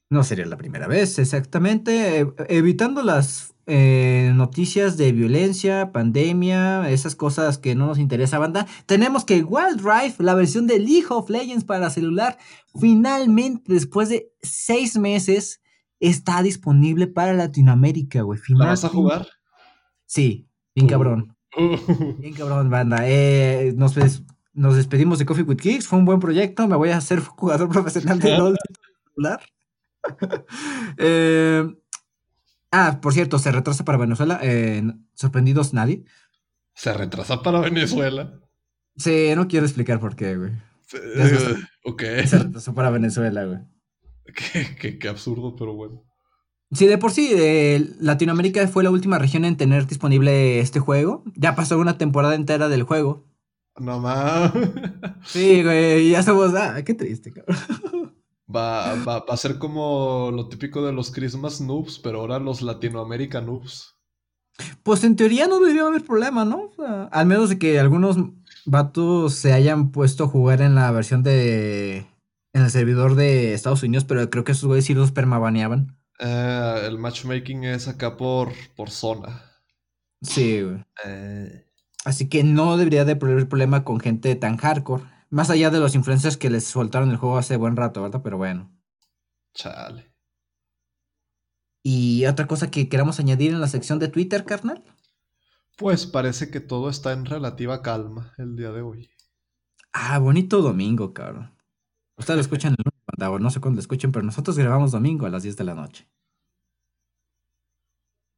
[0.09, 2.21] No sería la primera vez, exactamente.
[2.21, 8.65] E, evitando las eh, noticias de violencia, pandemia, esas cosas que no nos interesa, banda.
[8.87, 12.39] Tenemos que Wild Rift, la versión de League of Legends para celular,
[12.79, 15.61] finalmente, después de seis meses,
[15.99, 18.39] está disponible para Latinoamérica, güey.
[18.49, 19.27] ¿La vas a jugar?
[20.05, 20.89] Sí, bien uh.
[20.89, 21.32] cabrón.
[21.55, 22.97] Bien cabrón, banda.
[23.07, 23.95] Eh, nos,
[24.53, 25.87] nos, despedimos de Coffee with Kicks.
[25.87, 26.67] Fue un buen proyecto.
[26.67, 28.57] Me voy a hacer jugador profesional de LOL
[30.97, 31.65] eh,
[32.71, 34.39] ah, por cierto, se retrasa para Venezuela.
[34.41, 34.83] Eh,
[35.13, 36.03] sorprendidos nadie.
[36.73, 38.39] ¿Se retrasa para Venezuela?
[38.97, 40.51] Sí, no quiero explicar por qué, güey.
[41.83, 42.03] ok.
[42.25, 43.59] Se retrasó para Venezuela, güey.
[44.99, 46.03] qué absurdo, pero bueno.
[46.73, 47.31] Sí, de por sí,
[47.99, 51.23] Latinoamérica fue la última región en tener disponible este juego.
[51.35, 53.25] Ya pasó una temporada entera del juego.
[53.79, 54.51] No más.
[55.25, 56.53] Sí, güey, ya somos.
[56.55, 58.13] Ah, qué triste, cabrón.
[58.53, 62.61] Va, va, va, a ser como lo típico de los Christmas noobs, pero ahora los
[62.61, 63.95] Latinoamérica noobs.
[64.83, 66.71] Pues en teoría no debería haber problema, ¿no?
[67.11, 68.17] al menos de que algunos
[68.65, 72.05] vatos se hayan puesto a jugar en la versión de.
[72.53, 75.97] en el servidor de Estados Unidos, pero creo que esos güeyes sí los permabaneaban.
[76.19, 79.43] Eh, el matchmaking es acá por, por zona.
[80.21, 80.83] Sí, güey.
[81.05, 81.67] Eh.
[82.05, 85.03] Así que no debería de haber problema con gente tan hardcore.
[85.29, 88.21] Más allá de los influencers que les soltaron el juego hace buen rato, ¿verdad?
[88.23, 88.71] Pero bueno.
[89.53, 90.13] Chale.
[91.81, 94.83] ¿Y otra cosa que queramos añadir en la sección de Twitter, carnal?
[95.77, 99.09] Pues parece que todo está en relativa calma el día de hoy.
[99.91, 101.53] Ah, bonito domingo, cabrón.
[102.15, 105.29] Ustedes lo escuchan el lunes, no sé cuándo lo escuchen, pero nosotros grabamos domingo a
[105.29, 106.07] las 10 de la noche.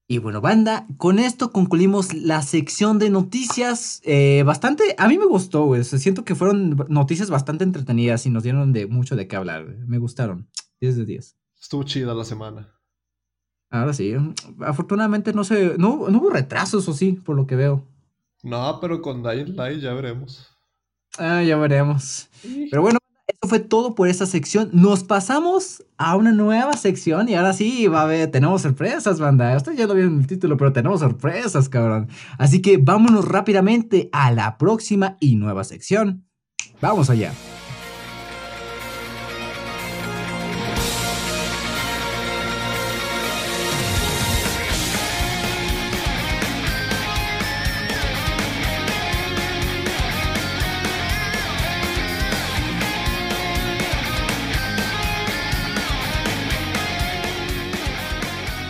[0.08, 4.02] Y bueno, banda, con esto concluimos la sección de noticias.
[4.04, 5.84] Eh, bastante, a mí me gustó, güey.
[5.84, 9.66] Siento que fueron noticias bastante entretenidas y nos dieron de mucho de qué hablar.
[9.88, 10.48] Me gustaron.
[10.80, 11.36] 10 de 10.
[11.60, 12.72] Estuvo chida la semana.
[13.72, 14.14] Ahora sí.
[14.60, 17.88] Afortunadamente no se, no, no hubo retrasos, o sí, por lo que veo.
[18.44, 20.56] No, pero con Dying Light ya veremos.
[21.18, 22.30] Ah, ya veremos.
[22.70, 24.70] Pero bueno, eso fue todo por esta sección.
[24.74, 29.56] Nos pasamos a una nueva sección y ahora sí, va a haber, tenemos sorpresas, banda.
[29.56, 32.08] Esto ya lo vieron en el título, pero tenemos sorpresas, cabrón.
[32.38, 36.26] Así que vámonos rápidamente a la próxima y nueva sección.
[36.82, 37.34] Vamos allá.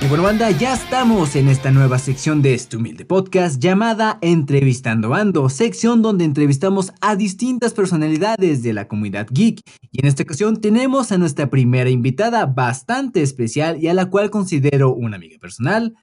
[0.07, 5.49] Bueno, banda, ya estamos en esta nueva sección de este humilde podcast llamada Entrevistando Bando,
[5.49, 9.61] sección donde entrevistamos a distintas personalidades de la comunidad geek.
[9.91, 14.29] Y en esta ocasión tenemos a nuestra primera invitada bastante especial y a la cual
[14.29, 15.95] considero una amiga personal.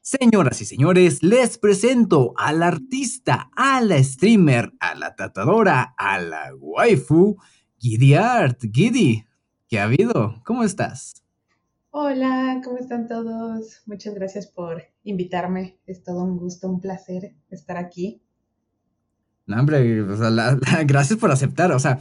[0.00, 6.54] Señoras y señores, les presento al artista, a la streamer, a la tratadora, a la
[6.58, 7.36] waifu,
[7.78, 8.62] Giddy Art.
[8.72, 9.26] Giddy,
[9.68, 10.40] ¿qué ha habido?
[10.42, 11.21] ¿Cómo estás?
[11.94, 13.82] Hola, ¿cómo están todos?
[13.84, 15.76] Muchas gracias por invitarme.
[15.86, 18.22] Es todo un gusto, un placer estar aquí.
[19.44, 20.02] No, hombre,
[20.86, 21.70] gracias por aceptar.
[21.70, 21.98] O sea,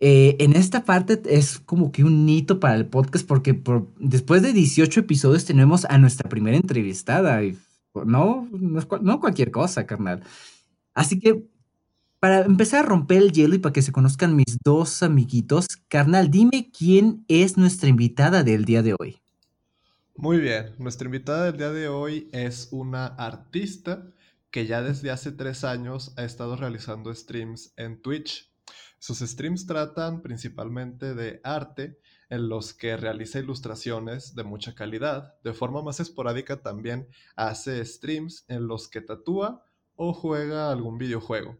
[0.00, 4.42] eh, en esta parte es como que un hito para el podcast porque por, después
[4.42, 7.42] de 18 episodios tenemos a nuestra primera entrevistada.
[7.42, 7.56] Y,
[8.04, 10.22] no, no, cualquier cosa, carnal.
[10.92, 11.48] Así que
[12.20, 16.30] para empezar a romper el hielo y para que se conozcan mis dos amiguitos, carnal,
[16.30, 19.21] dime quién es nuestra invitada del día de hoy.
[20.14, 24.12] Muy bien, nuestra invitada del día de hoy es una artista
[24.50, 28.52] que ya desde hace tres años ha estado realizando streams en Twitch.
[28.98, 31.98] Sus streams tratan principalmente de arte,
[32.28, 35.34] en los que realiza ilustraciones de mucha calidad.
[35.42, 39.64] De forma más esporádica también hace streams en los que tatúa
[39.96, 41.58] o juega algún videojuego.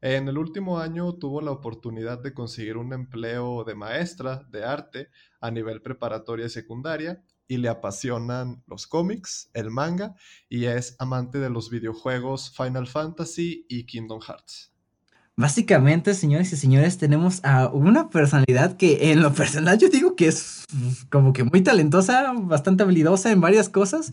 [0.00, 5.08] En el último año tuvo la oportunidad de conseguir un empleo de maestra de arte
[5.40, 7.22] a nivel preparatoria y secundaria
[7.52, 10.14] y le apasionan los cómics, el manga
[10.48, 14.72] y es amante de los videojuegos Final Fantasy y Kingdom Hearts.
[15.36, 20.28] Básicamente, señores y señores, tenemos a una personalidad que en lo personal yo digo que
[20.28, 20.64] es
[21.10, 24.12] como que muy talentosa, bastante habilidosa en varias cosas.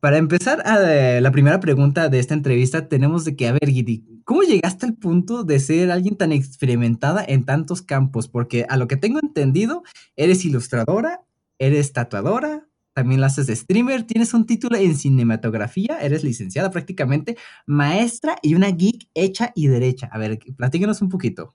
[0.00, 0.78] Para empezar, a
[1.20, 4.92] la primera pregunta de esta entrevista tenemos de que, a ver, Gidi, ¿cómo llegaste al
[4.92, 8.28] punto de ser alguien tan experimentada en tantos campos?
[8.28, 9.82] Porque a lo que tengo entendido,
[10.14, 11.22] eres ilustradora,
[11.58, 17.36] eres tatuadora, también la haces de streamer, tienes un título en cinematografía, eres licenciada prácticamente,
[17.66, 20.08] maestra y una geek hecha y derecha.
[20.12, 21.54] A ver, platíquenos un poquito.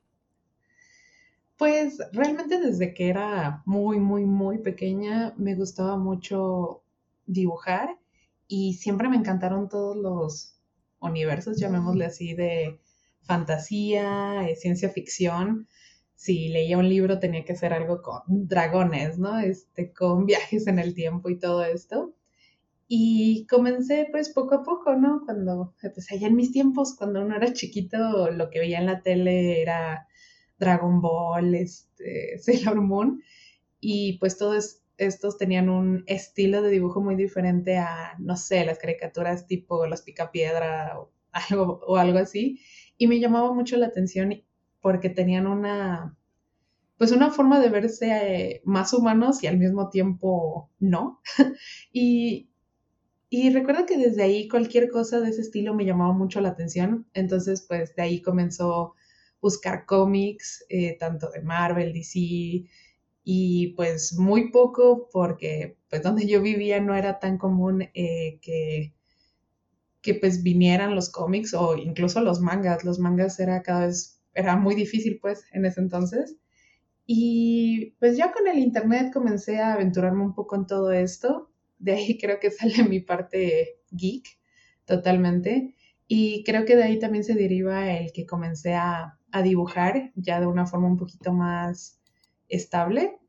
[1.57, 6.83] Pues realmente desde que era muy, muy, muy pequeña me gustaba mucho
[7.25, 7.97] dibujar
[8.47, 10.55] y siempre me encantaron todos los
[10.99, 12.79] universos, llamémosle así, de
[13.21, 15.67] fantasía, eh, ciencia ficción
[16.19, 19.39] si leía un libro tenía que ser algo con dragones, ¿no?
[19.39, 22.13] Este, con viajes en el tiempo y todo esto.
[22.89, 25.21] Y comencé pues poco a poco, ¿no?
[25.23, 29.01] Cuando, pues allá en mis tiempos, cuando uno era chiquito, lo que veía en la
[29.01, 30.07] tele era
[30.57, 33.23] Dragon Ball, este, Sailor Moon,
[33.79, 38.77] y pues todos estos tenían un estilo de dibujo muy diferente a, no sé, las
[38.77, 42.59] caricaturas tipo Los Picapiedra o algo, o algo así,
[42.97, 44.43] y me llamaba mucho la atención
[44.81, 46.17] porque tenían una,
[46.97, 51.21] pues una forma de verse más humanos y al mismo tiempo no.
[51.93, 52.49] y,
[53.29, 57.07] y recuerdo que desde ahí cualquier cosa de ese estilo me llamaba mucho la atención.
[57.13, 58.95] Entonces, pues de ahí comenzó
[59.41, 62.65] buscar cómics, eh, tanto de Marvel, DC,
[63.23, 68.93] y pues muy poco porque pues donde yo vivía no era tan común eh, que,
[70.01, 72.83] que pues vinieran los cómics o incluso los mangas.
[72.83, 76.37] Los mangas era cada vez era muy difícil pues en ese entonces.
[77.05, 81.51] Y pues ya con el internet comencé a aventurarme un poco en todo esto.
[81.77, 84.27] De ahí creo que sale mi parte geek
[84.85, 85.75] totalmente.
[86.07, 90.39] Y creo que de ahí también se deriva el que comencé a, a dibujar ya
[90.39, 91.99] de una forma un poquito más
[92.47, 93.19] estable.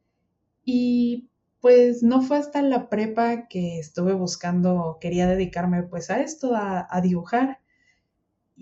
[0.64, 1.30] Y
[1.60, 7.00] pues no fue hasta la prepa que estuve buscando, quería dedicarme pues a esto, a,
[7.02, 7.59] dibujar.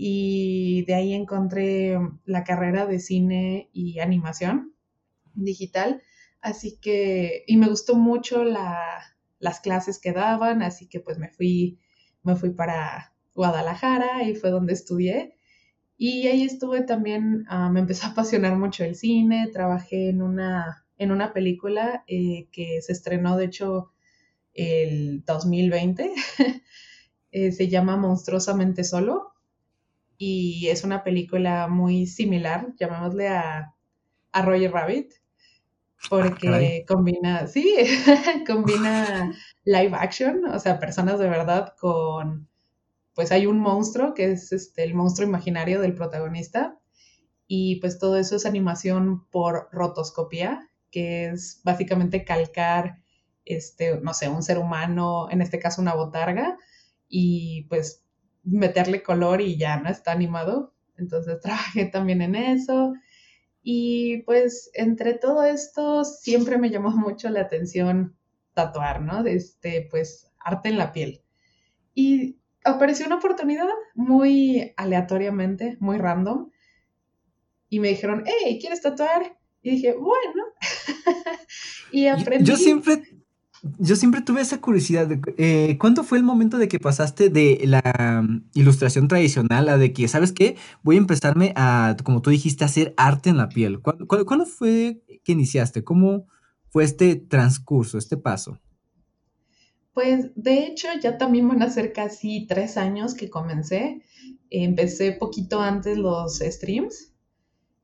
[0.00, 4.74] Y de ahí encontré la carrera de cine y animación
[5.34, 6.02] digital.
[6.40, 11.80] Así que, y me gustó mucho las clases que daban, así que pues me fui,
[12.22, 15.34] me fui para Guadalajara y fue donde estudié.
[15.96, 20.84] Y ahí estuve también, ah, me empezó a apasionar mucho el cine, trabajé en una
[20.96, 23.92] en una película eh, que se estrenó, de hecho,
[24.54, 26.12] el 2020.
[27.30, 29.34] Eh, se llama Monstruosamente Solo
[30.18, 33.74] y es una película muy similar, llamémosle a,
[34.32, 35.12] a Roger Rabbit,
[36.10, 37.74] porque combina, sí,
[38.46, 39.32] combina
[39.64, 42.48] live action, o sea, personas de verdad con,
[43.14, 46.78] pues hay un monstruo que es este, el monstruo imaginario del protagonista
[47.46, 53.02] y pues todo eso es animación por rotoscopía, que es básicamente calcar,
[53.44, 56.58] este, no sé, un ser humano, en este caso una botarga,
[57.08, 58.04] y pues
[58.50, 59.88] meterle color y ya, ¿no?
[59.88, 60.74] Está animado.
[60.96, 62.94] Entonces trabajé también en eso.
[63.62, 68.16] Y pues entre todo esto siempre me llamó mucho la atención
[68.54, 69.24] tatuar, ¿no?
[69.26, 71.22] Este, pues arte en la piel.
[71.94, 76.50] Y apareció una oportunidad muy aleatoriamente, muy random.
[77.68, 79.38] Y me dijeron, hey, ¿quieres tatuar?
[79.62, 80.44] Y dije, bueno.
[81.92, 82.50] y aprendí.
[82.50, 83.02] Yo, siempre,
[83.78, 85.08] yo siempre tuve esa curiosidad.
[85.36, 89.92] Eh, ¿Cuándo fue el momento de que pasaste de la mm, ilustración tradicional a de
[89.92, 90.56] que, ¿sabes qué?
[90.82, 93.80] Voy a empezarme a, como tú dijiste, a hacer arte en la piel.
[93.80, 95.84] ¿Cuándo, fue que iniciaste?
[95.84, 96.26] ¿Cómo
[96.68, 98.58] fue este transcurso, este paso?
[99.92, 104.02] Pues de hecho ya también van a ser casi tres años que comencé.
[104.50, 107.12] Empecé poquito antes los streams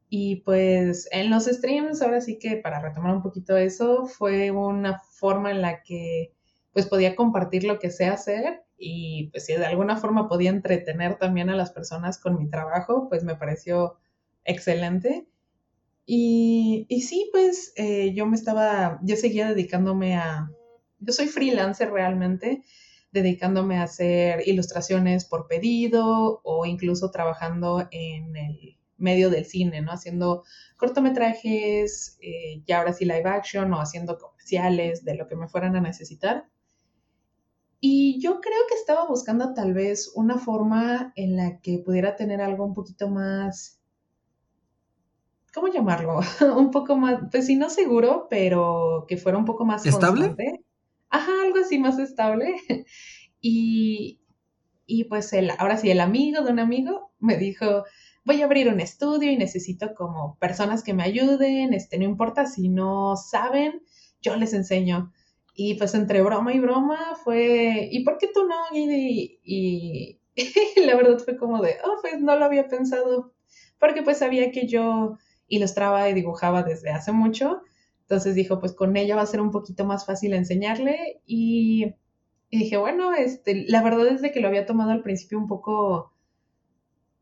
[0.09, 5.01] y pues en los streams, ahora sí que para retomar un poquito eso, fue una
[5.01, 6.33] forma en la que
[6.73, 11.19] pues podía compartir lo que sé hacer y pues si de alguna forma podía entretener
[11.19, 13.97] también a las personas con mi trabajo, pues me pareció
[14.45, 15.27] excelente.
[16.07, 20.51] Y, y sí, pues eh, yo me estaba, yo seguía dedicándome a,
[20.99, 22.63] yo soy freelancer realmente,
[23.11, 29.93] dedicándome a hacer ilustraciones por pedido o incluso trabajando en el medio del cine, ¿no?
[29.93, 30.45] Haciendo
[30.77, 35.77] cortometrajes, eh, ya ahora sí live action o haciendo comerciales de lo que me fueran
[35.77, 36.49] a necesitar.
[37.81, 42.41] Y yo creo que estaba buscando tal vez una forma en la que pudiera tener
[42.41, 43.79] algo un poquito más,
[45.53, 46.21] ¿cómo llamarlo?
[46.57, 50.35] un poco más, pues sí, no seguro, pero que fuera un poco más ¿Estable?
[51.11, 52.55] Ajá, algo así más estable.
[53.41, 54.19] y,
[54.87, 57.85] y pues el, ahora sí, el amigo de un amigo me dijo,
[58.25, 62.47] voy a abrir un estudio y necesito como personas que me ayuden, este, no importa
[62.47, 63.83] si no saben,
[64.21, 65.13] yo les enseño.
[65.55, 68.57] Y pues entre broma y broma fue, ¿y por qué tú no?
[68.73, 70.19] Y,
[70.85, 73.33] la verdad fue como de, oh, pues no lo había pensado,
[73.79, 77.61] porque pues sabía que yo ilustraba y dibujaba desde hace mucho,
[78.01, 81.95] entonces dijo, pues con ella va a ser un poquito más fácil enseñarle y,
[82.51, 85.47] y dije, bueno, este, la verdad es de que lo había tomado al principio un
[85.47, 86.14] poco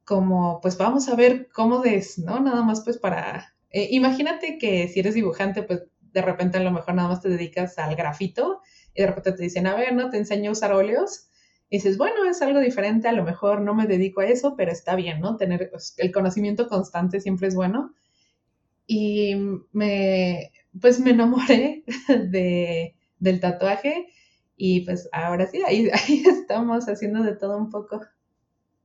[0.05, 2.41] como, pues vamos a ver cómo es, ¿no?
[2.41, 6.71] Nada más pues para, eh, imagínate que si eres dibujante, pues de repente a lo
[6.71, 8.61] mejor nada más te dedicas al grafito
[8.95, 10.11] y de repente te dicen, a ver, ¿no?
[10.11, 11.29] Te enseño a usar óleos.
[11.71, 14.71] Y dices, bueno, es algo diferente, a lo mejor no me dedico a eso, pero
[14.71, 15.39] está bien, ¿no?
[15.39, 17.95] Tener pues, el conocimiento constante siempre es bueno.
[18.87, 19.35] Y
[19.73, 24.09] me, pues me enamoré de, del tatuaje
[24.57, 28.01] y pues ahora sí, ahí, ahí estamos haciendo de todo un poco.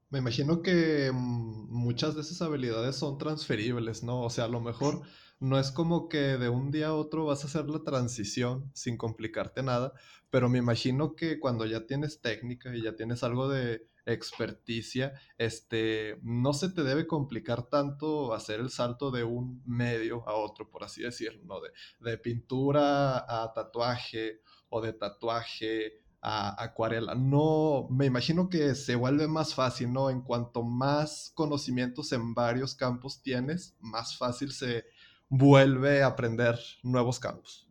[0.10, 4.22] Me imagino que mm, muchas de esas habilidades son transferibles, ¿no?
[4.22, 5.02] O sea, a lo mejor
[5.40, 8.98] no es como que de un día a otro vas a hacer la transición sin
[8.98, 9.94] complicarte nada,
[10.30, 16.18] pero me imagino que cuando ya tienes técnica y ya tienes algo de experticia, este,
[16.24, 20.84] no se te debe complicar tanto hacer el salto de un medio a otro, por
[20.86, 21.60] así decirlo, ¿no?
[21.60, 21.70] De,
[22.00, 27.16] de pintura a tatuaje o de tatuaje acuarela.
[27.16, 30.10] No, me imagino que se vuelve más fácil, ¿no?
[30.10, 34.86] En cuanto más conocimientos en varios campos tienes, más fácil se
[35.30, 37.70] vuelve a aprender nuevos campos.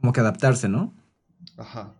[0.00, 0.94] Como que adaptarse, ¿no?
[1.56, 1.94] Ajá.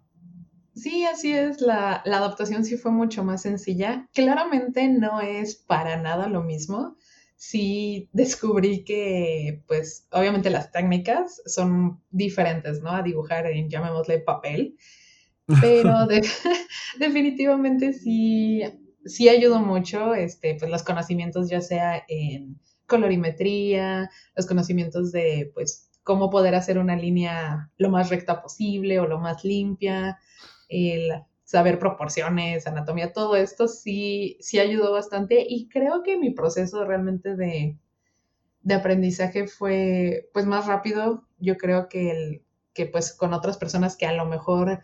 [0.75, 4.07] Sí, así es, la, la, adaptación sí fue mucho más sencilla.
[4.13, 6.97] Claramente no es para nada lo mismo.
[7.37, 12.91] Sí descubrí que, pues, obviamente las técnicas son diferentes, ¿no?
[12.91, 14.77] A dibujar en, llamémosle, papel
[15.61, 16.07] pero
[16.99, 18.63] definitivamente sí,
[19.05, 25.91] sí ayudó mucho, este, pues los conocimientos ya sea en colorimetría, los conocimientos de, pues,
[26.05, 30.19] cómo poder hacer una línea lo más recta posible o lo más limpia,
[30.69, 31.11] el
[31.43, 37.35] saber proporciones, anatomía, todo esto sí, sí ayudó bastante y creo que mi proceso realmente
[37.37, 37.77] de,
[38.63, 42.43] de aprendizaje fue pues más rápido, yo creo que el
[42.73, 44.81] que pues con otras personas que a lo mejor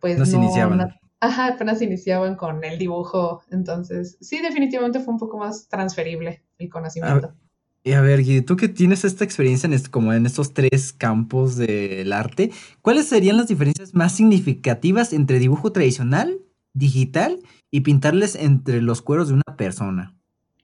[0.00, 0.98] pues no, iniciaban.
[1.20, 6.68] ajá, apenas iniciaban con el dibujo, entonces sí definitivamente fue un poco más transferible el
[6.68, 7.34] conocimiento.
[7.82, 12.12] y a ver, tú que tienes esta experiencia en como en estos tres campos del
[12.12, 12.50] arte,
[12.82, 16.38] ¿cuáles serían las diferencias más significativas entre dibujo tradicional,
[16.72, 17.38] digital
[17.70, 20.16] y pintarles entre los cueros de una persona?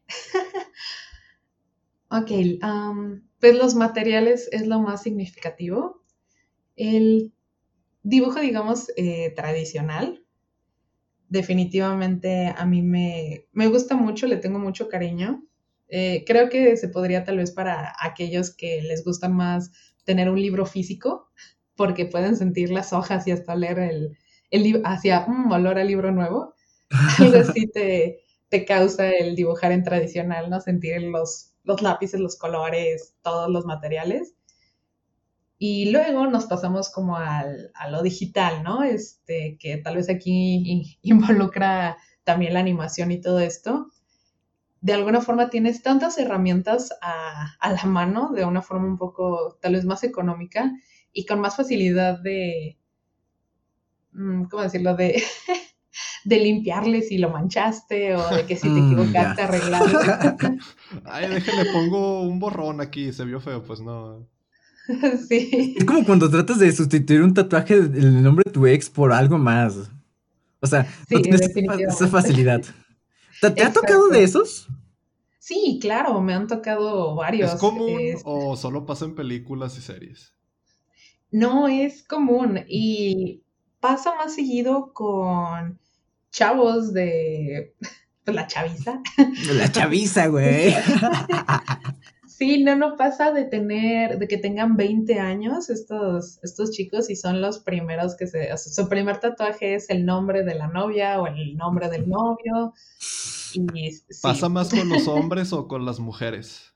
[2.08, 2.30] Ok,
[3.40, 6.02] pues los materiales es lo más significativo.
[6.76, 7.32] El
[8.06, 10.22] dibujo, digamos, eh, tradicional,
[11.28, 15.42] definitivamente a mí me, me, gusta mucho, le tengo mucho cariño.
[15.88, 19.72] Eh, creo que se podría tal vez para aquellos que les gusta más
[20.04, 21.30] tener un libro físico,
[21.74, 24.16] porque pueden sentir las hojas y hasta leer el,
[24.50, 26.54] el libro, hacia un olor al libro nuevo.
[27.18, 30.60] Algo así te, te causa el dibujar en tradicional, ¿no?
[30.60, 34.34] Sentir los los lápices, los colores, todos los materiales.
[35.58, 38.82] Y luego nos pasamos como al, a lo digital, ¿no?
[38.82, 43.90] Este, que tal vez aquí involucra también la animación y todo esto.
[44.80, 49.58] De alguna forma tienes tantas herramientas a, a la mano, de una forma un poco
[49.60, 50.72] tal vez más económica
[51.12, 52.78] y con más facilidad de,
[54.12, 54.94] mm, ¿cómo decirlo?
[54.94, 55.22] De
[56.24, 59.98] de limpiarle si lo manchaste o de que si te mm, equivocaste arreglarlo.
[61.04, 64.26] Ay, déjale, pongo un borrón aquí, se vio feo, pues no.
[65.28, 65.74] Sí.
[65.76, 69.38] Es como cuando tratas de sustituir un tatuaje del nombre de tu ex por algo
[69.38, 69.76] más.
[70.60, 71.40] O sea, no tienes
[71.88, 72.62] esa facilidad.
[73.40, 74.68] ¿Te, ha tocado de esos?
[75.38, 77.54] Sí, claro, me han tocado varios.
[77.54, 80.34] ¿Es común o solo pasa en películas y series?
[81.30, 83.42] No, es común y
[83.80, 85.78] pasa más seguido con
[86.30, 87.74] chavos de
[88.24, 89.00] la chaviza.
[89.52, 90.74] La chaviza, güey.
[92.38, 97.16] Sí, no, no pasa de tener, de que tengan 20 años estos, estos chicos y
[97.16, 101.28] son los primeros que se, su primer tatuaje es el nombre de la novia o
[101.28, 102.74] el nombre del novio.
[104.20, 106.74] ¿Pasa más con los hombres o con las mujeres?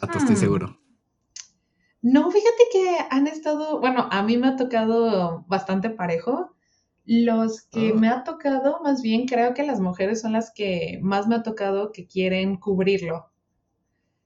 [0.00, 0.38] estoy hmm.
[0.38, 0.80] seguro.
[2.00, 6.56] No, fíjate que han estado, bueno, a mí me ha tocado bastante parejo.
[7.04, 11.28] Los que me ha tocado, más bien creo que las mujeres son las que más
[11.28, 13.29] me ha tocado que quieren cubrirlo.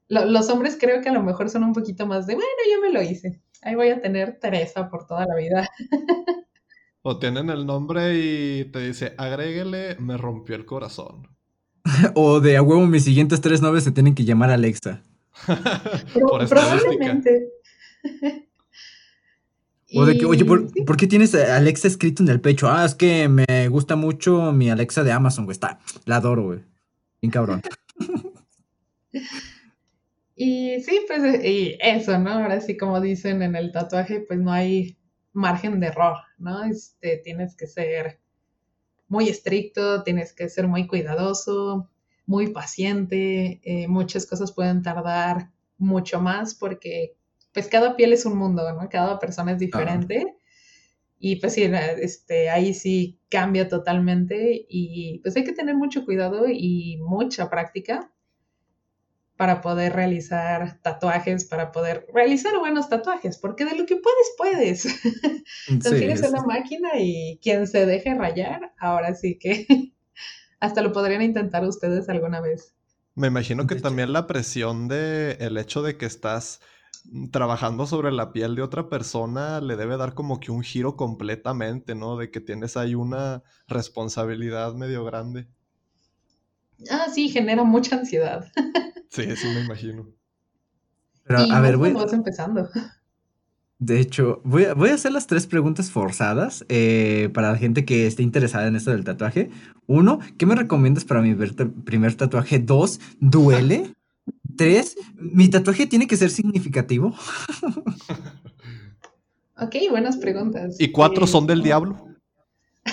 [0.09, 2.93] Los hombres creo que a lo mejor son un poquito más de, bueno, yo me
[2.93, 3.40] lo hice.
[3.62, 5.68] Ahí voy a tener Teresa por toda la vida.
[7.02, 11.28] o tienen el nombre y te dice, agréguele, me rompió el corazón.
[12.14, 15.02] o de a huevo mis siguientes tres novios se tienen que llamar Alexa.
[16.14, 17.48] probablemente.
[19.97, 22.68] O de que, oye, ¿por, qué tienes Alexa escrito en el pecho?
[22.68, 25.52] Ah, es que me gusta mucho mi Alexa de Amazon, güey.
[25.52, 26.60] Está, la adoro, güey.
[27.22, 27.62] Bien cabrón.
[30.36, 32.31] y sí, pues, y eso, ¿no?
[32.31, 34.98] Ahora sí, como dicen en el tatuaje, pues no hay
[35.32, 36.65] margen de error, ¿no?
[36.65, 38.20] Este, tienes que ser
[39.09, 41.90] muy estricto, tienes que ser muy cuidadoso,
[42.27, 43.61] muy paciente.
[43.65, 47.16] Eh, muchas cosas pueden tardar mucho más porque
[47.52, 48.89] pues cada piel es un mundo, ¿no?
[48.89, 50.35] Cada persona es diferente.
[51.19, 56.47] Y pues sí, este, ahí sí cambia totalmente y pues hay que tener mucho cuidado
[56.48, 58.13] y mucha práctica
[59.44, 64.86] para poder realizar tatuajes, para poder realizar buenos tatuajes, porque de lo que puedes, puedes.
[65.68, 69.66] Entonces tienes una máquina y quien se deje rayar, ahora sí que
[70.60, 72.74] hasta lo podrían intentar ustedes alguna vez.
[73.16, 76.62] Me imagino que también la presión de el hecho de que estás
[77.30, 81.94] trabajando sobre la piel de otra persona le debe dar como que un giro completamente,
[81.94, 82.16] ¿no?
[82.16, 85.48] De que tienes ahí una responsabilidad medio grande.
[86.90, 88.51] Ah, sí, genera mucha ansiedad.
[89.10, 90.09] sí, sí me imagino.
[91.24, 91.92] Pero, a ver, voy...
[91.92, 92.68] Vas empezando.
[93.78, 97.84] De hecho, voy a, voy a, hacer las tres preguntas forzadas eh, para la gente
[97.84, 99.51] que esté interesada en esto del tatuaje.
[99.86, 102.59] Uno, ¿qué me recomiendas para mi primer tatuaje?
[102.59, 103.92] Dos, ¿duele?
[104.56, 107.14] Tres, ¿mi tatuaje tiene que ser significativo?
[109.56, 110.76] ok, buenas preguntas.
[110.78, 112.13] ¿Y cuatro son del diablo?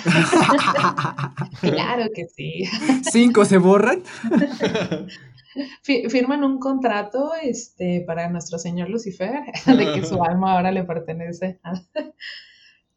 [1.60, 2.64] claro que sí.
[3.10, 4.02] ¿Cinco se borran?
[5.82, 11.60] Firman un contrato este, para nuestro señor Lucifer, de que su alma ahora le pertenece.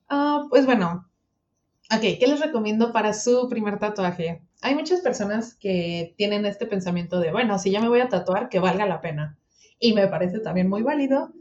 [0.08, 1.10] Ah, pues bueno,
[1.94, 4.42] Ok, ¿qué les recomiendo para su primer tatuaje?
[4.64, 8.50] Hay muchas personas que tienen este pensamiento de, bueno, si ya me voy a tatuar,
[8.50, 9.38] que valga la pena.
[9.80, 11.32] Y me parece también muy válido,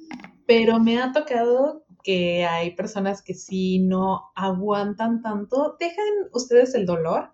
[0.47, 6.87] pero me ha tocado que hay personas que si no aguantan tanto, dejan ustedes el
[6.87, 7.33] dolor,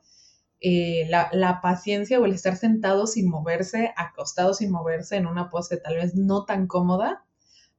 [0.60, 5.50] eh, la, la, paciencia o el estar sentado sin moverse, acostado sin moverse en una
[5.50, 7.24] pose tal vez no tan cómoda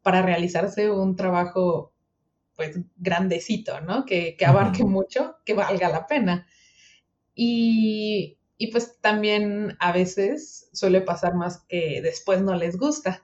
[0.01, 1.93] para realizarse un trabajo
[2.55, 4.05] pues grandecito, ¿no?
[4.05, 6.47] Que, abarque mucho, que valga la pena.
[7.33, 8.37] Y,
[8.71, 13.23] pues también a veces suele pasar más que después no les gusta.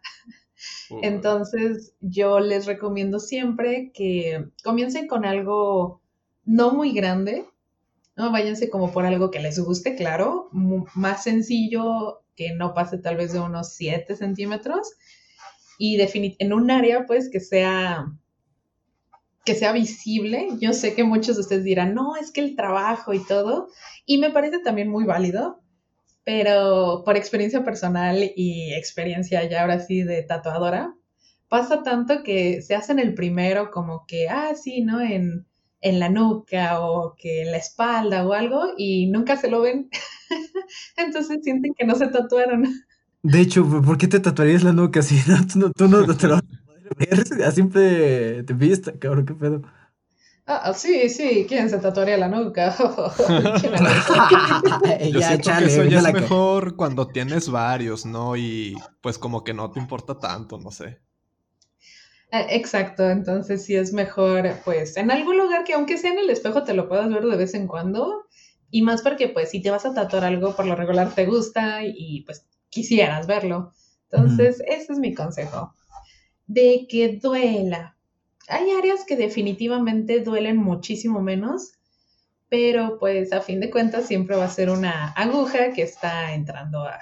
[1.02, 6.02] Entonces yo les recomiendo siempre que comiencen con algo
[6.46, 7.46] no muy grande,
[8.16, 8.32] ¿no?
[8.32, 13.34] Váyanse como por algo que les guste, claro, más sencillo, que no pase tal vez
[13.34, 14.94] de unos 7 centímetros
[15.78, 16.00] y
[16.40, 18.08] en un área pues que sea
[19.48, 20.50] que sea visible.
[20.60, 23.70] Yo sé que muchos de ustedes dirán, no, es que el trabajo y todo,
[24.06, 25.62] y me parece también muy válido,
[26.28, 30.94] pero por experiencia personal y experiencia ya ahora sí de tatuadora,
[31.48, 35.00] pasa tanto que se hacen el primero como que, ah, sí, ¿no?
[35.00, 35.48] En,
[35.80, 39.90] en la nuca o que en la espalda o algo y nunca se lo ven.
[40.98, 42.66] Entonces sienten que no se tatuaron.
[43.24, 45.16] De hecho, ¿por qué te tatuarías la nuca si
[45.56, 46.42] no, tú no, te lo
[47.54, 49.62] Siempre te viste, cabrón, qué pedo.
[50.50, 52.74] Ah, sí, sí, ¿quién se tatuaría la nuca?
[55.12, 58.38] Yo ya, siento que eso ya es mejor cuando tienes varios, ¿no?
[58.38, 61.02] Y pues como que no te importa tanto, no sé.
[62.32, 66.30] Eh, exacto, entonces sí es mejor, pues, en algún lugar que aunque sea en el
[66.30, 68.24] espejo te lo puedas ver de vez en cuando.
[68.70, 71.82] Y más porque, pues, si te vas a tatuar algo, por lo regular te gusta
[71.84, 73.74] y, pues, quisieras verlo.
[74.10, 75.74] Entonces, ese es mi consejo
[76.48, 77.97] de que duela.
[78.48, 81.74] Hay áreas que definitivamente duelen muchísimo menos,
[82.50, 86.82] pero pues a fin de cuentas siempre va a ser una aguja que está entrando
[86.82, 87.00] a,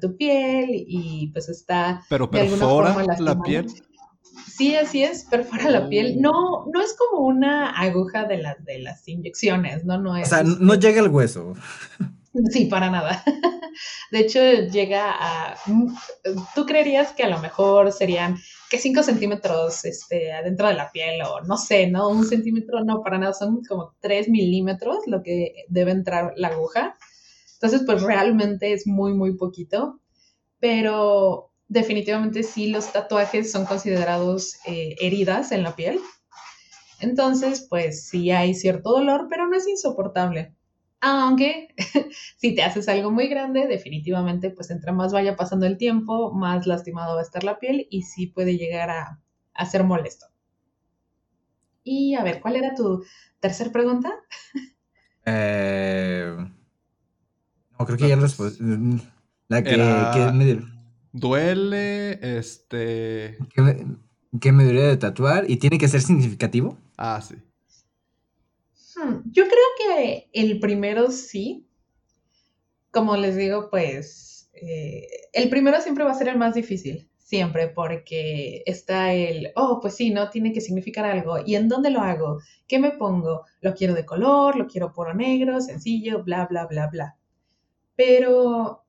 [0.00, 3.66] tu piel y pues está pero perfora la piel.
[4.46, 6.16] Sí, así es, perfora la piel.
[6.16, 6.20] Oh.
[6.22, 10.28] No, no es como una aguja de las de las inyecciones, no, no es.
[10.28, 11.52] O sea, no llega al hueso.
[12.50, 13.22] Sí, para nada.
[14.10, 15.56] De hecho, llega a.
[16.54, 18.38] Tú creerías que a lo mejor serían
[18.72, 22.08] que 5 centímetros este, adentro de la piel, o no sé, ¿no?
[22.08, 26.96] Un centímetro, no, para nada, son como 3 milímetros lo que debe entrar la aguja.
[27.52, 30.00] Entonces, pues realmente es muy, muy poquito.
[30.58, 36.00] Pero definitivamente sí, los tatuajes son considerados eh, heridas en la piel.
[36.98, 40.54] Entonces, pues sí hay cierto dolor, pero no es insoportable.
[41.04, 41.74] Aunque
[42.36, 46.68] si te haces algo muy grande, definitivamente, pues entre más vaya pasando el tiempo, más
[46.68, 50.26] lastimado va a estar la piel y sí puede llegar a, ser molesto.
[51.82, 53.04] Y a ver, ¿cuál era tu
[53.40, 54.12] tercera pregunta?
[55.26, 56.36] Eh,
[57.78, 58.56] no, creo que ya respondí.
[58.60, 59.00] Mm,
[59.48, 59.76] la que,
[60.32, 60.62] me...
[61.12, 63.38] Duele, este...
[63.52, 63.86] ¿Qué me,
[64.40, 65.50] ¿Qué me debería de tatuar?
[65.50, 66.78] ¿Y tiene que ser significativo?
[66.96, 67.34] Ah, sí.
[69.02, 71.66] Hmm, yo creo que el primero sí.
[72.90, 77.68] Como les digo, pues eh, el primero siempre va a ser el más difícil, siempre,
[77.68, 81.38] porque está el, oh, pues sí, no tiene que significar algo.
[81.44, 82.38] ¿Y en dónde lo hago?
[82.68, 83.46] ¿Qué me pongo?
[83.60, 84.56] ¿Lo quiero de color?
[84.56, 85.60] ¿Lo quiero puro negro?
[85.60, 87.16] Sencillo, bla, bla, bla, bla.
[87.96, 88.84] Pero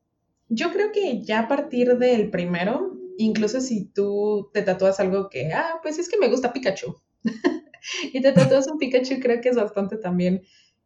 [0.49, 5.53] yo creo que ya a partir del primero, incluso si tú te tatúas algo que,
[5.53, 6.95] ah, pues es que me gusta Pikachu.
[8.13, 10.43] y te tatúas un Pikachu, creo que es bastante también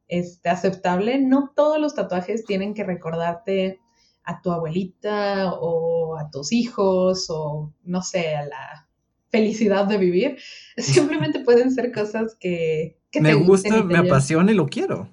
[0.07, 1.19] este, aceptable.
[1.19, 3.79] No todos los tatuajes tienen que recordarte
[4.23, 8.89] a tu abuelita o a tus hijos o no sé, a la
[9.29, 10.37] felicidad de vivir.
[10.77, 12.97] Simplemente pueden ser cosas que...
[13.19, 15.09] me gusta, me apasiona y lo quiero.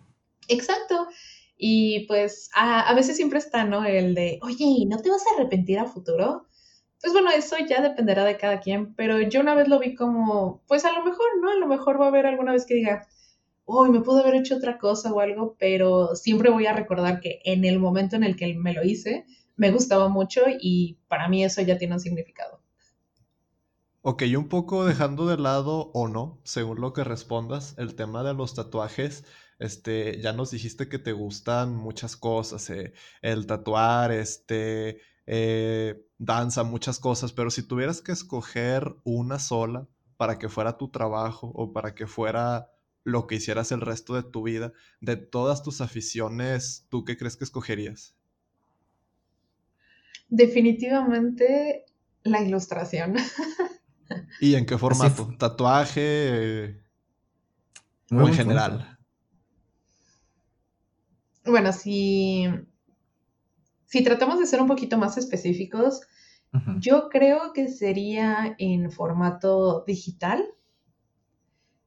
[0.49, 1.07] Exacto.
[1.57, 3.85] Y pues a, a, veces siempre está, ¿no?
[3.85, 6.47] El de, oye, ¿no te vas a arrepentir a futuro?
[7.05, 10.63] Pues bueno, eso ya dependerá de cada quien, pero yo una vez lo vi como,
[10.67, 11.51] pues a lo mejor, ¿no?
[11.51, 13.07] A lo mejor va a haber alguna vez que diga,
[13.67, 17.43] uy, me pudo haber hecho otra cosa o algo, pero siempre voy a recordar que
[17.45, 21.45] en el momento en el que me lo hice, me gustaba mucho y para mí
[21.45, 22.63] eso ya tiene un significado.
[24.01, 28.33] Ok, un poco dejando de lado o no, según lo que respondas, el tema de
[28.33, 29.27] los tatuajes,
[29.59, 36.65] este, ya nos dijiste que te gustan muchas cosas, eh, el tatuar, este, eh, danza,
[36.65, 41.73] muchas cosas, pero si tuvieras que escoger una sola para que fuera tu trabajo o
[41.73, 42.71] para que fuera
[43.05, 47.37] lo que hicieras el resto de tu vida, de todas tus aficiones, ¿tú qué crees
[47.37, 48.15] que escogerías?
[50.29, 51.85] Definitivamente
[52.23, 53.15] la ilustración.
[54.41, 55.35] ¿Y en qué formato?
[55.39, 56.81] ¿Tatuaje?
[58.11, 58.99] o en general?
[61.45, 62.49] bueno, si,
[63.95, 66.01] si tratamos de ser un poquito más específicos,
[66.81, 70.45] yo creo que sería en formato digital.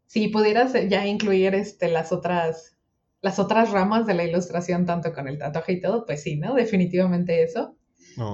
[0.05, 2.77] Si pudieras ya incluir este, las otras
[3.19, 6.53] las otras ramas de la ilustración, tanto con el tatuaje y todo, pues sí, ¿no?
[6.53, 7.75] Definitivamente eso.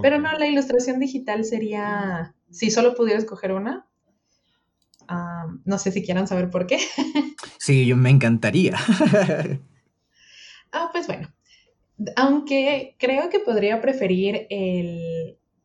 [0.04, 3.88] Pero no, la ilustración digital sería, si solo pudiera escoger una,
[5.66, 6.78] no sé si quieran saber por qué.
[7.58, 8.78] sí, yo me encantaría.
[10.72, 11.34] ah, pues bueno,
[12.16, 14.48] aunque creo que podría preferir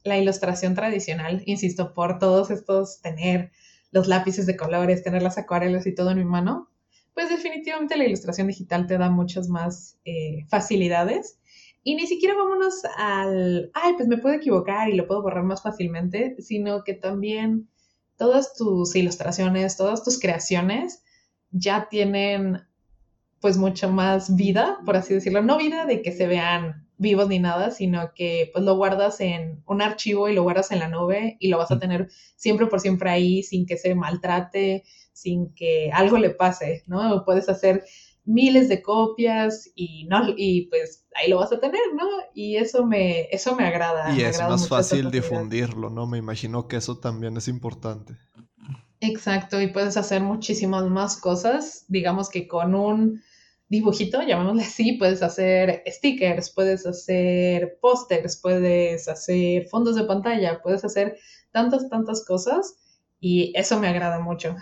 [0.05, 3.51] la ilustración tradicional, insisto, por todos estos, tener
[3.91, 6.69] los lápices de colores, tener las acuarelas y todo en mi mano,
[7.15, 11.39] pues definitivamente la ilustración digital te da muchas más eh, facilidades.
[11.83, 15.63] Y ni siquiera vámonos al, ay, pues me puedo equivocar y lo puedo borrar más
[15.63, 17.69] fácilmente, sino que también
[18.17, 21.03] todas tus ilustraciones, todas tus creaciones
[21.51, 22.68] ya tienen
[23.41, 25.43] pues mucho más vida, por así decirlo.
[25.43, 29.63] No vida de que se vean vivos ni nada, sino que pues lo guardas en
[29.67, 32.81] un archivo y lo guardas en la nube y lo vas a tener siempre por
[32.81, 37.25] siempre ahí sin que se maltrate, sin que algo le pase, ¿no?
[37.25, 37.85] Puedes hacer
[38.25, 42.07] miles de copias y no y pues ahí lo vas a tener, ¿no?
[42.35, 44.15] Y eso me eso me agrada.
[44.15, 46.07] Y es más fácil difundirlo, ¿no?
[46.07, 48.15] Me imagino que eso también es importante.
[49.01, 53.23] Exacto, y puedes hacer muchísimas más cosas, digamos que con un
[53.69, 60.85] dibujito, llamémosle así, puedes hacer stickers, puedes hacer pósters, puedes hacer fondos de pantalla, puedes
[60.85, 61.19] hacer
[61.51, 62.77] tantas, tantas cosas
[63.21, 64.57] y eso me agrada mucho.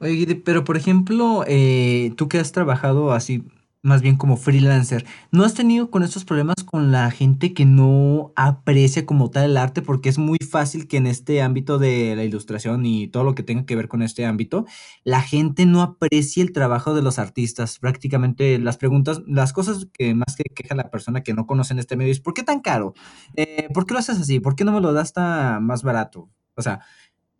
[0.00, 3.44] Oye, pero por ejemplo, eh, tú que has trabajado así,
[3.86, 8.32] más bien como freelancer, ¿no has tenido con estos problemas con la gente que no
[8.34, 9.80] aprecia como tal el arte?
[9.80, 13.44] Porque es muy fácil que en este ámbito de la ilustración y todo lo que
[13.44, 14.66] tenga que ver con este ámbito,
[15.04, 17.78] la gente no aprecie el trabajo de los artistas.
[17.78, 21.78] Prácticamente las preguntas, las cosas que más que queja la persona que no conoce en
[21.78, 22.94] este medio es, ¿por qué tan caro?
[23.36, 24.40] Eh, ¿por qué lo haces así?
[24.40, 26.28] ¿Por qué no me lo das tan más barato?
[26.56, 26.80] O sea,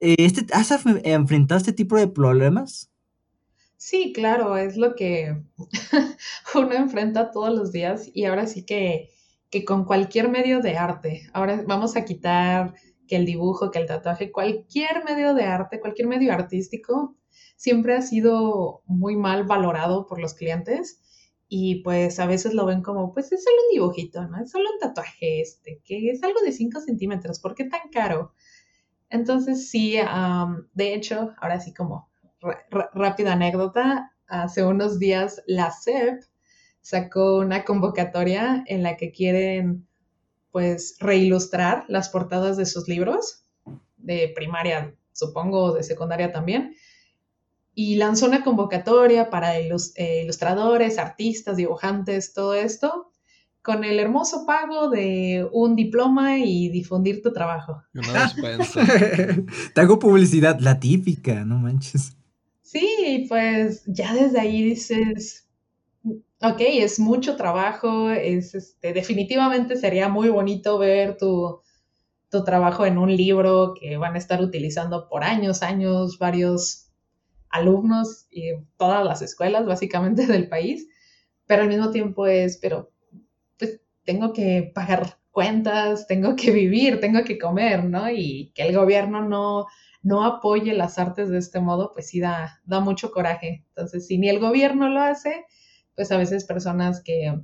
[0.00, 0.70] eh, este, ¿Has
[1.04, 2.90] enfrentado este tipo de problemas?
[3.78, 5.42] Sí, claro, es lo que
[6.54, 9.10] uno enfrenta todos los días y ahora sí que,
[9.50, 12.74] que con cualquier medio de arte, ahora vamos a quitar
[13.06, 17.16] que el dibujo, que el tatuaje, cualquier medio de arte, cualquier medio artístico,
[17.56, 21.00] siempre ha sido muy mal valorado por los clientes
[21.48, 24.42] y pues a veces lo ven como, pues es solo un dibujito, ¿no?
[24.42, 28.32] Es solo un tatuaje este, que es algo de 5 centímetros, ¿por qué tan caro?
[29.10, 29.96] Entonces sí,
[30.74, 32.08] de hecho, ahora sí como
[32.70, 36.22] rápida anécdota, hace unos días la SEP
[36.80, 39.86] sacó una convocatoria en la que quieren
[40.52, 43.44] pues reilustrar las portadas de sus libros,
[43.96, 46.74] de primaria supongo, de secundaria también,
[47.74, 53.10] y lanzó una convocatoria para eh, ilustradores, artistas, dibujantes, todo esto,
[53.62, 57.82] con el hermoso pago de un diploma y difundir tu trabajo.
[57.94, 58.32] Una
[59.74, 62.15] Te hago publicidad, la típica, no manches.
[62.76, 65.48] Sí, pues ya desde ahí dices,
[66.42, 71.62] ok, es mucho trabajo, es este, definitivamente sería muy bonito ver tu,
[72.30, 76.90] tu trabajo en un libro que van a estar utilizando por años, años, varios
[77.50, 80.88] alumnos y todas las escuelas básicamente del país,
[81.46, 82.92] pero al mismo tiempo es, pero
[84.04, 88.08] tengo que pagar cuentas, tengo que vivir, tengo que comer, ¿no?
[88.10, 89.66] Y que el gobierno no,
[90.06, 93.64] no apoye las artes de este modo, pues sí da, da mucho coraje.
[93.70, 95.46] Entonces, si ni el gobierno lo hace,
[95.96, 97.36] pues a veces personas que,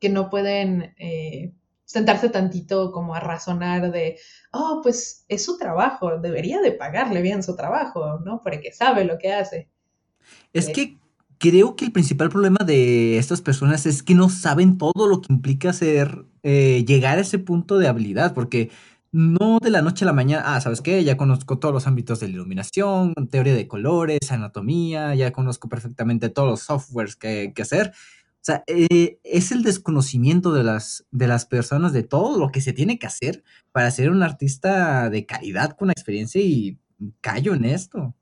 [0.00, 1.52] que no pueden eh,
[1.84, 4.18] sentarse tantito como a razonar de,
[4.50, 8.40] oh, pues es su trabajo, debería de pagarle bien su trabajo, ¿no?
[8.42, 9.68] Porque sabe lo que hace.
[10.52, 10.98] Es eh, que
[11.38, 15.32] creo que el principal problema de estas personas es que no saben todo lo que
[15.32, 18.70] implica ser, eh, llegar a ese punto de habilidad, porque
[19.12, 21.02] no de la noche a la mañana, ah, ¿sabes qué?
[21.04, 26.28] Ya conozco todos los ámbitos de la iluminación, teoría de colores, anatomía, ya conozco perfectamente
[26.28, 27.92] todos los softwares que que hacer.
[27.92, 32.60] O sea, eh, es el desconocimiento de las, de las personas de todo lo que
[32.60, 33.42] se tiene que hacer
[33.72, 36.78] para ser un artista de calidad con experiencia y
[37.20, 38.14] callo en esto.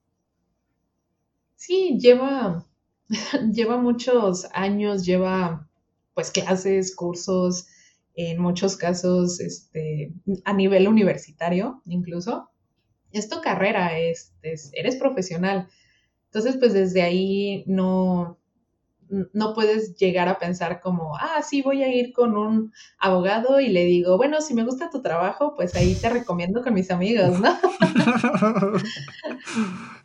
[1.56, 2.64] Sí, lleva,
[3.52, 5.68] lleva muchos años, lleva
[6.14, 7.66] pues clases, cursos,
[8.14, 10.12] en muchos casos este,
[10.44, 12.50] a nivel universitario incluso.
[13.12, 15.68] Es tu carrera, es, eres profesional.
[16.26, 18.38] Entonces, pues desde ahí no,
[19.32, 23.68] no puedes llegar a pensar como, ah, sí, voy a ir con un abogado y
[23.68, 27.38] le digo, bueno, si me gusta tu trabajo, pues ahí te recomiendo con mis amigos,
[27.38, 27.56] ¿no?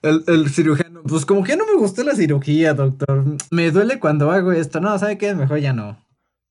[0.04, 3.26] el, cirujano, pues como que no me gustó la cirugía, doctor.
[3.52, 4.80] Me duele cuando hago esto.
[4.80, 5.34] No, ¿sabe qué?
[5.34, 5.98] Mejor ya no.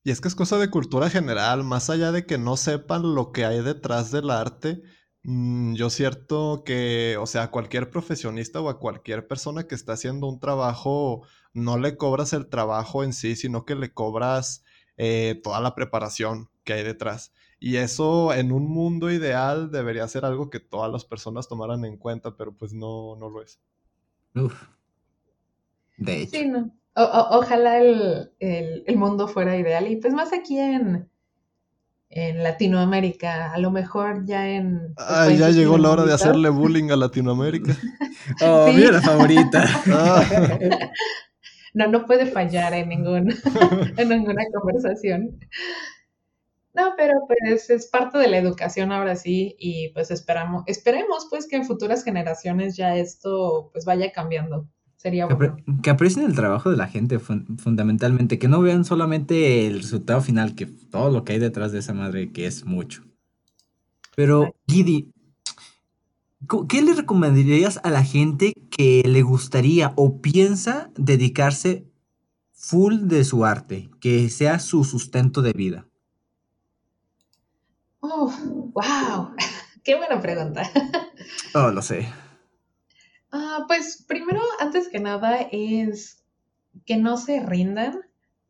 [0.09, 3.31] Y es que es cosa de cultura general, más allá de que no sepan lo
[3.31, 4.81] que hay detrás del arte
[5.23, 9.93] Mm, yo cierto que, o sea, a cualquier profesionista o a cualquier persona que está
[9.93, 11.23] haciendo un trabajo,
[11.53, 14.63] no le cobras el trabajo en sí, sino que le cobras
[14.97, 17.33] eh, toda la preparación que hay detrás.
[17.59, 21.97] Y eso en un mundo ideal debería ser algo que todas las personas tomaran en
[21.97, 23.59] cuenta, pero pues no, no lo es.
[24.35, 24.69] Uf.
[25.97, 26.37] De hecho.
[26.37, 26.78] Sí, no.
[26.95, 29.87] Ojalá el, el, mundo fuera ideal.
[29.87, 31.09] Y pues más aquí en,
[32.09, 34.93] en Latinoamérica, a lo mejor ya en...
[34.97, 37.75] Ah, ya llegó la hora de hacerle bullying a Latinoamérica.
[38.41, 39.65] oh, mira la favorita.
[39.91, 40.23] Ah.
[41.71, 43.31] No, no puede fallar en, ningún,
[43.95, 45.39] en ninguna conversación.
[46.73, 51.47] No, pero pues es parte de la educación ahora sí y pues esperamos, esperemos pues
[51.47, 54.67] que en futuras generaciones ya esto pues vaya cambiando.
[54.99, 55.55] Sería bueno.
[55.81, 60.55] Que, aprecien el trabajo de la gente fundamentalmente, que no vean solamente el resultado final,
[60.55, 63.05] que todo lo que hay detrás de esa madre, que es mucho.
[64.17, 65.13] Pero, Gidi,
[66.67, 71.85] ¿qué le recomendarías a la gente que le gustaría o piensa dedicarse
[72.51, 75.87] full de su arte, que sea su sustento de vida?
[78.01, 78.29] Oh,
[78.73, 79.33] wow,
[79.81, 80.69] qué buena pregunta.
[81.53, 82.09] Oh, lo sé.
[83.31, 86.23] Ah, pues primero, antes que nada, es
[86.85, 88.01] que no se rindan.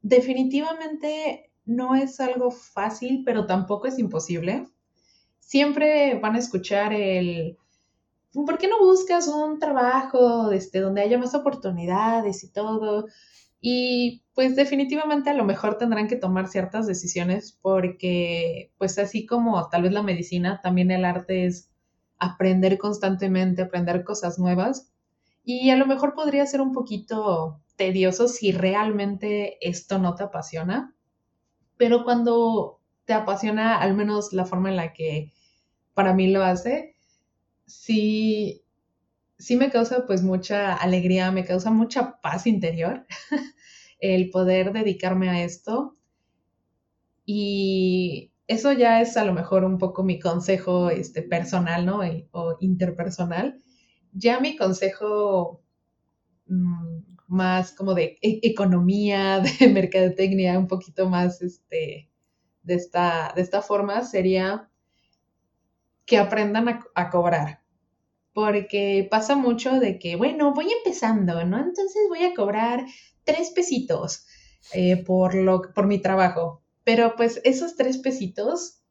[0.01, 4.67] Definitivamente no es algo fácil, pero tampoco es imposible.
[5.39, 7.57] Siempre van a escuchar el,
[8.33, 13.07] ¿por qué no buscas un trabajo este, donde haya más oportunidades y todo?
[13.61, 19.69] Y pues definitivamente a lo mejor tendrán que tomar ciertas decisiones porque pues así como
[19.69, 21.68] tal vez la medicina, también el arte es
[22.19, 24.91] aprender constantemente, aprender cosas nuevas.
[25.43, 30.93] Y a lo mejor podría ser un poquito tedioso si realmente esto no te apasiona,
[31.77, 35.31] pero cuando te apasiona, al menos la forma en la que
[35.93, 36.95] para mí lo hace,
[37.65, 38.63] sí,
[39.37, 43.05] sí me causa pues mucha alegría, me causa mucha paz interior
[43.99, 45.95] el poder dedicarme a esto.
[47.25, 52.01] Y eso ya es a lo mejor un poco mi consejo este, personal, ¿no?
[52.31, 53.61] o interpersonal.
[54.11, 55.61] Ya mi consejo
[56.47, 56.97] mm,
[57.27, 62.09] más como de e-, economía, de mercadotecnia, un poquito más este,
[62.63, 64.67] de, esta, de esta forma, sería
[66.07, 67.61] que aprendan a, cobrar.
[68.33, 71.59] Porque pasa mucho de que, bueno, voy empezando, ¿no?
[71.59, 72.83] Entonces voy a cobrar
[73.25, 74.25] tres pesitos
[74.73, 76.58] eh, por, lo, por mi trabajo
[76.89, 78.81] pero pues esos tres pesitos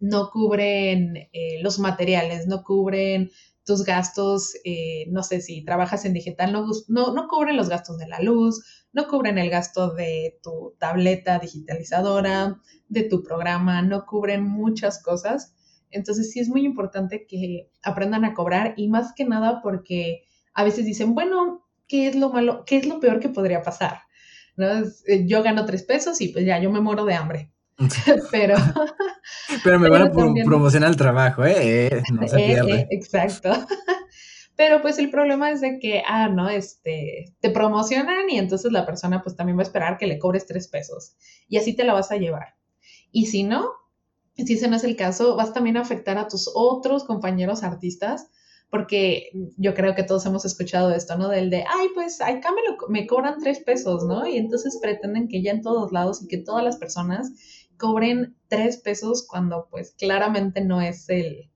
[0.00, 3.30] no cubren eh, los materiales, no cubren
[3.62, 7.98] tus gastos, eh, no sé si trabajas en digital, no, no, no, cubren los gastos
[7.98, 8.64] de la luz,
[8.94, 12.58] no cubren el gasto de tu tableta digitalizadora,
[12.88, 15.54] de tu programa, no cubren muchas cosas.
[15.90, 20.22] Entonces sí es muy importante que aprendan a cobrar y más que nada porque
[20.54, 22.64] a veces dicen, bueno, ¿qué es lo malo?
[22.64, 24.05] ¿Qué es lo peor que podría pasar?
[24.58, 27.52] Eh, yo gano tres pesos y pues ya, yo me muero de hambre.
[28.30, 28.56] pero...
[29.62, 31.86] pero me van a promocionar el trabajo, ¿eh?
[31.86, 32.88] eh no se eh, pierde.
[32.90, 33.52] exacto.
[34.56, 38.86] Pero pues el problema es de que, ah, no, este, te promocionan y entonces la
[38.86, 41.14] persona pues también va a esperar que le cobres tres pesos
[41.46, 42.54] y así te la vas a llevar.
[43.12, 43.70] Y si no,
[44.34, 48.30] si ese no es el caso, vas también a afectar a tus otros compañeros artistas
[48.70, 51.28] porque yo creo que todos hemos escuchado esto, ¿no?
[51.28, 54.26] Del de, ay, pues acá me, lo, cobran tres pesos, ¿no?
[54.26, 57.32] Y entonces pretenden que ya en todos lados y que todas las personas
[57.78, 61.50] cobren tres pesos cuando pues claramente no es el,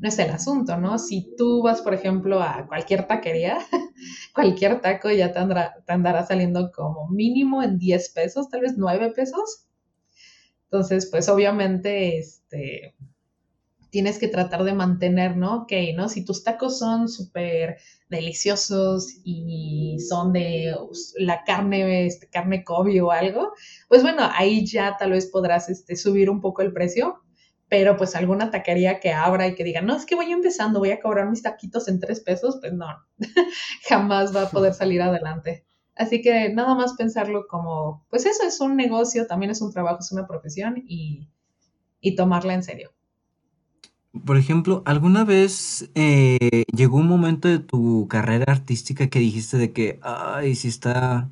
[0.00, 0.98] no es el asunto, ¿no?
[0.98, 3.58] Si tú vas, por ejemplo, a cualquier taquería,
[4.34, 5.40] cualquier taco ya te,
[5.86, 9.66] te andará saliendo como mínimo en 10 pesos, tal vez 9 pesos.
[10.64, 12.94] Entonces, pues obviamente, este,
[13.90, 15.62] tienes que tratar de mantener, ¿no?
[15.62, 16.08] Ok, ¿no?
[16.08, 20.74] Si tus tacos son súper deliciosos y son de
[21.18, 23.52] la carne, este, carne Kobe o algo,
[23.88, 27.22] pues bueno, ahí ya tal vez podrás este, subir un poco el precio,
[27.68, 30.90] pero pues alguna taquería que abra y que diga, no, es que voy empezando, voy
[30.90, 32.86] a cobrar mis taquitos en tres pesos, pues no,
[33.88, 35.64] jamás va a poder salir adelante.
[35.94, 39.98] Así que nada más pensarlo como, pues eso es un negocio, también es un trabajo,
[40.00, 41.28] es una profesión y,
[42.00, 42.92] y tomarla en serio.
[44.26, 49.72] Por ejemplo, ¿alguna vez eh, llegó un momento de tu carrera artística que dijiste de
[49.72, 51.30] que, ay, si está,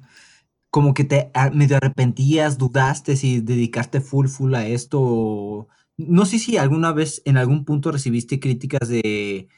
[0.71, 5.69] como que te medio arrepentías, dudaste si dedicarte full, full a esto.
[5.99, 9.49] No sé si alguna vez en algún punto recibiste críticas de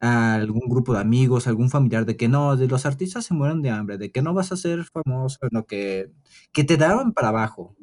[0.00, 3.70] algún grupo de amigos, algún familiar, de que no, de los artistas se mueren de
[3.70, 6.12] hambre, de que no vas a ser famoso, no, que,
[6.52, 7.76] que te daban para abajo.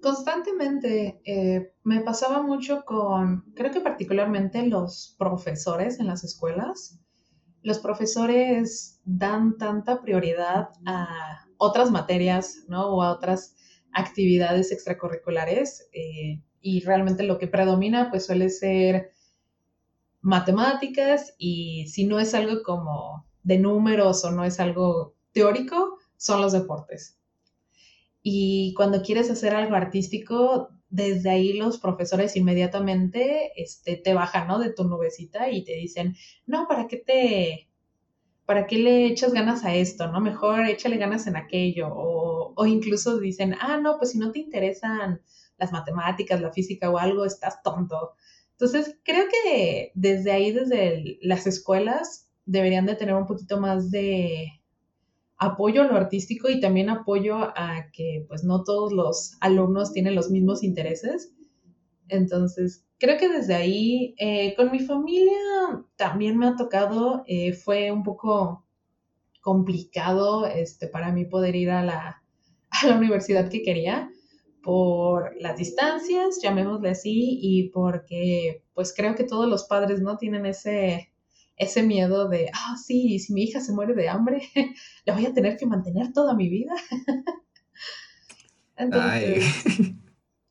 [0.00, 7.00] Constantemente eh, me pasaba mucho con, creo que particularmente los profesores en las escuelas.
[7.62, 12.88] Los profesores dan tanta prioridad a otras materias, ¿no?
[12.88, 13.56] O a otras
[13.92, 19.10] actividades extracurriculares eh, y realmente lo que predomina pues suele ser
[20.20, 26.40] matemáticas y si no es algo como de números o no es algo teórico, son
[26.40, 27.17] los deportes.
[28.22, 34.58] Y cuando quieres hacer algo artístico, desde ahí los profesores inmediatamente este, te bajan, ¿no?
[34.58, 36.16] De tu nubecita y te dicen,
[36.46, 37.68] no, ¿para qué te,
[38.46, 40.20] para qué le echas ganas a esto, ¿no?
[40.20, 41.88] Mejor échale ganas en aquello.
[41.92, 45.20] O, o incluso dicen, ah, no, pues si no te interesan
[45.58, 48.14] las matemáticas, la física o algo, estás tonto.
[48.52, 54.57] Entonces, creo que desde ahí, desde las escuelas, deberían de tener un poquito más de
[55.38, 60.14] apoyo a lo artístico y también apoyo a que pues no todos los alumnos tienen
[60.14, 61.32] los mismos intereses.
[62.08, 65.32] Entonces, creo que desde ahí, eh, con mi familia
[65.96, 68.66] también me ha tocado, eh, fue un poco
[69.40, 72.22] complicado este, para mí poder ir a la,
[72.70, 74.10] a la universidad que quería
[74.62, 80.46] por las distancias, llamémosle así, y porque pues creo que todos los padres no tienen
[80.46, 81.12] ese,
[81.58, 84.42] ese miedo de, ah, sí, si mi hija se muere de hambre,
[85.04, 86.72] la voy a tener que mantener toda mi vida.
[88.76, 89.44] Entonces,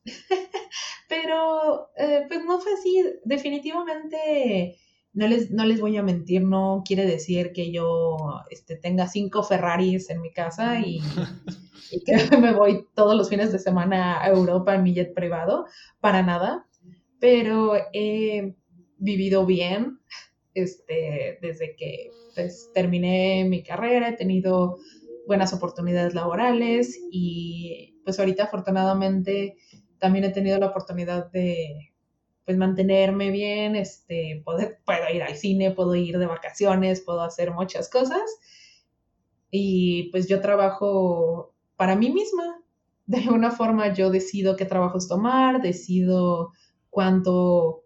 [1.09, 4.77] pero eh, pues no fue así, definitivamente
[5.13, 8.17] no les, no les voy a mentir, no quiere decir que yo
[8.51, 11.01] este, tenga cinco Ferraris en mi casa y,
[12.05, 15.65] que me voy todos los fines de semana a Europa en mi jet privado,
[16.01, 16.67] para nada,
[17.19, 18.55] pero he
[18.97, 19.99] vivido bien
[20.61, 24.77] este, desde que pues, terminé mi carrera, he tenido
[25.27, 29.57] buenas oportunidades laborales y pues ahorita afortunadamente
[29.99, 31.93] también he tenido la oportunidad de
[32.45, 37.51] pues mantenerme bien, este, poder, puedo ir al cine, puedo ir de vacaciones, puedo hacer
[37.51, 38.21] muchas cosas.
[39.51, 42.61] Y pues yo trabajo para mí misma.
[43.05, 46.53] De alguna forma yo decido qué trabajos tomar, decido
[46.89, 47.83] cuánto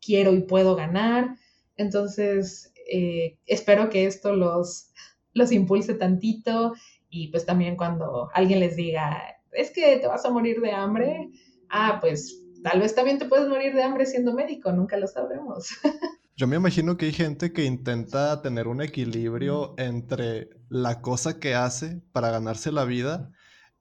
[0.00, 1.36] quiero y puedo ganar.
[1.76, 4.92] Entonces, eh, espero que esto los,
[5.32, 6.74] los impulse tantito
[7.10, 9.22] y pues también cuando alguien les diga,
[9.52, 11.30] es que te vas a morir de hambre,
[11.68, 15.68] ah, pues Tal vez también te puedes morir de hambre siendo médico, nunca lo sabremos.
[16.36, 21.54] Yo me imagino que hay gente que intenta tener un equilibrio entre la cosa que
[21.54, 23.30] hace para ganarse la vida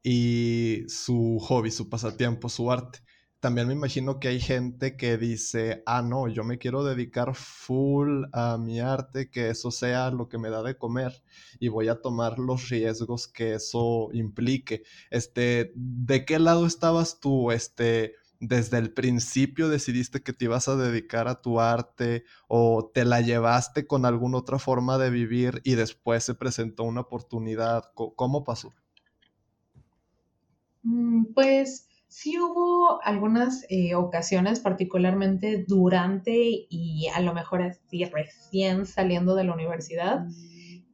[0.03, 2.99] y su hobby, su pasatiempo, su arte.
[3.45, 8.23] También me imagino que hay gente que dice, ah, no, yo me quiero dedicar full
[8.33, 11.21] a mi arte, que eso sea lo que me da de comer
[11.59, 14.81] y voy a tomar los riesgos que eso implique.
[15.11, 17.51] Este, ¿de qué lado estabas tú?
[17.51, 23.05] Este, desde el principio decidiste que te ibas a dedicar a tu arte o te
[23.05, 27.83] la llevaste con alguna otra forma de vivir y después se presentó una oportunidad?
[27.93, 28.73] ¿Cómo pasó?
[30.81, 38.85] Mm, pues sí hubo algunas eh, ocasiones, particularmente durante y a lo mejor así recién
[38.85, 40.25] saliendo de la universidad,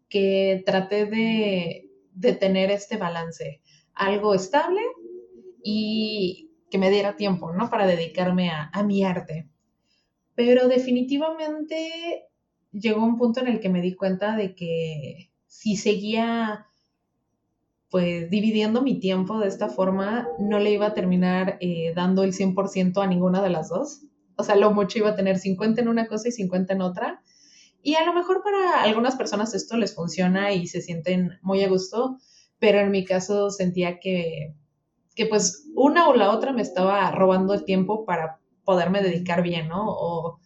[0.09, 3.61] que traté de, de tener este balance,
[3.93, 4.81] algo estable
[5.63, 7.69] y que me diera tiempo, ¿no?
[7.69, 9.47] Para dedicarme a, mi arte.
[10.33, 12.29] Pero definitivamente
[12.71, 16.70] llegó un punto en el que me di cuenta de que si seguía
[17.91, 22.33] pues dividiendo mi tiempo de esta forma, no le iba a terminar eh, dando el
[22.33, 24.01] 100% a ninguna de las dos.
[24.37, 27.21] O sea, lo mucho iba a tener 50 en una cosa y 50 en otra.
[27.83, 31.69] Y a lo mejor para algunas personas esto les funciona y se sienten muy a
[31.69, 32.17] gusto,
[32.57, 34.55] pero en mi caso sentía que
[35.15, 39.67] que pues una o la otra me estaba robando el tiempo para poderme dedicar bien,
[39.67, 39.85] ¿no?
[39.87, 40.39] O,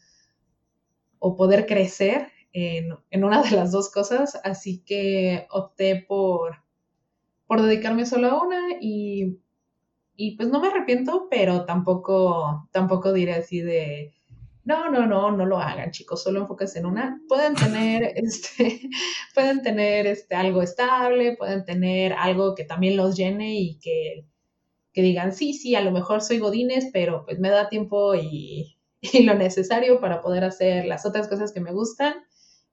[1.38, 6.64] poder crecer en, una de las dos cosas, así que opté por,
[7.48, 9.40] por dedicarme solo a una y,
[10.16, 14.14] y pues no me arrepiento, pero tampoco, tampoco diré así de,
[14.64, 17.22] no, no, no, no lo hagan, chicos, solo enfóquense en una.
[17.28, 18.90] Pueden tener, este,
[19.34, 24.26] pueden tener este, algo estable, pueden tener algo que también los llene y que
[24.96, 28.78] que digan, sí, sí, a lo mejor soy Godines, pero pues me da tiempo y,
[29.26, 32.16] lo necesario para poder hacer las otras cosas que me gustan.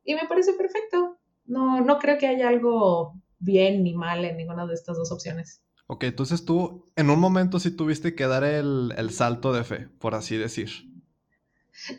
[0.05, 1.19] Y me parece perfecto.
[1.45, 5.63] No, no creo que haya algo bien ni mal en ninguna de estas dos opciones.
[5.87, 9.89] Ok, entonces tú en un momento sí tuviste que dar el, el salto de fe,
[9.99, 10.71] por así decir.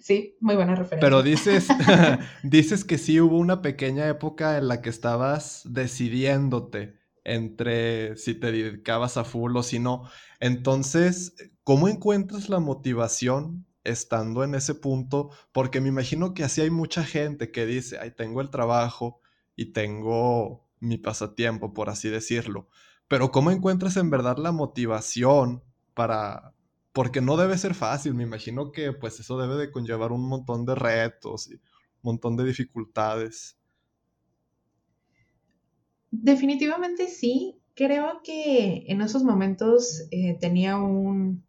[0.01, 0.99] Sí, muy buena referencia.
[0.99, 1.67] Pero dices,
[2.43, 8.51] dices que sí hubo una pequeña época en la que estabas decidiéndote entre si te
[8.51, 10.09] dedicabas a full o si no.
[10.39, 15.29] Entonces, ¿cómo encuentras la motivación estando en ese punto?
[15.51, 19.21] Porque me imagino que así hay mucha gente que dice, ay, tengo el trabajo
[19.55, 22.67] y tengo mi pasatiempo, por así decirlo.
[23.07, 26.53] Pero ¿cómo encuentras en verdad la motivación para...
[26.91, 30.65] Porque no debe ser fácil, me imagino que pues eso debe de conllevar un montón
[30.65, 31.61] de retos y un
[32.03, 33.57] montón de dificultades.
[36.11, 37.59] Definitivamente sí.
[37.75, 41.43] Creo que en esos momentos eh, tenía un,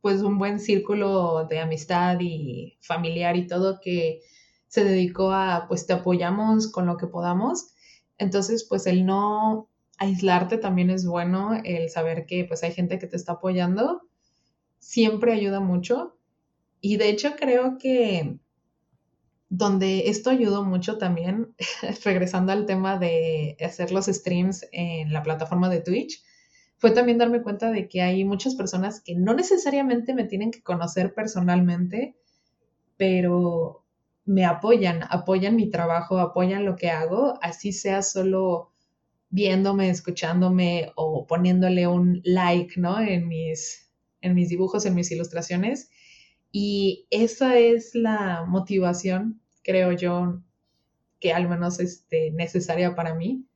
[0.00, 4.22] pues un buen círculo de amistad y familiar y todo que
[4.66, 7.73] se dedicó a, pues te apoyamos con lo que podamos.
[8.18, 9.68] Entonces, pues el no
[9.98, 14.02] aislarte también es bueno, el saber que pues hay gente que te está apoyando,
[14.78, 16.16] siempre ayuda mucho.
[16.80, 18.38] Y de hecho creo que
[19.48, 21.54] donde esto ayudó mucho también,
[22.04, 26.22] regresando al tema de hacer los streams en la plataforma de Twitch,
[26.76, 30.62] fue también darme cuenta de que hay muchas personas que no necesariamente me tienen que
[30.62, 32.16] conocer personalmente,
[32.96, 33.83] pero
[34.24, 38.72] me apoyan, apoyan mi trabajo, apoyan lo que hago, así sea solo
[39.30, 43.00] viéndome, escuchándome o poniéndole un like, ¿no?
[43.00, 43.90] En mis,
[44.20, 45.90] en mis dibujos, en mis ilustraciones.
[46.52, 50.42] Y esa es la motivación creo yo,
[51.18, 53.48] que al menos este, necesaria para mí.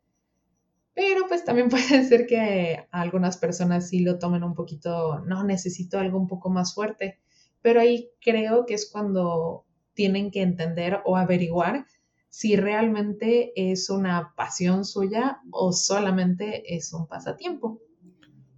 [0.95, 6.01] Pero pues también puede ser que algunas personas sí lo tomen un poquito, no, necesito
[6.01, 7.21] algo un poco más fuerte.
[7.63, 9.65] Pero ahí creo que es cuando
[9.99, 11.85] tienen que entender o averiguar
[12.29, 17.81] si realmente es una pasión suya o solamente es un pasatiempo.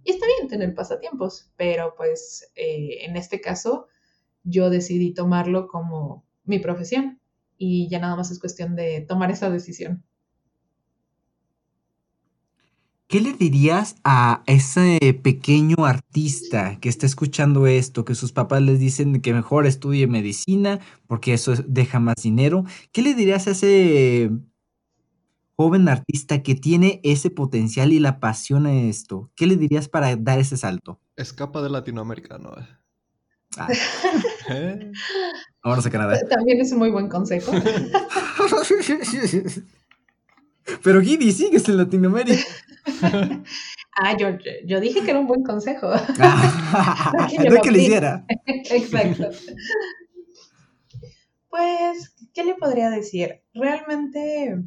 [0.03, 3.87] Y está bien tener pasatiempos, pero pues eh, en este caso
[4.43, 7.19] yo decidí tomarlo como mi profesión
[7.57, 10.03] y ya nada más es cuestión de tomar esa decisión.
[13.11, 18.79] ¿Qué le dirías a ese pequeño artista que está escuchando esto, que sus papás les
[18.79, 22.63] dicen que mejor estudie medicina porque eso deja más dinero?
[22.93, 24.31] ¿Qué le dirías a ese
[25.57, 29.29] joven artista que tiene ese potencial y la pasión en esto?
[29.35, 31.01] ¿Qué le dirías para dar ese salto?
[31.17, 32.53] Escapa de Latinoamérica, ¿no?
[33.57, 33.67] Ah.
[34.51, 34.89] ¿Eh?
[35.61, 36.17] Ahora a Canadá.
[36.29, 37.51] También es un muy buen consejo.
[40.81, 42.41] Pero Gidi, sigues en Latinoamérica.
[43.97, 45.89] ah, yo, yo, dije que era un buen consejo.
[47.49, 48.25] No, que, le hiciera.
[48.45, 49.29] Exacto.
[51.49, 53.41] Pues, ¿qué le podría decir?
[53.53, 54.63] Realmente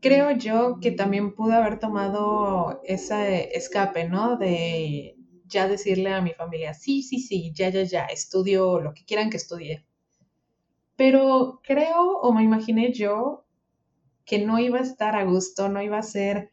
[0.00, 4.36] creo yo que también pude haber tomado ese escape, ¿no?
[4.36, 5.16] De
[5.46, 9.30] ya decirle a mi familia, sí, sí, sí, ya, ya, ya, estudio lo que quieran
[9.30, 9.84] que estudie.
[10.96, 13.44] Pero creo o me imaginé yo
[14.24, 16.52] que no iba a estar a gusto, no iba a ser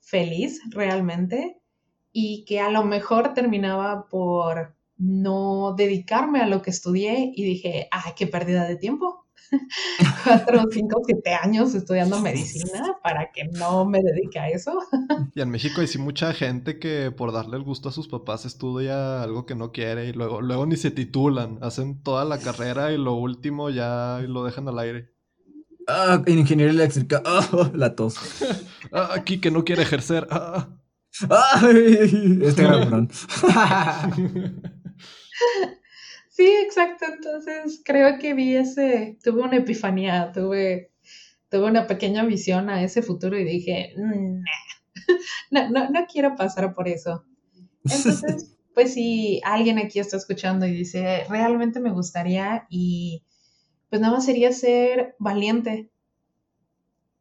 [0.00, 1.60] feliz realmente
[2.12, 7.88] y que a lo mejor terminaba por no dedicarme a lo que estudié y dije,
[7.90, 9.26] ay, qué pérdida de tiempo.
[10.24, 14.78] cuatro, cinco, siete años estudiando medicina para que no me dedique a eso.
[15.34, 18.44] y en México hay sí mucha gente que por darle el gusto a sus papás
[18.44, 22.92] estudia algo que no quiere y luego, luego ni se titulan, hacen toda la carrera
[22.92, 25.11] y lo último ya lo dejan al aire.
[25.88, 28.16] Ah, en ingeniería eléctrica, ah, la tos.
[28.92, 30.26] ah, aquí que no quiere ejercer.
[30.30, 30.68] Ah.
[31.28, 33.10] Ay, este cabrón.
[36.34, 37.04] Sí, exacto.
[37.12, 40.90] Entonces creo que vi ese, tuve una epifanía, tuve,
[41.50, 43.92] tuve una pequeña visión a ese futuro y dije,
[45.50, 47.26] no, no, no quiero pasar por eso.
[47.84, 53.24] Entonces, pues si alguien aquí está escuchando y dice, realmente me gustaría y
[53.92, 55.90] pues nada más sería ser valiente.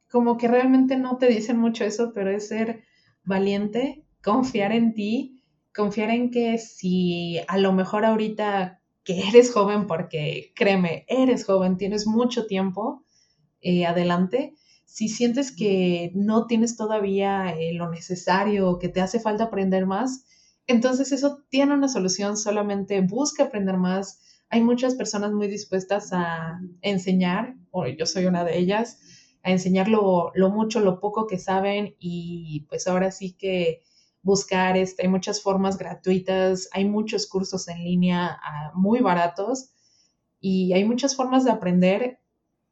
[0.10, 2.86] Como que realmente no te dicen mucho eso, pero es ser
[3.26, 5.44] valiente, confiar en ti,
[5.76, 11.76] confiar en que si a lo mejor ahorita que eres joven, porque créeme, eres joven,
[11.76, 13.04] tienes mucho tiempo
[13.60, 14.56] eh, adelante.
[14.86, 20.24] Si sientes que no tienes todavía eh, lo necesario, que te hace falta aprender más,
[20.68, 24.22] entonces eso tiene una solución, solamente busca aprender más.
[24.52, 29.00] Hay muchas personas muy dispuestas a enseñar, o yo soy una de ellas,
[29.44, 33.82] a enseñar lo, lo mucho, lo poco que saben y pues ahora sí que
[34.22, 39.72] buscar, este, hay muchas formas gratuitas, hay muchos cursos en línea ah, muy baratos
[40.42, 42.20] y hay muchas formas de aprender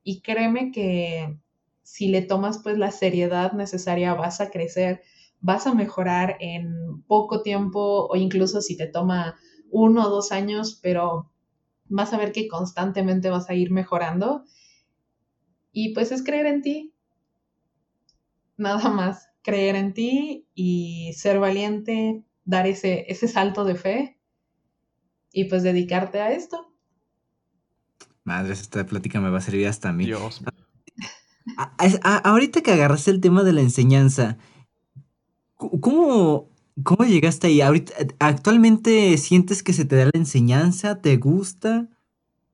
[0.03, 1.39] y créeme que
[1.81, 5.01] si le tomas pues la seriedad necesaria, vas a crecer,
[5.39, 9.39] vas a mejorar en poco tiempo o incluso si te toma
[9.71, 11.31] uno o dos años, pero
[11.89, 14.45] vas a ver que constantemente vas a ir mejorando.
[15.71, 16.93] Y pues es creer en ti.
[18.57, 24.19] Nada más, creer en ti y ser valiente, dar ese, ese salto de fe
[25.31, 26.73] y pues dedicarte a esto.
[28.23, 30.05] Madre, esta plática me va a servir hasta a mí.
[30.05, 30.41] Dios.
[32.23, 34.37] ahorita que agarraste el tema de la enseñanza,
[35.55, 36.49] ¿cómo,
[36.83, 37.61] ¿cómo llegaste ahí?
[37.61, 41.01] Ahorita, ¿Actualmente sientes que se te da la enseñanza?
[41.01, 41.89] ¿Te gusta?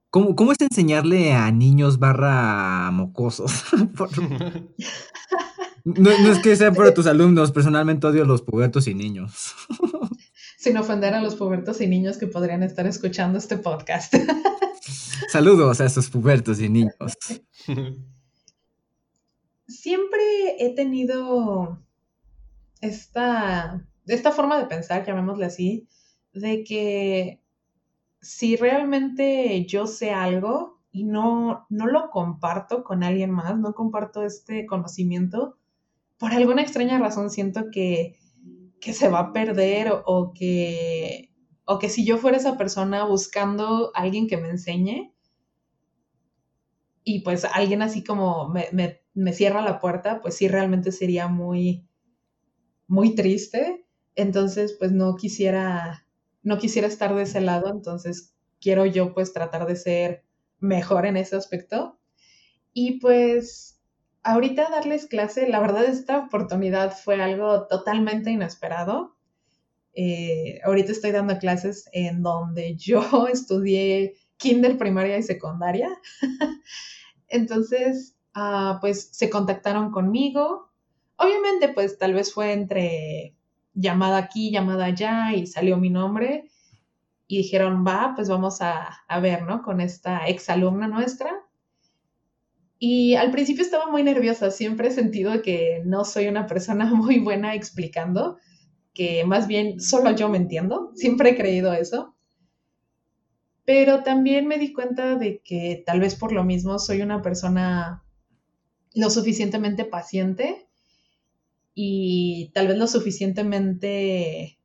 [0.10, 3.66] ¿Cómo, cómo es enseñarle a niños barra mocosos?
[5.84, 9.54] no, no, es que sea por tus alumnos, personalmente odio a los pubertos y niños.
[10.58, 14.16] Sin ofender a los pubertos y niños que podrían estar escuchando este podcast.
[15.30, 16.94] Saludos a esos pubertos y niños.
[19.68, 21.80] Siempre he tenido
[22.82, 25.88] esta, esta forma de pensar, llamémosle así,
[26.34, 27.42] de que
[28.22, 34.24] si realmente yo sé algo y no, no lo comparto con alguien más, no comparto
[34.24, 35.58] este conocimiento,
[36.18, 38.18] por alguna extraña razón siento que,
[38.80, 41.32] que se va a perder o, que,
[41.66, 45.14] o que si yo fuera esa persona buscando alguien que me enseñe
[47.04, 51.28] y pues alguien así como me, me, me cierra la puerta, pues sí realmente sería
[51.28, 51.88] muy,
[52.88, 53.85] muy triste.
[54.16, 56.06] Entonces, pues no quisiera,
[56.44, 60.24] no quisiera estar de ese lado, entonces quiero yo pues tratar de ser
[60.60, 62.00] mejor en ese aspecto.
[62.74, 63.80] Y pues
[64.24, 69.16] ahorita darles clase, la verdad esta oportunidad fue algo totalmente inesperado.
[69.94, 75.90] Eh, ahorita estoy dando clases en donde yo estudié kinder, primaria y secundaria.
[77.28, 80.70] Entonces, ah, pues se contactaron conmigo,
[81.18, 83.35] Obviamente, pues tal vez fue entre
[83.76, 86.50] llamada aquí, llamada allá y salió mi nombre
[87.28, 89.62] y dijeron, va, pues vamos a, ver, ¿no?
[89.62, 91.32] Con esta exalumna nuestra.
[92.78, 97.20] Y al principio estaba muy nerviosa, siempre he sentido que no soy una persona muy
[97.20, 98.38] buena explicando,
[98.94, 102.16] que más bien solo yo me entiendo, siempre he creído eso.
[103.66, 108.04] Pero también me di cuenta de que tal vez por lo mismo soy una persona
[108.94, 110.65] lo suficientemente paciente
[111.76, 114.58] y tal vez lo suficientemente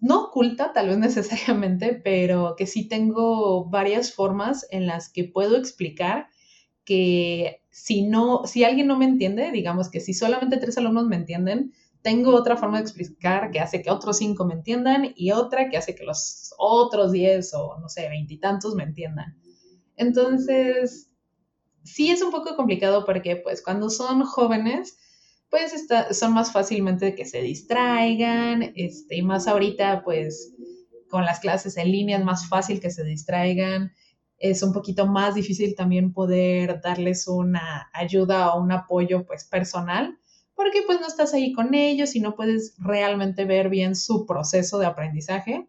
[0.00, 5.56] no oculta, tal vez necesariamente, pero que sí tengo varias formas en las que puedo
[5.56, 6.28] explicar
[6.84, 11.16] que si no, si alguien no me entiende, digamos que si solamente tres alumnos me
[11.16, 11.72] entienden,
[12.02, 15.78] tengo otra forma de explicar que hace que otros cinco me entiendan y otra que
[15.78, 19.38] hace que los otros diez o no sé, veintitantos me entiendan.
[19.96, 21.08] Entonces,
[21.82, 24.98] sí es un poco complicado porque pues cuando son jóvenes,
[25.54, 25.86] pues
[26.18, 30.52] son más fácilmente que se distraigan, este, y más ahorita, pues
[31.08, 33.92] con las clases en línea es más fácil que se distraigan,
[34.36, 40.18] es un poquito más difícil también poder darles una ayuda o un apoyo pues personal,
[40.56, 44.80] porque pues no estás ahí con ellos y no puedes realmente ver bien su proceso
[44.80, 45.68] de aprendizaje.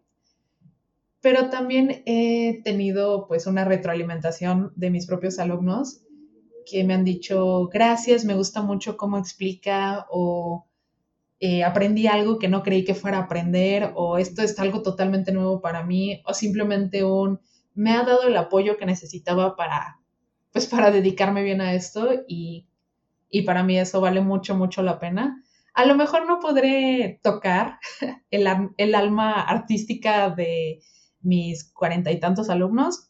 [1.20, 6.02] Pero también he tenido pues una retroalimentación de mis propios alumnos
[6.66, 10.66] que me han dicho, gracias, me gusta mucho cómo explica o
[11.40, 15.32] eh, aprendí algo que no creí que fuera a aprender o esto es algo totalmente
[15.32, 17.40] nuevo para mí o simplemente un,
[17.74, 20.00] me ha dado el apoyo que necesitaba para,
[20.50, 22.66] pues para dedicarme bien a esto y,
[23.30, 25.42] y para mí eso vale mucho, mucho la pena.
[25.74, 27.78] A lo mejor no podré tocar
[28.30, 28.48] el,
[28.78, 30.80] el alma artística de
[31.20, 33.05] mis cuarenta y tantos alumnos,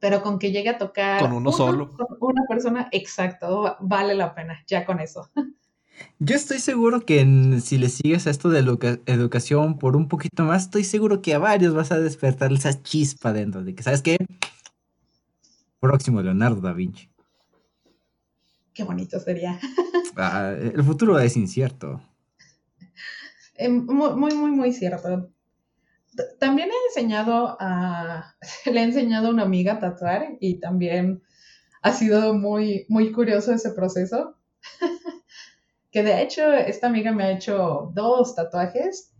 [0.00, 1.94] pero con que llegue a tocar con uno, solo.
[2.20, 5.30] una persona, exacto, vale la pena, ya con eso.
[6.18, 8.60] Yo estoy seguro que si le sigues a esto de
[9.04, 13.34] educación por un poquito más, estoy seguro que a varios vas a despertar esa chispa
[13.34, 14.16] dentro de que, ¿sabes qué?
[15.78, 17.10] Próximo Leonardo da Vinci.
[18.72, 19.60] Qué bonito sería.
[20.16, 22.02] Ah, el futuro es incierto.
[23.58, 25.30] Muy, muy, muy, muy cierto
[26.38, 28.34] también he enseñado a,
[28.66, 31.22] le he enseñado a una amiga a tatuar y también
[31.82, 34.36] ha sido muy, muy curioso ese proceso.
[35.90, 39.12] que de hecho esta amiga me ha hecho dos tatuajes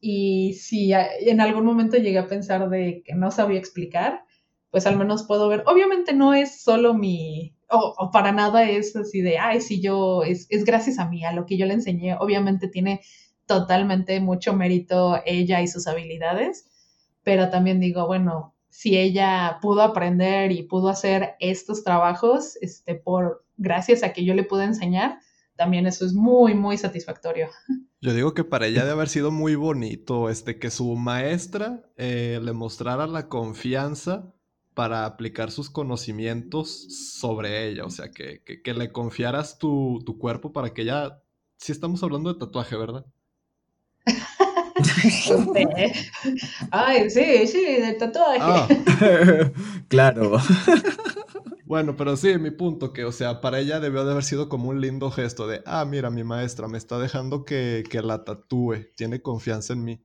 [0.00, 4.24] y si en algún momento llegué a pensar de que no sabía explicar,
[4.70, 9.22] pues al menos puedo ver, obviamente no es solo mi, o, para nada es así
[9.22, 12.16] de, ay, si yo, es, es gracias a mí, a lo que yo le enseñé,
[12.16, 13.00] obviamente tiene
[13.46, 16.70] totalmente mucho mérito ella y sus habilidades,
[17.22, 23.44] pero también digo, bueno, si ella pudo aprender y pudo hacer estos trabajos, este, por
[23.56, 25.18] gracias a que yo le pude enseñar,
[25.56, 27.48] también eso es muy, muy satisfactorio.
[28.00, 32.40] Yo digo que para ella debe haber sido muy bonito, este, que su maestra eh,
[32.42, 34.34] le mostrara la confianza
[34.74, 36.68] para aplicar sus conocimientos
[37.18, 41.22] sobre ella, o sea, que, que, le confiaras tu, tu, cuerpo para que ella,
[41.56, 43.06] sí estamos hablando de tatuaje, ¿verdad?
[46.70, 48.38] Ay, sí, sí, del tatuaje.
[48.40, 48.68] Ah.
[49.88, 50.38] claro.
[51.64, 54.68] Bueno, pero sí, mi punto, que, o sea, para ella debió de haber sido como
[54.68, 58.86] un lindo gesto de, ah, mira, mi maestra me está dejando que, que la tatúe,
[58.96, 60.04] tiene confianza en mí.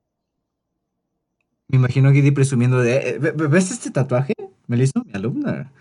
[1.68, 4.34] Me imagino a Giddy presumiendo de, eh, ¿ves este tatuaje?
[4.68, 5.72] Me lo hizo mi alumna.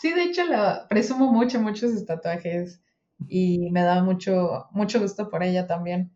[0.00, 2.82] Sí, de hecho, lo, presumo mucho, mucho sus tatuajes
[3.28, 6.13] y me da mucho, mucho gusto por ella también.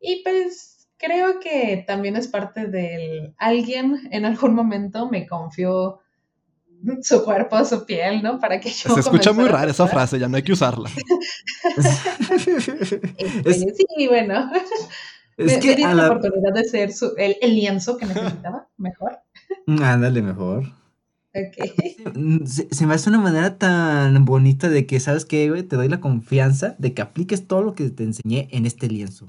[0.00, 6.00] Y pues creo que también es parte del alguien en algún momento me confió
[7.02, 8.38] su cuerpo, su piel, ¿no?
[8.38, 8.94] Para que yo.
[8.94, 10.90] Se escucha muy rara esa frase, ya no hay que usarla.
[13.44, 14.50] Este, sí, bueno.
[15.36, 16.06] Es me, que me la...
[16.06, 19.18] oportunidad de ser el, lienzo que necesitaba, mejor.
[19.66, 20.64] Ándale, mejor.
[21.30, 21.96] Okay.
[22.44, 25.62] Se, se, me hace una manera tan bonita de que, ¿sabes qué, güey?
[25.62, 29.28] Te doy la confianza de que apliques todo lo que te enseñé en este lienzo.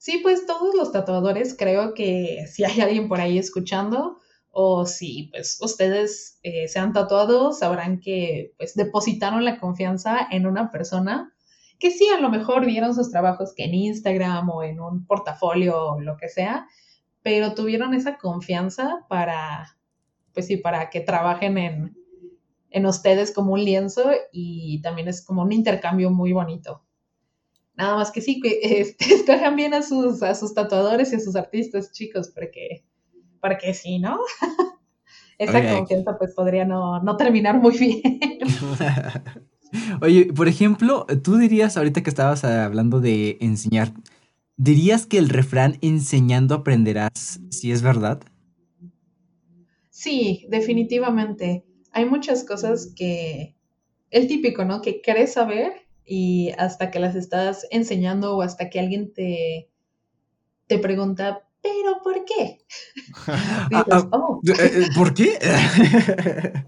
[0.00, 4.18] Sí, pues todos los tatuadores, creo que si hay alguien por ahí escuchando,
[4.50, 10.46] o si pues ustedes eh, se han tatuado, sabrán que pues depositaron la confianza en
[10.46, 11.34] una persona
[11.78, 15.92] que sí, a lo mejor vieron sus trabajos que en Instagram o en un portafolio
[15.92, 16.66] o lo que sea,
[17.22, 19.76] pero tuvieron esa confianza para,
[20.32, 21.94] pues sí, para que trabajen en,
[22.70, 26.86] en ustedes como un lienzo y también es como un intercambio muy bonito.
[27.80, 31.20] Nada más que sí, que este, escojan bien a sus, a sus tatuadores y a
[31.20, 32.84] sus artistas, chicos, porque,
[33.40, 34.20] porque sí, ¿no?
[35.38, 38.02] Esa confianza pues podría no, no terminar muy bien.
[40.02, 43.94] Oye, por ejemplo, tú dirías, ahorita que estabas hablando de enseñar,
[44.58, 48.20] ¿dirías que el refrán enseñando aprenderás si es verdad?
[49.88, 51.64] Sí, definitivamente.
[51.92, 53.56] Hay muchas cosas que,
[54.10, 54.82] el típico, ¿no?
[54.82, 55.72] Que crees saber
[56.12, 59.70] y hasta que las estás enseñando o hasta que alguien te,
[60.66, 62.58] te pregunta, ¿pero por qué?
[63.72, 64.40] Ah, ah, oh".
[64.44, 65.38] eh, eh, ¿Por qué?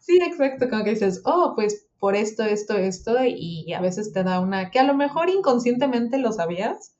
[0.00, 4.24] sí, exacto, como que dices, oh, pues por esto, esto, esto, y a veces te
[4.24, 6.96] da una, que a lo mejor inconscientemente lo sabías,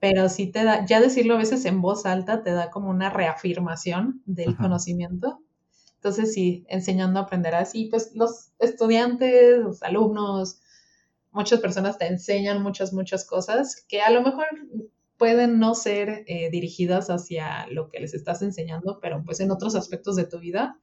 [0.00, 3.10] pero sí te da, ya decirlo a veces en voz alta te da como una
[3.10, 5.42] reafirmación del conocimiento.
[5.96, 7.74] Entonces, sí, enseñando aprenderás.
[7.76, 10.61] Y pues los estudiantes, los alumnos,
[11.32, 14.46] muchas personas te enseñan muchas, muchas cosas que a lo mejor
[15.16, 19.74] pueden no ser eh, dirigidas hacia lo que les estás enseñando, pero pues en otros
[19.74, 20.78] aspectos de tu vida.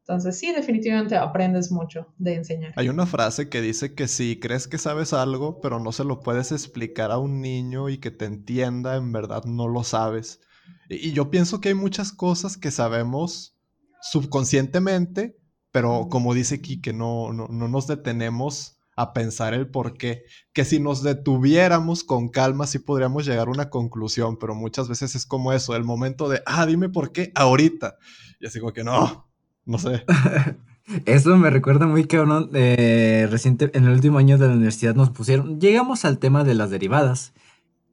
[0.00, 2.72] Entonces sí, definitivamente aprendes mucho de enseñar.
[2.76, 6.20] Hay una frase que dice que si crees que sabes algo, pero no se lo
[6.20, 10.40] puedes explicar a un niño y que te entienda, en verdad no lo sabes.
[10.88, 13.56] Y, yo pienso que hay muchas cosas que sabemos
[14.00, 15.38] subconscientemente,
[15.70, 20.64] pero como dice que no, no, no nos detenemos a pensar el por qué, que
[20.64, 25.24] si nos detuviéramos con calma sí podríamos llegar a una conclusión, pero muchas veces es
[25.24, 27.96] como eso, el momento de, ah, dime por qué ahorita.
[28.40, 29.30] Y así como que no,
[29.64, 30.04] no sé.
[31.04, 34.96] Eso me recuerda muy que uno eh, reciente, en el último año de la universidad
[34.96, 37.34] nos pusieron, llegamos al tema de las derivadas.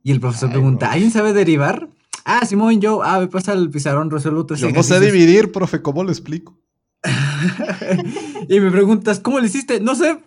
[0.01, 1.89] Y el profesor pregunta, ¿alguien sabe derivar?
[2.23, 5.81] Ah, Simón, yo, ah, me pasa el pizarrón, resuelvo tres Yo no sé dividir, profe,
[5.83, 6.57] ¿cómo lo explico?
[8.49, 9.79] y me preguntas, ¿cómo lo hiciste?
[9.79, 10.17] No sé.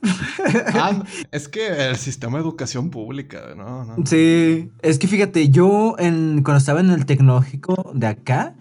[0.74, 3.96] Ah, es que el sistema de educación pública, ¿no?
[4.04, 8.56] Sí, es que fíjate, yo en, cuando estaba en el tecnológico de acá,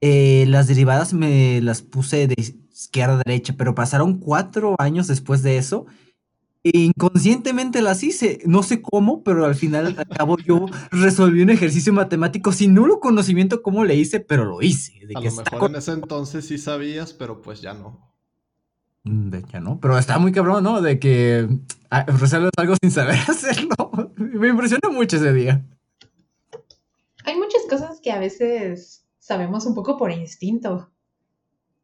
[0.00, 5.42] eh, las derivadas me las puse de izquierda a derecha, pero pasaron cuatro años después
[5.42, 5.86] de eso
[6.62, 8.40] inconscientemente las hice.
[8.44, 13.00] No sé cómo, pero al final al cabo yo resolví un ejercicio matemático sin nulo
[13.00, 15.00] conocimiento cómo le hice, pero lo hice.
[15.14, 18.10] a lo mejor en ese entonces sí sabías, pero pues ya no.
[19.04, 20.82] Mm, de ya no, pero está muy cabrón, ¿no?
[20.82, 21.48] De que
[21.90, 23.92] ah, resuelves algo sin saber hacerlo.
[24.16, 25.64] Me impresionó mucho ese día.
[27.24, 30.90] Hay muchas cosas que a veces sabemos un poco por instinto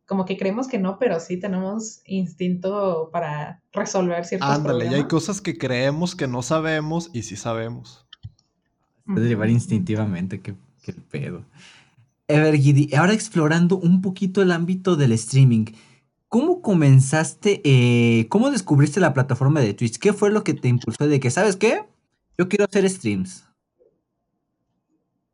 [0.07, 5.05] como que creemos que no, pero sí tenemos instinto para resolver ciertos Ándale, y hay
[5.05, 8.07] cosas que creemos que no sabemos y sí sabemos.
[9.05, 11.45] Puede llevar instintivamente, qué, qué pedo.
[12.29, 12.59] Ever
[12.97, 15.67] ahora explorando un poquito el ámbito del streaming.
[16.29, 19.99] ¿Cómo comenzaste, eh, cómo descubriste la plataforma de Twitch?
[19.99, 21.85] ¿Qué fue lo que te impulsó de que, ¿sabes qué?
[22.37, 23.45] Yo quiero hacer streams.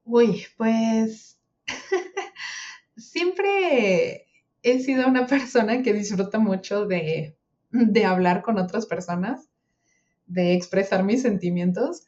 [0.05, 1.39] Uy, pues
[2.97, 4.27] siempre
[4.63, 7.37] he sido una persona que disfruta mucho de,
[8.07, 9.49] hablar con otras personas,
[10.27, 12.07] de expresar mis sentimientos.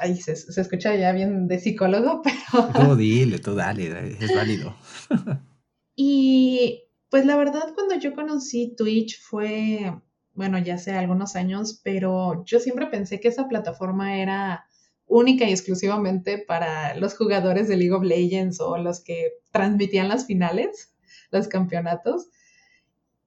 [0.00, 2.22] Ay, se, escucha ya bien de psicólogo,
[2.52, 2.68] pero...
[2.72, 4.76] Tú dile, tú dale, es válido.
[5.96, 9.94] y pues la verdad, cuando yo conocí Twitch fue,
[10.32, 14.66] bueno, ya hace algunos años, pero yo siempre pensé que esa plataforma era
[15.06, 20.26] única y exclusivamente para los jugadores de League of Legends o los que transmitían las
[20.26, 20.93] finales,
[21.38, 22.28] los campeonatos.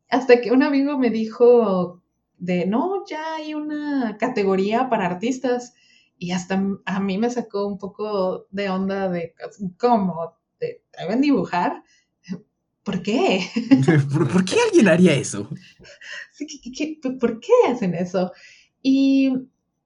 [0.09, 2.01] Hasta que un amigo me dijo
[2.37, 5.73] de, no, ya hay una categoría para artistas.
[6.19, 9.35] Y hasta a mí me sacó un poco de onda de,
[9.77, 10.35] ¿cómo?
[10.57, 11.83] ¿Te deben dibujar?
[12.83, 13.41] ¿Por qué?
[14.31, 15.49] ¿Por, qué alguien haría eso?
[17.19, 18.31] por qué hacen eso?
[18.81, 19.33] Y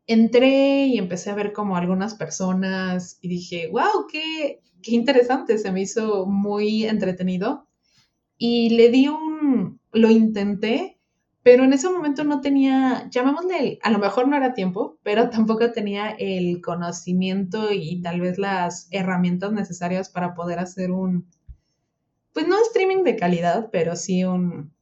[0.05, 5.71] entré y empecé a ver como algunas personas y dije, wow, qué, qué interesante, se
[5.71, 7.67] me hizo muy entretenido.
[8.43, 10.99] Y le di un, lo intenté,
[11.43, 15.71] pero en ese momento no tenía, llamémosle, a lo mejor no era tiempo, pero tampoco
[15.71, 21.29] tenía el conocimiento y tal vez las herramientas necesarias para poder hacer un,
[22.33, 24.73] pues no streaming de calidad, pero sí un,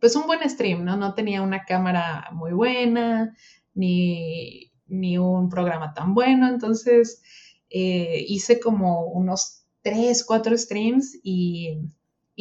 [0.00, 0.96] pues un buen stream, ¿no?
[0.96, 3.36] No tenía una cámara muy buena,
[3.74, 4.72] ni,
[5.18, 6.48] un programa tan bueno.
[6.48, 7.20] Entonces
[7.68, 11.82] eh, hice como unos tres, cuatro streams y,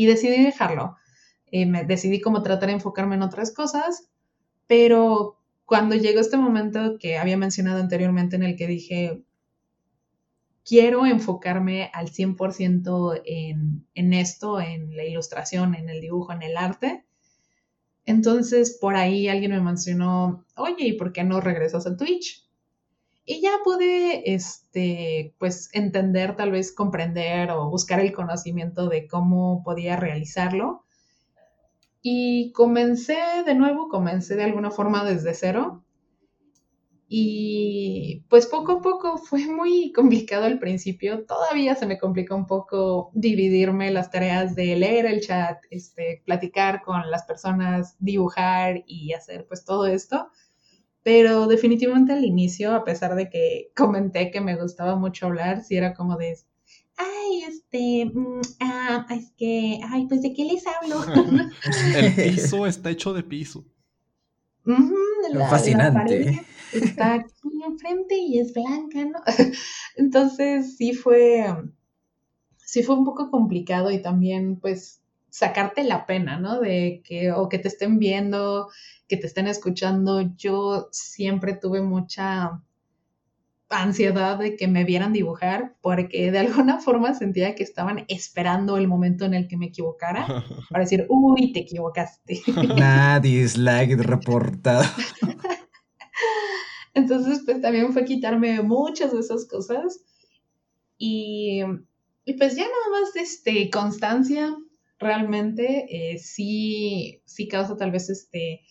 [0.05, 0.95] decidí dejarlo.
[1.47, 4.09] Eh, me decidí como tratar de enfocarme en otras cosas,
[4.67, 9.23] pero cuando llegó este momento que había mencionado anteriormente en el que dije,
[10.65, 16.57] quiero enfocarme al 100% en, en esto, en la ilustración, en el dibujo, en el
[16.57, 17.07] arte,
[18.07, 22.46] entonces, por ahí alguien me mencionó, oye, ¿y por qué no regresas al Twitch?
[23.29, 29.63] Y ya pude, este, pues, entender, tal vez comprender o buscar el conocimiento de cómo
[29.65, 30.85] podía realizarlo.
[32.01, 35.83] Y comencé de nuevo, comencé de alguna forma desde cero.
[37.09, 41.25] Y pues poco a poco fue muy complicado al principio.
[41.25, 46.81] Todavía se me complica un poco dividirme las tareas de leer el chat, este, platicar
[46.81, 50.29] con las personas, dibujar y hacer pues todo esto.
[51.07, 55.77] Pero definitivamente al inicio, a pesar de que comenté que me gustaba mucho hablar, sí
[55.77, 56.37] era como de,
[56.97, 61.01] ay, este, mm, ah, es que, ay, pues de qué les hablo.
[61.95, 63.63] el piso está hecho de piso.
[65.49, 69.21] Fascinante está aquí enfrente y es blanca, ¿no?
[69.95, 71.45] Entonces sí fue,
[72.57, 76.59] sí fue un poco complicado y también pues sacarte la pena, ¿no?
[76.59, 78.67] De que o que te estén viendo,
[79.07, 80.21] que te estén escuchando.
[80.35, 82.61] Yo siempre tuve mucha
[83.69, 88.87] ansiedad de que me vieran dibujar porque de alguna forma sentía que estaban esperando el
[88.87, 90.25] momento en el que me equivocara
[90.69, 92.41] para decir, uy, te equivocaste.
[92.77, 94.85] Nadie es like reportado.
[96.93, 100.03] Entonces, pues también fue quitarme muchas de esas cosas.
[100.97, 101.61] Y,
[102.39, 104.57] pues ya nada más, este, constancia,
[104.97, 108.61] realmente, eh, sí, sí causa tal vez, este,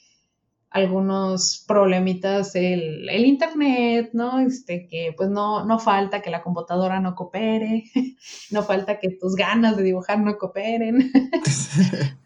[0.76, 4.40] algunos problemitas el, el, internet, ¿no?
[4.40, 7.84] Este, que pues no, no falta que la computadora no coopere,
[8.50, 11.10] no falta que tus ganas de dibujar no cooperen.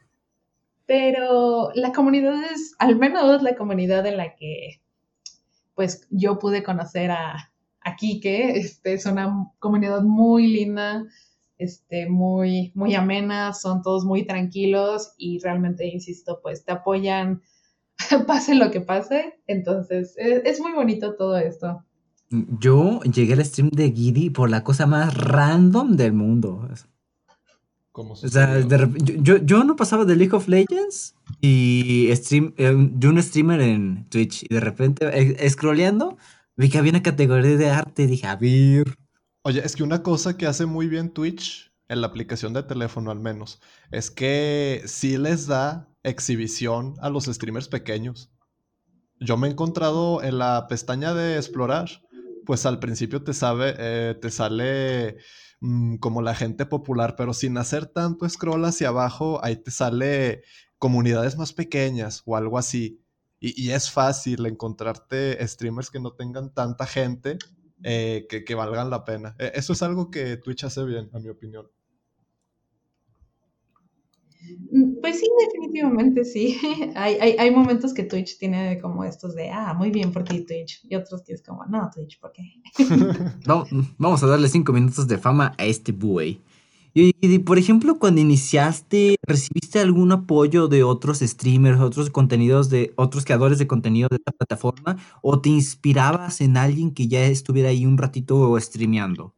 [0.87, 4.83] Pero la comunidad es, al menos la comunidad en la que
[5.77, 7.53] pues yo pude conocer a,
[7.83, 11.05] a Quique, este, es una comunidad muy linda,
[11.57, 17.43] este, muy, muy amena, son todos muy tranquilos y realmente, insisto, pues te apoyan,
[18.27, 21.85] pase lo que pase, entonces es, es muy bonito todo esto.
[22.31, 26.69] Yo llegué al stream de Giddy por la cosa más random del mundo.
[27.93, 33.21] O sea, yo, yo, no pasaba de League of Legends y stream, eh, de un
[33.21, 36.17] streamer en Twitch y de repente, eh, scrolleando,
[36.57, 38.85] vi que había una categoría de arte y dije, a ver.
[39.43, 43.11] Oye, es que una cosa que hace muy bien Twitch, en la aplicación de teléfono
[43.11, 43.61] al menos,
[43.91, 48.31] es que sí les da exhibición a los streamers pequeños.
[49.21, 51.89] Yo me he encontrado en la pestaña de explorar,
[52.47, 55.19] pues al principio te, sabe, eh, te sale
[55.61, 60.43] Mm, como la gente popular, pero sin hacer tanto scroll hacia abajo, ahí te sale
[60.79, 63.03] comunidades más pequeñas o algo así.
[63.43, 67.39] Y, es fácil encontrarte streamers que no tengan tanta gente
[67.83, 69.35] eh, que, valgan la pena.
[69.39, 71.67] E, eso es algo que Twitch hace bien, a mi opinión.
[74.73, 76.59] Mm, pues sí, definitivamente sí.
[76.97, 80.45] hay, hay, hay, momentos que Twitch tiene como estos de, ah, muy bien por ti
[80.45, 80.81] Twitch.
[80.89, 82.43] Y otros que es como, no, Twitch, ¿por qué?
[83.99, 86.41] vamos a darle cinco minutos de fama a este buey.
[86.93, 93.25] Y, por ejemplo, cuando iniciaste, ¿recibiste algún apoyo de otros streamers, otros contenidos de otros
[93.25, 94.97] creadores de contenido de esta plataforma?
[95.23, 99.35] ¿O te inspirabas en alguien que ya estuviera ahí un ratito streameando?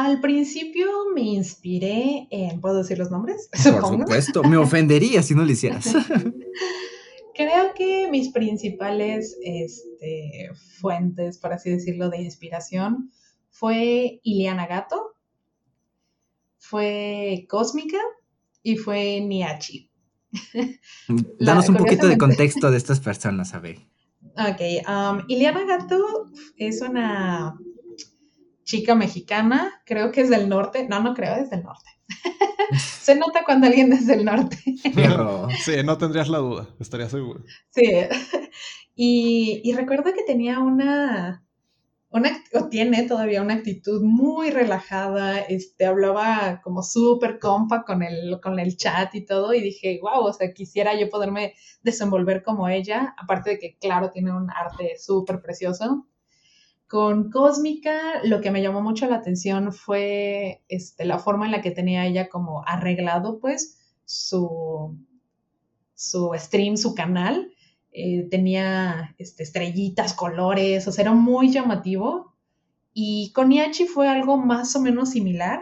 [0.00, 3.50] Al principio me inspiré en, ¿puedo decir los nombres?
[3.52, 5.94] Por supuesto, me ofendería si no lo hicieras.
[7.34, 13.10] Creo que mis principales este, fuentes, por así decirlo, de inspiración
[13.50, 15.16] fue Iliana Gato,
[16.56, 17.98] fue Cósmica
[18.62, 19.90] y fue Niachi.
[21.38, 23.80] Danos un poquito de contexto de estas personas, a ver.
[24.32, 27.54] Ok, um, Iliana Gato es una
[28.70, 31.90] chica mexicana, creo que es del norte, no, no creo, es del norte.
[32.78, 34.56] Se nota cuando alguien es del norte.
[35.64, 37.42] sí, no tendrías la duda, estaría seguro.
[37.70, 37.90] Sí,
[38.94, 41.44] y, y recuerdo que tenía una,
[42.12, 48.60] o tiene todavía una actitud muy relajada, este, hablaba como súper compa con el, con
[48.60, 53.16] el chat y todo, y dije, wow, o sea, quisiera yo poderme desenvolver como ella,
[53.18, 56.06] aparte de que, claro, tiene un arte súper precioso.
[56.90, 61.62] Con Cósmica, lo que me llamó mucho la atención fue este, la forma en la
[61.62, 64.98] que tenía ella como arreglado, pues, su,
[65.94, 67.52] su stream, su canal
[67.92, 72.34] eh, tenía este, estrellitas, colores, o sea, era muy llamativo.
[72.92, 75.60] Y con Niachi fue algo más o menos similar,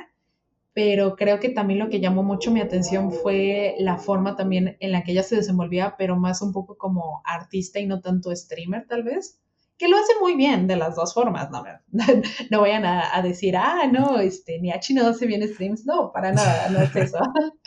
[0.72, 4.92] pero creo que también lo que llamó mucho mi atención fue la forma también en
[4.92, 8.86] la que ella se desenvolvía, pero más un poco como artista y no tanto streamer
[8.86, 9.42] tal vez,
[9.78, 11.64] que lo hace muy bien de las dos formas, no,
[12.50, 16.68] no vayan a, decir, ah, no, este, Niachi no hace bien streams, no, para nada,
[16.70, 17.18] no es eso.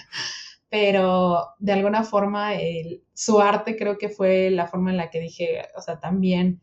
[0.70, 2.52] pero de alguna forma
[3.14, 6.62] su arte creo que fue la forma en la que dije, o sea, también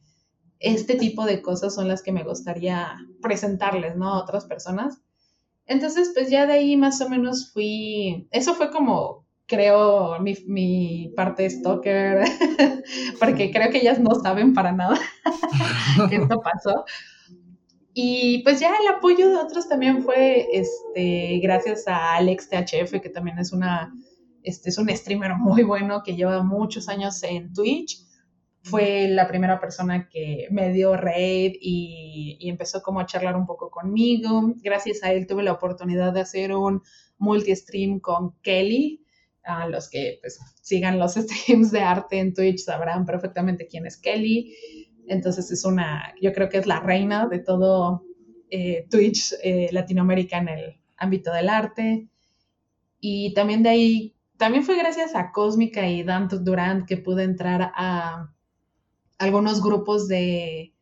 [0.61, 4.09] este tipo de cosas son las que me gustaría presentarles, ¿no?
[4.09, 5.03] A otras personas.
[5.67, 11.13] Entonces, pues ya de ahí más o menos fui, eso fue como, creo, mi, mi
[11.17, 12.23] parte stalker,
[13.19, 14.97] porque creo que ellas no saben para nada
[16.09, 16.85] que esto pasó.
[17.95, 23.11] Y pues ya el apoyo de otros también fue este, gracias a Alex THF, que
[23.11, 23.93] también es una
[24.49, 28.05] este, es un streamer muy bueno que lleva muchos años en Twitch.
[28.63, 33.71] Fue la primera persona que me dio raid y, empezó como a charlar un poco
[33.71, 34.55] conmigo.
[34.63, 36.83] Gracias a él tuve la oportunidad de hacer un
[37.19, 39.05] multi-stream con Kelly.
[39.49, 43.97] A los que pues, sigan los streams de arte en Twitch sabrán perfectamente quién es
[43.97, 44.55] Kelly.
[45.07, 48.05] Entonces es una, yo creo que es la reina de todo
[48.51, 52.09] eh, Twitch eh, Latinoamérica en el ámbito del arte.
[53.01, 57.73] Y también de ahí, también fue gracias a Cósmica y Dan Durant que pude entrar
[57.75, 58.35] a
[59.17, 60.75] algunos grupos de,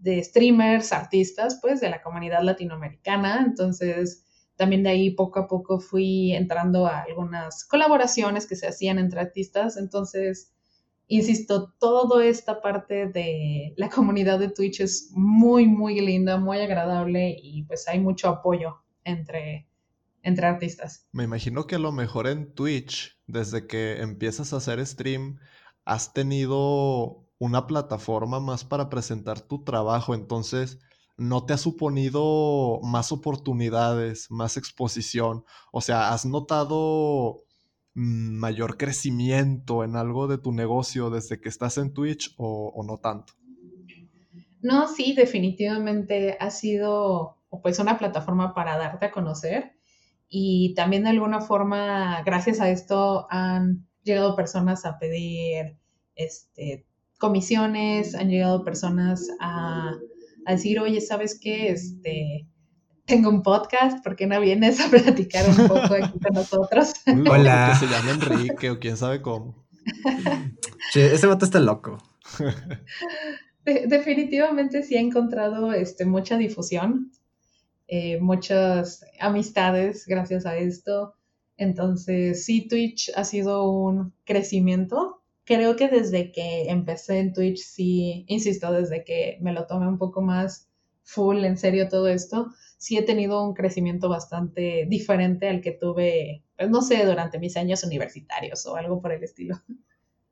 [0.00, 3.44] de streamers, artistas, pues, de la comunidad latinoamericana.
[3.46, 4.24] Entonces,
[4.62, 9.18] también de ahí poco a poco fui entrando a algunas colaboraciones que se hacían entre
[9.18, 9.76] artistas.
[9.76, 10.52] Entonces,
[11.08, 17.36] insisto, toda esta parte de la comunidad de Twitch es muy, muy linda, muy agradable
[17.42, 19.66] y pues hay mucho apoyo entre,
[20.22, 21.08] entre artistas.
[21.10, 25.40] Me imagino que a lo mejor en Twitch, desde que empiezas a hacer stream,
[25.84, 30.78] has tenido una plataforma más para presentar tu trabajo, entonces
[31.28, 37.44] no te ha suponido más oportunidades, más exposición, o sea, has notado
[37.94, 43.34] mayor crecimiento en algo de tu negocio desde que estás en Twitch o, no tanto?
[44.62, 49.72] No, sí, definitivamente ha sido pues una plataforma para darte a conocer
[50.28, 55.76] y también de alguna forma, gracias a esto, han llegado personas a pedir
[56.14, 56.86] este,
[57.18, 59.92] comisiones, han llegado personas a,
[60.46, 61.70] a decir, oye, ¿sabes qué?
[61.70, 62.46] Este,
[63.04, 66.94] tengo un podcast, ¿por qué no vienes a platicar un poco aquí con nosotros?
[67.30, 67.70] Hola.
[67.72, 69.66] Que se llama Enrique o quién sabe cómo.
[70.94, 71.98] ese vato está loco.
[73.64, 77.12] definitivamente sí he encontrado este, mucha difusión,
[77.86, 81.14] eh, muchas amistades gracias a esto.
[81.56, 85.21] Entonces, sí, Twitch ha sido un crecimiento.
[85.44, 89.98] Creo que desde que empecé en Twitch, sí, insisto, desde que me lo tomé un
[89.98, 90.68] poco más
[91.02, 96.44] full, en serio todo esto, sí he tenido un crecimiento bastante diferente al que tuve,
[96.56, 99.60] pues no sé, durante mis años universitarios o algo por el estilo.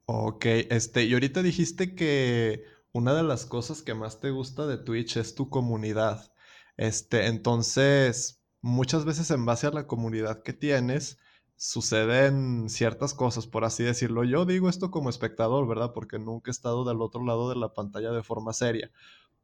[0.06, 4.78] Ok, este, y ahorita dijiste que una de las cosas que más te gusta de
[4.78, 6.32] Twitch es tu comunidad.
[6.76, 11.18] Este, entonces, muchas veces en base a la comunidad que tienes,
[11.62, 14.24] suceden ciertas cosas, por así decirlo.
[14.24, 15.92] Yo digo esto como espectador, ¿verdad?
[15.92, 18.90] Porque nunca he estado del otro lado de la pantalla de forma seria.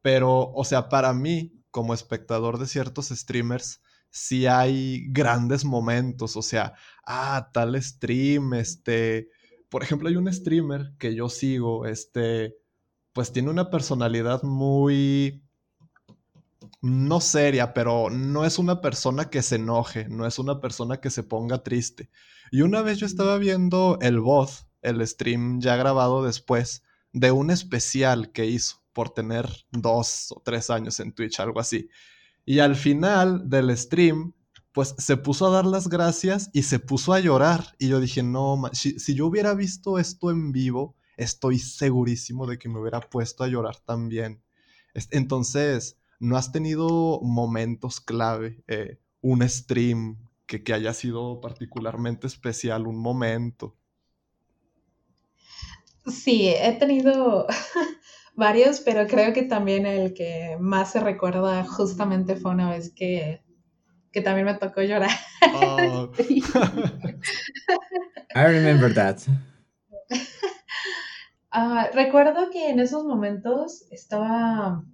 [0.01, 6.43] Pero, o sea, para mí, como espectador de ciertos streamers, sí hay grandes momentos, o
[6.43, 6.72] sea,
[7.05, 9.28] ah, tal stream, este,
[9.68, 12.56] por ejemplo, hay un streamer que yo sigo, este,
[13.12, 15.43] pues tiene una personalidad muy
[16.87, 21.11] no seria, pero no es una persona que se enoje, no es una persona que
[21.11, 22.11] se ponga triste.
[22.51, 26.83] Y una vez yo estaba viendo el voz, el stream ya grabado después,
[27.13, 31.89] de un especial que hizo por tener dos o tres años en Twitch, algo así.
[32.45, 34.35] Y al final del stream,
[34.73, 37.75] pues se puso a dar las gracias y se puso a llorar.
[37.79, 42.59] Y yo dije, no, si, si yo hubiera visto esto en vivo, estoy segurísimo de
[42.59, 44.43] que me hubiera puesto a llorar también.
[45.11, 52.86] Entonces, ¿no has tenido momentos clave, eh, un stream que, que haya sido particularmente especial,
[52.86, 53.76] un momento?
[56.06, 57.47] Sí, he tenido
[58.34, 63.43] varios, pero creo que también el que más se recuerda justamente fue una vez que,
[64.12, 65.10] que también me tocó llorar.
[65.55, 66.10] Oh.
[68.34, 69.18] I remember that.
[71.59, 74.84] Ah, recuerdo que en esos momentos estaba,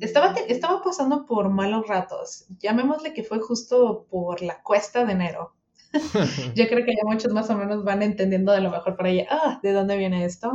[0.00, 2.46] estaba, estaba pasando por malos ratos.
[2.58, 5.54] Llamémosle que fue justo por la cuesta de enero.
[6.54, 9.26] Yo creo que ya muchos más o menos van entendiendo de lo mejor para ella,
[9.30, 10.52] ah, ¿de dónde viene esto?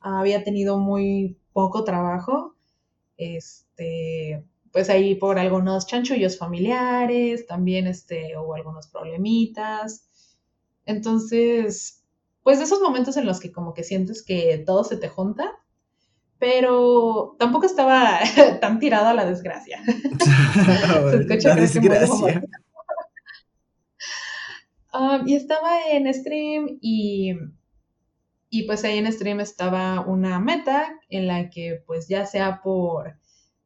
[0.00, 2.54] había tenido muy poco trabajo,
[3.16, 10.06] este, pues ahí por algunos chanchullos familiares, también este, hubo algunos problemitas.
[10.86, 12.04] Entonces,
[12.42, 15.58] pues de esos momentos en los que como que sientes que todo se te junta,
[16.38, 18.20] pero tampoco estaba
[18.60, 19.80] tan tirado a la desgracia.
[21.44, 22.42] la desgracia.
[24.92, 27.34] Ah, y estaba en stream y
[28.50, 33.18] y pues ahí en stream estaba una meta en la que pues ya sea por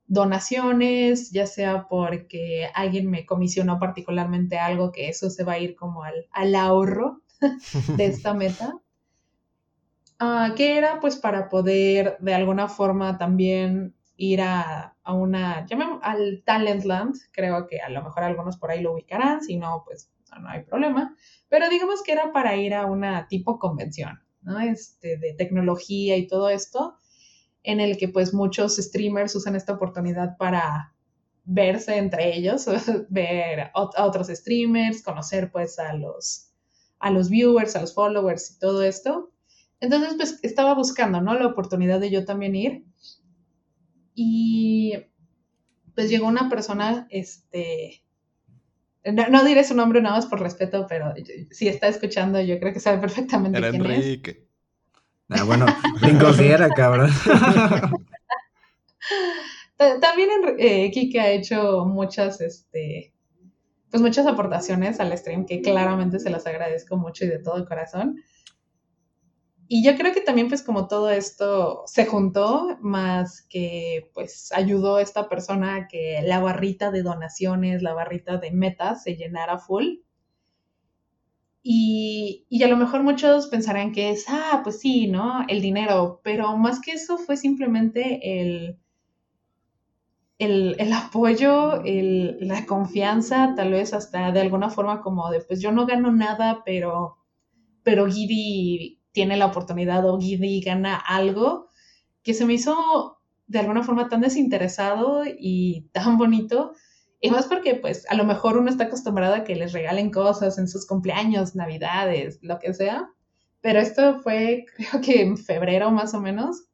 [0.07, 5.77] donaciones, ya sea porque alguien me comisionó particularmente algo, que eso se va a ir
[5.77, 7.23] como al, ahorro
[7.97, 8.75] de esta meta,
[10.23, 16.01] uh, que era pues para poder de alguna forma también ir a, a una, llamemos
[16.03, 20.11] al Talentland, creo que a lo mejor algunos por ahí lo ubicarán, si no, pues
[20.41, 21.15] no hay problema,
[21.49, 24.21] pero digamos que era para ir a una tipo convención.
[24.43, 24.61] ¿no?
[24.61, 26.99] Este, de tecnología y todo esto,
[27.63, 30.95] en el que pues muchos streamers usan esta oportunidad para
[31.45, 32.67] verse entre ellos,
[33.09, 36.51] ver a otros streamers, conocer pues a los,
[36.99, 39.32] a los viewers, a los followers y todo esto.
[39.83, 41.35] Entonces pues estaba buscando, ¿no?
[41.35, 42.85] La oportunidad de yo también ir.
[44.15, 44.95] Y
[45.95, 48.05] pues llegó una persona, este,
[49.05, 51.13] no, diré su nombre nada más por respeto, pero
[51.51, 54.47] si está escuchando, yo creo que sabe perfectamente Era quién Enrique.
[55.29, 55.67] Ah, bueno,
[56.41, 57.11] era, cabrón.
[60.01, 63.13] También eh, Kike ha hecho muchas, este,
[63.91, 68.23] pues muchas aportaciones al stream que claramente se las agradezco mucho y de todo corazón.
[69.75, 74.99] Y yo creo que también pues como todo esto se juntó, más que pues ayudó
[74.99, 80.01] esta persona a que la barrita de donaciones, la barrita de metas se llenara full.
[81.63, 85.47] Y, y, a lo mejor muchos pensarán que es, ah, pues sí, ¿no?
[85.49, 88.79] El dinero, pero más que eso fue simplemente el,
[90.37, 95.63] el, el apoyo, el, la confianza, tal vez hasta de alguna forma como de, pues
[95.63, 97.17] yo no gano nada, pero,
[97.83, 101.69] pero Gidi tiene la oportunidad o Giddy gana algo
[102.23, 106.73] que se me hizo de alguna forma tan desinteresado y tan bonito.
[107.21, 110.59] Y más porque, pues, a lo mejor uno está acostumbrado a que les regalen cosas
[110.59, 113.09] en sus cumpleaños, navidades, lo que sea.
[113.61, 116.65] Pero esto fue, creo que en febrero más o menos.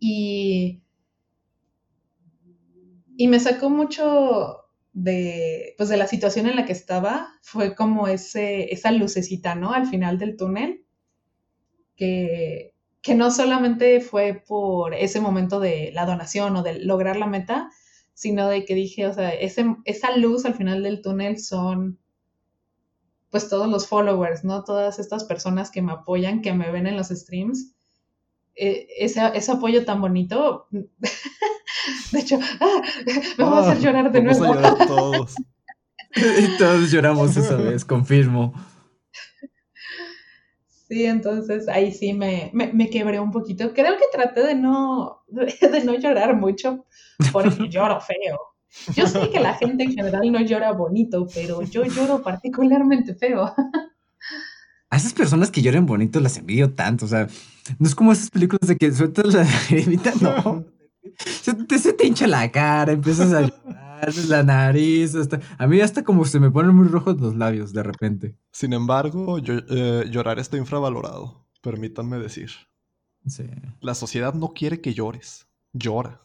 [0.00, 0.82] Y,
[3.16, 7.28] y me sacó mucho de, pues, de la situación en la que estaba.
[7.42, 9.72] Fue como ese, esa lucecita, ¿no?
[9.72, 10.83] Al final del túnel
[11.96, 17.26] que, que no solamente fue por ese momento de la donación o de lograr la
[17.26, 17.70] meta,
[18.14, 21.98] sino de que dije, o sea, ese, esa luz al final del túnel son
[23.30, 24.62] pues todos los followers, ¿no?
[24.62, 27.74] Todas estas personas que me apoyan, que me ven en los streams.
[28.54, 30.68] E, ese, ese, apoyo tan bonito.
[32.12, 32.82] de hecho, ¡ah!
[33.36, 34.44] me voy a hacer ah, llorar de nuevo.
[34.44, 35.34] A llorar todos.
[36.14, 38.54] y todos lloramos esa vez, confirmo.
[40.94, 43.74] Sí, entonces ahí sí me, me, quebré un poquito.
[43.74, 46.86] Creo que traté de no, de, no llorar mucho
[47.32, 48.38] porque lloro feo.
[48.94, 53.52] Yo sé que la gente en general no llora bonito, pero yo lloro particularmente feo.
[54.90, 57.26] A esas personas que lloran bonito las envidio tanto, o sea,
[57.80, 60.64] no es como esas películas de que sueltas la lagrimita, no.
[61.18, 63.83] Se te, se te hincha la cara, empiezas a llorar
[64.28, 67.82] la nariz, hasta, a mí hasta como se me ponen muy rojos los labios de
[67.82, 68.36] repente.
[68.52, 72.50] Sin embargo, eh, llorar está infravalorado, permítanme decir.
[73.26, 73.44] Sí.
[73.80, 76.20] La sociedad no quiere que llores, llora.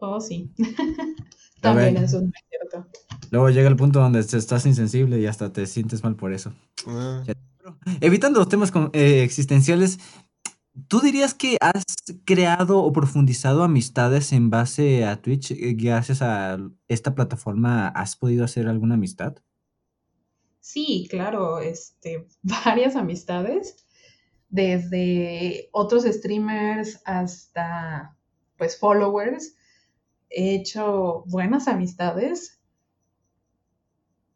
[0.00, 0.52] Oh, sí.
[1.60, 2.88] También es un cierto.
[3.30, 6.52] Luego llega el punto donde estás insensible y hasta te sientes mal por eso.
[6.86, 7.22] Ah.
[8.00, 10.00] Evitando los temas eh, existenciales,
[10.88, 11.84] ¿tú dirías que has
[12.24, 15.52] creado o profundizado amistades en base a Twitch?
[15.52, 16.58] Eh, gracias a
[16.88, 19.36] esta plataforma, ¿has podido hacer alguna amistad?
[20.60, 23.86] Sí, claro, este, varias amistades,
[24.48, 28.16] desde otros streamers hasta
[28.58, 29.56] pues followers
[30.28, 32.60] he hecho buenas amistades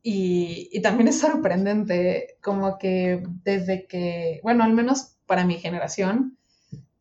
[0.03, 6.39] y, también es sorprendente como que desde que, bueno, al menos para mi generación,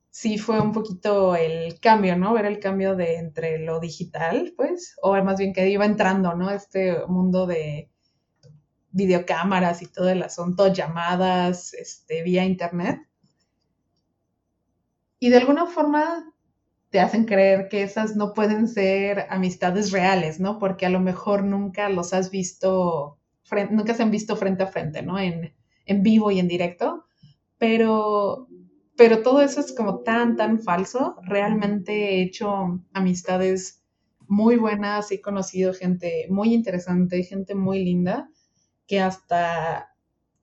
[0.10, 2.34] sí fue un poquito el cambio, ¿no?
[2.34, 6.52] Ver el cambio de entre lo digital, pues, o más bien que iba entrando, ¿no?
[6.52, 7.90] Este mundo de
[8.92, 13.02] videocámaras y todo el asunto, llamadas, este, vía internet.
[15.20, 16.34] Y de alguna forma
[16.92, 20.60] te hacen creer que esas no pueden ser amistades reales, ¿no?
[20.60, 23.20] Porque a lo mejor nunca los has visto,
[23.70, 25.20] nunca se han visto frente a frente, ¿no?
[25.20, 25.54] En,
[25.86, 27.05] en vivo y en directo,
[27.57, 28.48] pero,
[28.98, 31.15] pero todo eso es como tan, tan falso.
[31.23, 33.84] Realmente he hecho amistades
[34.27, 38.30] muy buenas, he conocido gente muy interesante, gente muy linda,
[38.88, 39.95] que hasta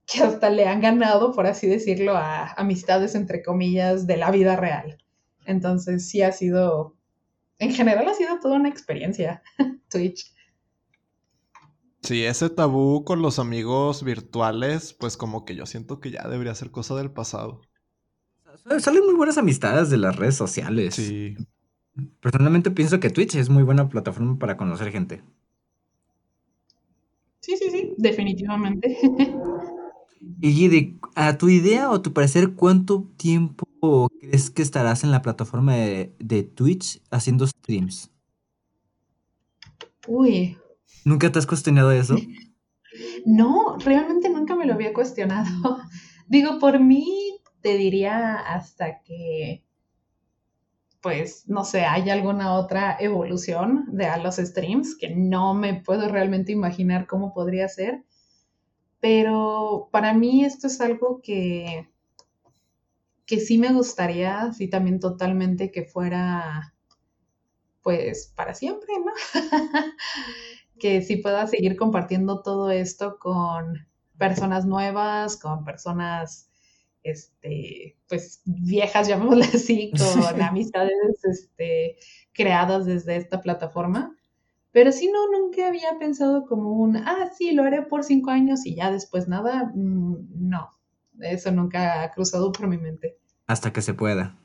[0.06, 4.56] que hasta le han ganado, por así decirlo, a amistades entre comillas de la vida
[4.56, 4.98] real.
[5.46, 6.96] Entonces sí ha sido,
[7.58, 9.42] en general ha sido toda una experiencia
[9.90, 10.31] Twitch.
[12.02, 16.54] Sí, ese tabú con los amigos virtuales, pues como que yo siento que ya debería
[16.54, 17.62] ser cosa del pasado.
[18.78, 20.94] Salen muy buenas amistades de las redes sociales.
[20.94, 21.36] Sí.
[22.20, 25.22] Personalmente pienso que Twitch es muy buena plataforma para conocer gente.
[27.40, 28.96] Sí, sí, sí, definitivamente.
[30.40, 35.22] Y Gide, a tu idea o tu parecer, ¿cuánto tiempo crees que estarás en la
[35.22, 38.10] plataforma de, Twitch haciendo streams?
[40.06, 40.56] Uy.
[41.04, 42.16] ¿Nunca te has cuestionado eso?
[43.24, 45.48] No, realmente nunca me lo había cuestionado.
[46.28, 49.64] Digo, por mí te diría hasta que,
[51.00, 56.08] pues, no sé, hay alguna otra evolución de a los streams que no me puedo
[56.08, 58.04] realmente imaginar cómo podría ser.
[59.00, 61.88] Pero para mí esto es algo que,
[63.26, 66.74] que sí me gustaría, sí también totalmente que fuera,
[67.82, 69.12] pues, para siempre, ¿no?
[70.82, 73.86] que sí pueda seguir compartiendo todo esto con
[74.18, 76.50] personas nuevas, con personas,
[77.04, 79.92] este, pues, viejas, llamémosle así,
[80.26, 81.96] con amistades, este,
[82.32, 84.16] creadas desde esta plataforma
[84.72, 88.64] pero si no, nunca había pensado como un, ah, sí, lo haré por cinco años
[88.64, 89.70] y ya después nada.
[89.74, 90.70] Mm, no,
[91.20, 93.18] eso nunca ha cruzado por mi mente.
[93.46, 94.38] Hasta que se pueda.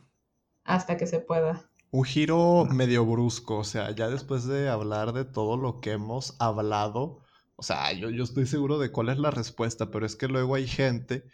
[0.66, 1.72] Hasta que se pueda.
[1.92, 6.36] Un giro medio brusco, o sea, ya después de hablar de todo lo que hemos
[6.40, 7.22] hablado,
[7.56, 10.56] o sea, yo, yo estoy seguro de cuál es la respuesta, pero es que luego
[10.56, 11.26] hay gente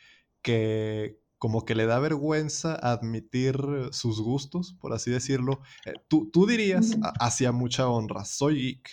[0.42, 3.58] que, como que le da vergüenza admitir
[3.92, 5.60] sus gustos, por así decirlo.
[5.86, 8.90] Eh, tú, tú, dirías, hacia mucha honra, soy geek,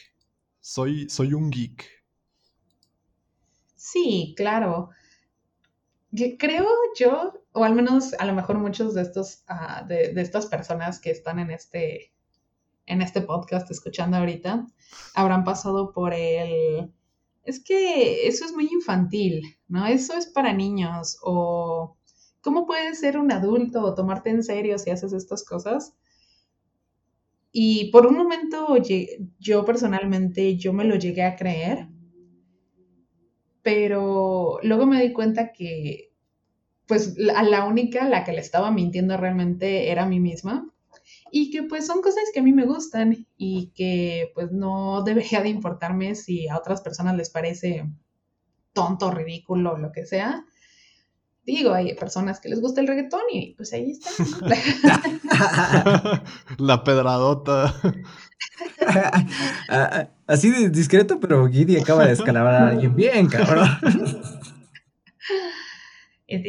[0.61, 1.87] soy, soy un geek.
[3.77, 4.91] Sí, claro.
[6.39, 6.67] Creo
[6.99, 10.99] yo, o al menos a lo mejor muchos de estos, ah, de, de, estas personas
[10.99, 12.13] que están en este,
[12.87, 14.67] en este podcast escuchando ahorita,
[15.15, 16.93] habrán pasado por el,
[17.45, 19.87] es que eso es muy infantil, ¿no?
[19.87, 21.97] Eso es para niños o
[22.43, 25.95] ¿Cómo puedes ser un adulto o tomarte en serio si haces estas cosas?
[27.53, 28.77] Y por un momento
[29.39, 31.89] yo personalmente, yo me lo llegué a creer,
[33.63, 36.13] pero luego me di cuenta que
[36.87, 40.69] pues la, la única, la que le estaba mintiendo realmente era a mí misma
[41.31, 45.43] y que pues son cosas que a mí me gustan y que pues no debería
[45.43, 47.85] de importarme si a otras personas les parece
[48.73, 50.45] tonto, ridículo, lo que sea
[51.57, 54.11] digo, hay personas que les gusta el reggaetón y pues ahí está.
[56.59, 57.75] La pedradota.
[60.27, 63.69] Así de discreto, pero Giddy acaba de escalabar a alguien bien, cabrón.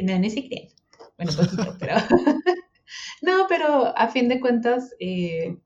[0.03, 0.69] No, no se.
[1.17, 1.95] Bueno, poquito, pero.
[3.23, 5.57] no, pero a fin de cuentas, eh,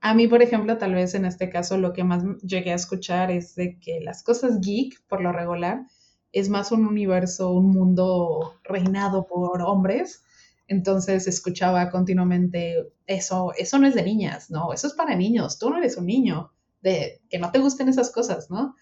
[0.00, 3.30] a mí, por ejemplo, tal vez en este caso, lo que más llegué a escuchar
[3.30, 5.86] es de que las cosas geek, por lo regular,
[6.32, 10.22] es más un universo, un mundo reinado por hombres.
[10.68, 15.68] Entonces escuchaba continuamente eso, eso no es de niñas, no, eso es para niños, tú
[15.68, 18.76] no eres un niño, de que no te gusten esas cosas, ¿no?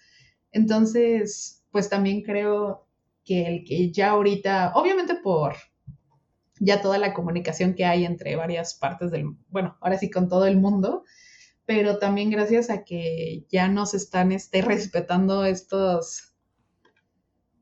[0.53, 2.87] Entonces, pues también creo
[3.25, 5.55] que el que ya ahorita, obviamente por
[6.61, 10.47] ya toda la comunicación que hay entre varias partes del, bueno, ahora sí con todo
[10.47, 11.05] el mundo,
[11.65, 16.28] pero también gracias a que ya nos están este, respetando estos,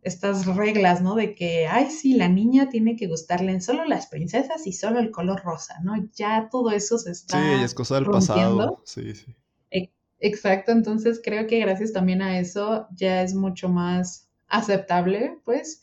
[0.06, 1.16] estas reglas, ¿no?
[1.16, 5.10] De que, ay, sí, la niña tiene que gustarle solo las princesas y solo el
[5.10, 5.94] color rosa, ¿no?
[6.14, 7.40] Ya todo eso se está.
[7.40, 8.82] Sí, es cosa del pasado.
[8.84, 9.34] Sí, sí.
[9.72, 15.82] E, exacto, entonces creo que gracias también a eso ya es mucho más aceptable, pues,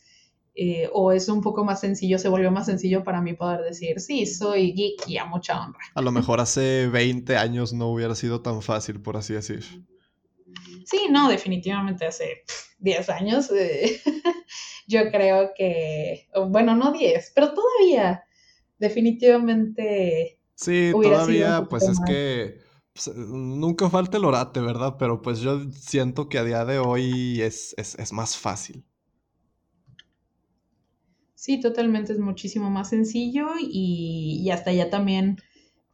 [0.54, 4.00] eh, o es un poco más sencillo, se volvió más sencillo para mí poder decir,
[4.00, 5.80] sí, soy geek y a mucha honra.
[5.94, 9.84] A lo mejor hace 20 años no hubiera sido tan fácil, por así decir.
[10.84, 12.44] Sí, no, definitivamente hace
[12.78, 13.50] 10 años.
[13.50, 14.00] Eh,
[14.86, 18.24] yo creo que, bueno, no 10, pero todavía,
[18.78, 20.38] definitivamente.
[20.54, 22.58] Sí, todavía, pues es que
[22.92, 24.96] pues, nunca falta el orate, ¿verdad?
[24.98, 28.84] Pero pues yo siento que a día de hoy es, es más fácil.
[31.44, 35.36] Sí, totalmente es muchísimo más sencillo y, hasta ya también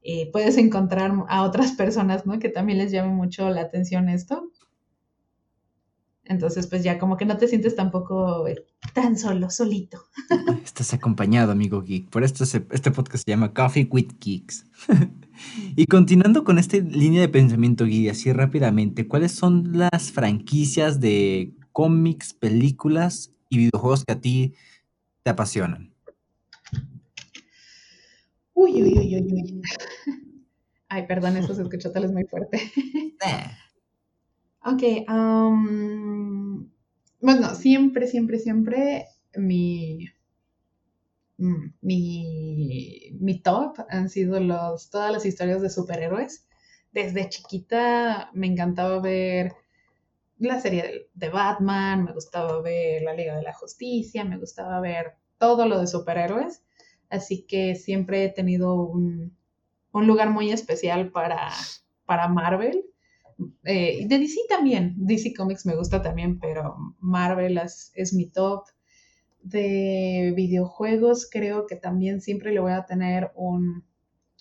[0.03, 2.39] eh, puedes encontrar a otras personas, ¿no?
[2.39, 4.51] Que también les llame mucho la atención esto.
[6.25, 8.65] Entonces, pues ya como que no te sientes tampoco eh,
[8.95, 10.05] tan solo, solito.
[10.65, 12.09] Estás acompañado, amigo geek.
[12.09, 14.65] Por esto este podcast se llama Coffee with Geeks.
[15.77, 21.53] y continuando con esta línea de pensamiento geek, así rápidamente, ¿cuáles son las franquicias de
[21.73, 24.55] cómics, películas y videojuegos que a ti
[25.25, 25.90] te apasionan?
[28.63, 29.63] Uy, uy, uy, uy, uy.
[30.89, 32.59] Ay, perdón, eso se escuchó tal vez muy fuerte.
[34.65, 34.83] ok,
[37.21, 40.07] bueno, siempre, siempre, siempre mi,
[41.39, 46.47] mm, mi, mi top han sido los, todas las historias de superhéroes.
[46.93, 49.53] Desde chiquita me encantaba ver
[50.39, 55.15] la serie de Batman, me gustaba ver la Liga de la Justicia, me gustaba ver
[55.39, 56.63] todo lo de superhéroes,
[57.11, 59.37] así que siempre he tenido un,
[59.93, 61.51] lugar muy especial para,
[62.07, 62.85] para Marvel.
[63.65, 68.65] Eh, de DC también, DC Comics me gusta también, pero Marvel es, es mi top.
[69.43, 73.85] De videojuegos creo que también siempre le voy a tener un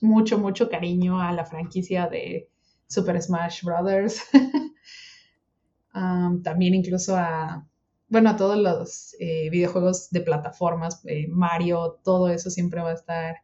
[0.02, 2.50] mucho, mucho cariño a la franquicia de
[2.88, 4.22] Super Smash Brothers.
[6.44, 7.69] también incluso a,
[8.10, 13.38] bueno, todos los eh, videojuegos de plataformas, eh, Mario, todo eso siempre va a estar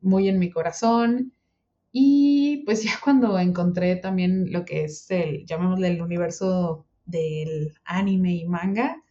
[0.00, 1.32] muy en mi corazón.
[1.92, 8.34] Y pues ya cuando encontré también lo que es el, llamémosle el universo del anime
[8.34, 9.02] y manga,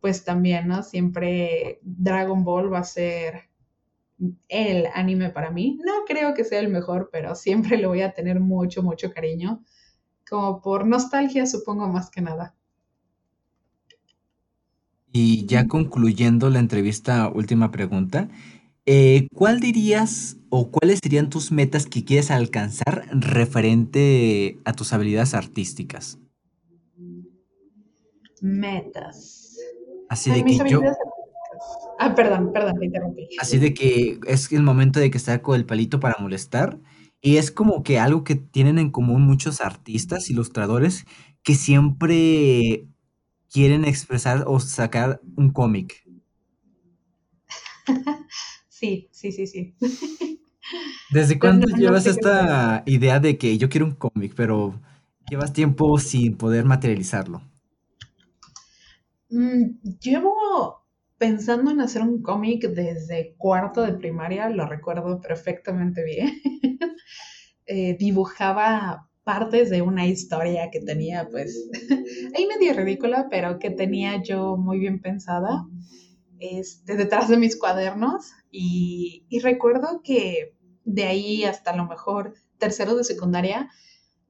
[0.00, 0.82] pues también, ¿no?
[0.82, 3.50] Siempre Dragon Ball va a ser
[4.48, 5.78] el anime para mí.
[5.84, 9.64] No creo que sea el mejor, pero siempre lo voy a tener mucho, mucho cariño
[10.28, 12.54] como por nostalgia, supongo más que nada.
[15.12, 18.28] Y ya concluyendo la entrevista, última pregunta.
[18.86, 25.34] Eh, ¿Cuál dirías o cuáles serían tus metas que quieres alcanzar referente a tus habilidades
[25.34, 26.18] artísticas?
[28.40, 29.58] Metas.
[30.08, 30.80] Así de que yo.
[31.98, 33.28] Ah, perdón, perdón, te interrumpí.
[33.40, 36.78] Así de que es el momento de que saco el palito para molestar
[37.20, 41.04] y es como que algo que tienen en común muchos artistas, ilustradores,
[41.42, 42.86] que siempre
[43.52, 46.04] quieren expresar o sacar un cómic.
[48.68, 49.74] Sí, sí, sí, sí.
[51.10, 54.80] ¿Desde cuándo llevas esta idea de que yo quiero un cómic, pero
[55.28, 57.42] llevas tiempo sin poder materializarlo?
[59.30, 60.86] Mm, llevo
[61.18, 66.40] pensando en hacer un cómic desde cuarto de primaria, lo recuerdo perfectamente bien.
[67.70, 71.68] Eh, dibujaba partes de una historia que tenía, pues,
[72.34, 75.66] ahí medio ridícula, pero que tenía yo muy bien pensada
[76.38, 78.32] este, detrás de mis cuadernos.
[78.50, 83.68] Y, y recuerdo que de ahí hasta lo mejor tercero de secundaria,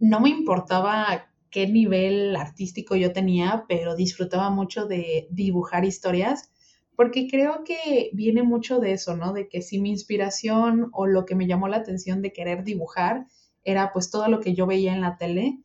[0.01, 6.51] no me importaba qué nivel artístico yo tenía, pero disfrutaba mucho de dibujar historias
[6.97, 9.33] porque creo que viene mucho de eso, ¿no?
[9.33, 13.29] De que si mi inspiración o lo que me llamó la atención de querer dibujar
[13.65, 15.59] era pues todo lo que yo veía en la tele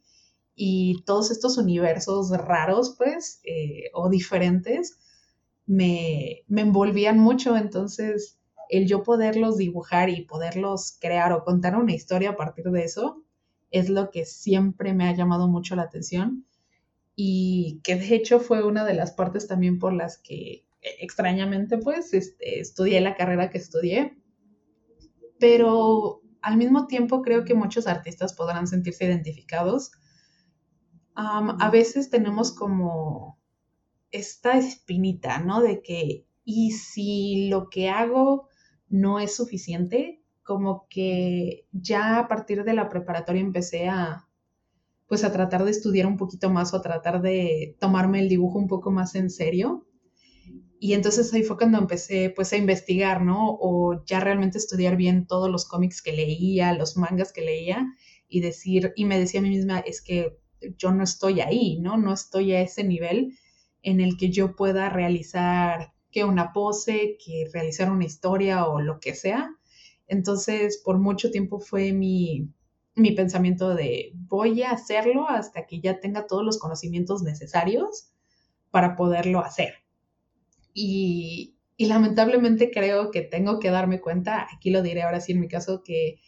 [0.55, 4.99] y todos estos universos raros, pues, eh, o diferentes,
[5.65, 8.39] me, me envolvían mucho, entonces
[8.69, 13.23] el yo poderlos dibujar y poderlos crear o contar una historia a partir de eso
[13.71, 16.45] es lo que siempre me ha llamado mucho la atención
[17.15, 22.13] y que de hecho fue una de las partes también por las que extrañamente, pues,
[22.13, 24.17] este, estudié la carrera que estudié,
[25.39, 29.91] pero al mismo tiempo creo que muchos artistas podrán sentirse identificados
[31.15, 33.39] a veces tenemos como
[34.11, 35.61] esta espinita, ¿no?
[35.61, 38.47] De que, ¿y si lo que hago
[38.89, 40.21] no es suficiente?
[40.43, 44.27] Como que ya a partir de la preparatoria empecé a,
[45.07, 48.57] pues a tratar de estudiar un poquito más o a tratar de tomarme el dibujo
[48.57, 49.87] un poco más en serio.
[50.83, 53.57] Y entonces ahí fue cuando empecé pues a investigar, ¿no?
[53.61, 57.87] O ya realmente estudiar bien todos los cómics que leía, los mangas que leía
[58.27, 60.37] y decir, y me decía a mí misma, es que
[60.77, 61.95] yo no estoy ahí, ¿no?
[61.95, 63.37] No estoy a ese nivel
[63.81, 68.99] en el que yo pueda realizar que una pose, que realizar una historia o lo
[68.99, 69.55] que sea.
[70.05, 72.49] Entonces, por mucho tiempo fue mi,
[72.93, 78.11] mi pensamiento de voy a hacerlo hasta que ya tenga todos los conocimientos necesarios
[78.69, 79.82] para poderlo hacer.
[80.73, 85.49] Y, lamentablemente creo que tengo que darme cuenta, aquí lo diré ahora sí en mi
[85.49, 86.21] caso, que,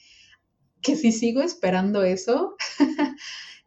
[0.81, 2.55] que si sigo esperando eso,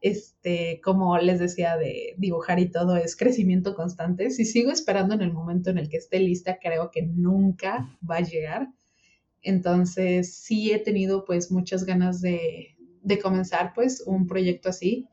[0.02, 4.30] este, como les decía, de dibujar y todo, es crecimiento constante.
[4.30, 8.16] Si sigo esperando en el momento en el que esté lista, creo que nunca va
[8.16, 8.68] a llegar.
[9.40, 15.08] Entonces, sí he tenido pues muchas ganas de, de comenzar pues un proyecto así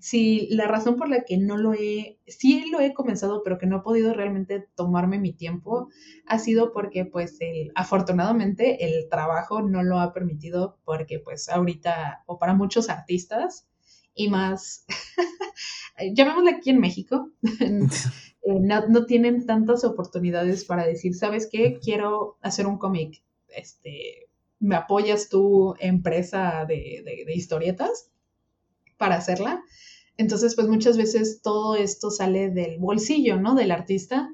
[0.00, 3.66] si la razón por la que no lo he, sí lo he comenzado, pero que
[3.66, 5.88] no he podido realmente tomarme mi tiempo,
[6.26, 12.22] ha sido porque pues el, afortunadamente el trabajo no lo ha permitido porque pues ahorita,
[12.26, 13.66] o para muchos artistas,
[14.14, 14.84] y más,
[16.14, 17.88] llamémosle aquí en México, eh,
[18.44, 21.78] no, no, tienen tantas oportunidades para decir, ¿sabes qué?
[21.82, 24.28] Quiero hacer un cómic, este,
[24.60, 28.11] ¿me apoyas tu empresa de, de historietas?
[29.02, 29.64] Para hacerla.
[30.16, 33.56] Entonces, pues muchas veces todo esto sale del bolsillo, ¿no?
[33.56, 34.30] Del artista.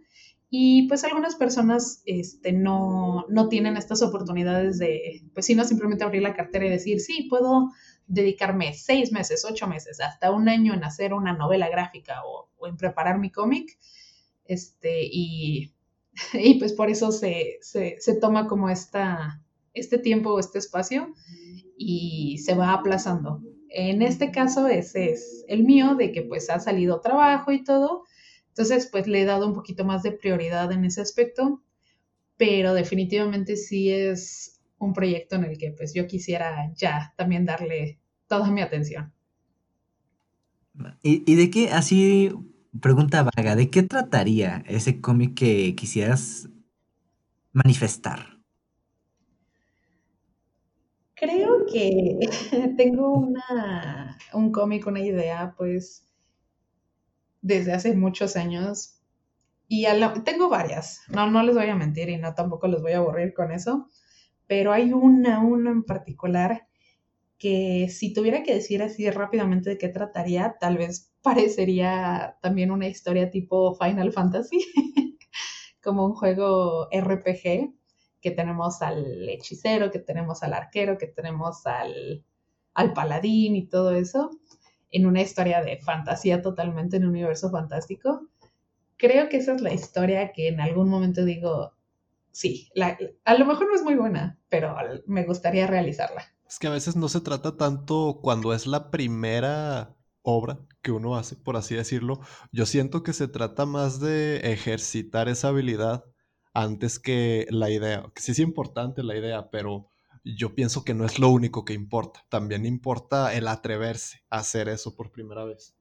[0.51, 6.05] Y pues algunas personas este, no, no tienen estas oportunidades de, pues si no, simplemente
[6.05, 7.71] abrir la cartera y decir, sí, puedo
[8.07, 12.77] dedicarme seis meses, ocho meses, hasta un año en hacer una novela gráfica o, en
[12.77, 13.79] preparar mi cómic.
[14.45, 15.73] Este, y,
[16.35, 19.43] y, pues por eso se, se, se toma como esta,
[19.73, 21.15] este tiempo o este espacio
[21.79, 23.41] y se va aplazando.
[23.71, 28.05] En este caso, ese es el mío, de que pues ha salido trabajo y todo.
[28.49, 31.63] Entonces, pues le he dado un poquito más de prioridad en ese aspecto,
[32.37, 37.99] pero definitivamente sí es un proyecto en el que pues yo quisiera ya también darle
[38.27, 39.13] toda mi atención.
[41.03, 42.33] ¿Y, y de qué, así,
[42.81, 46.49] pregunta vaga, ¿de qué trataría ese cómic que quisieras
[47.53, 48.38] manifestar?
[51.19, 52.19] Creo que
[52.77, 56.07] tengo una, un cómic, una idea, pues,
[57.43, 58.95] desde hace muchos años.
[59.67, 59.87] Y
[60.25, 63.35] tengo varias, no, no les voy a mentir y no tampoco les voy a aburrir
[63.35, 63.87] con eso,
[64.47, 66.67] pero hay una, una en particular
[67.39, 72.89] que si tuviera que decir así rápidamente de qué trataría, tal vez parecería también una
[72.89, 74.59] historia tipo Final Fantasy,
[75.83, 77.75] como un juego RPG,
[78.21, 82.25] que tenemos al hechicero, que tenemos al arquero, que tenemos al,
[82.75, 84.31] al paladín y todo eso,
[84.91, 88.29] en una historia de fantasía totalmente, en un universo fantástico.
[88.97, 91.73] Creo que esa es la historia que en algún momento digo,
[92.33, 92.71] sí,
[93.25, 96.25] a lo mejor no es muy buena, pero me gustaría realizarla.
[96.49, 101.17] Es que a veces no se trata tanto cuando es la primera obra que uno
[101.17, 102.21] hace, por así decirlo.
[102.53, 106.05] Yo siento que se trata más de ejercitar esa habilidad
[106.55, 109.91] antes que la idea, que sí es importante la idea, pero
[110.25, 112.25] yo pienso que no es lo único que importa.
[112.29, 115.75] También importa el atreverse a hacer eso por primera vez.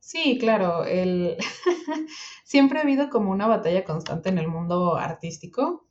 [0.00, 1.36] Sí, claro, el...
[2.44, 5.86] siempre ha habido como una batalla constante en el mundo artístico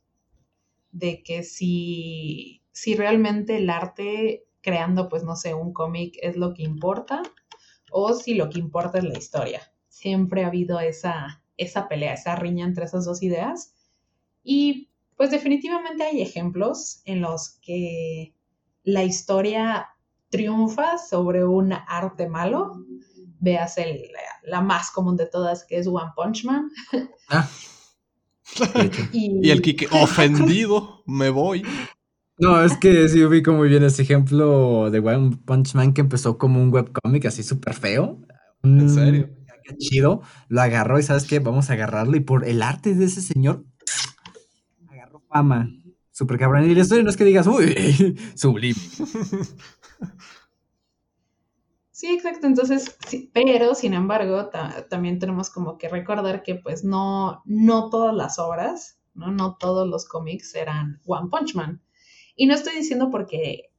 [0.90, 6.52] de que si, si realmente el arte creando, pues no sé, un cómic es lo
[6.54, 7.22] que importa
[7.90, 9.62] o si lo que importa es la historia.
[9.88, 13.74] Siempre ha habido esa, esa pelea, esa riña entre esas dos ideas.
[14.42, 18.34] Y pues definitivamente hay ejemplos en los que
[18.84, 19.88] la historia
[20.30, 22.84] triunfa sobre un arte malo.
[23.38, 24.02] Veas el,
[24.44, 26.70] la más común de todas, que es One Punch Man.
[27.28, 27.48] Ah.
[29.12, 29.50] y...
[29.50, 31.62] el Kike, ofendido, me voy.
[32.38, 36.38] No, es que sí ubico muy bien ese ejemplo de One Punch Man que empezó
[36.38, 38.18] como un webcomic así súper feo.
[38.62, 39.28] ¿En serio?
[39.76, 43.22] Chido, lo agarró y sabes qué, vamos a agarrarlo y por el arte de ese
[43.22, 43.64] señor,
[44.88, 45.70] agarró fama.
[46.10, 46.70] Super cabrón.
[46.70, 48.78] Y la historia no es que digas, uy, sublime.
[51.90, 52.48] Sí, exacto.
[52.48, 52.96] Entonces,
[53.32, 54.50] pero sin embargo,
[54.90, 59.30] también tenemos como que recordar que pues no, no todas las obras, ¿no?
[59.30, 61.80] no todos los cómics eran One Punch Man.
[62.34, 63.70] Y no estoy diciendo porque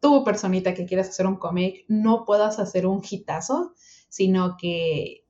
[0.00, 3.72] tú, personita que quieres hacer un cómic, no puedas hacer un hitazo,
[4.08, 5.21] sino que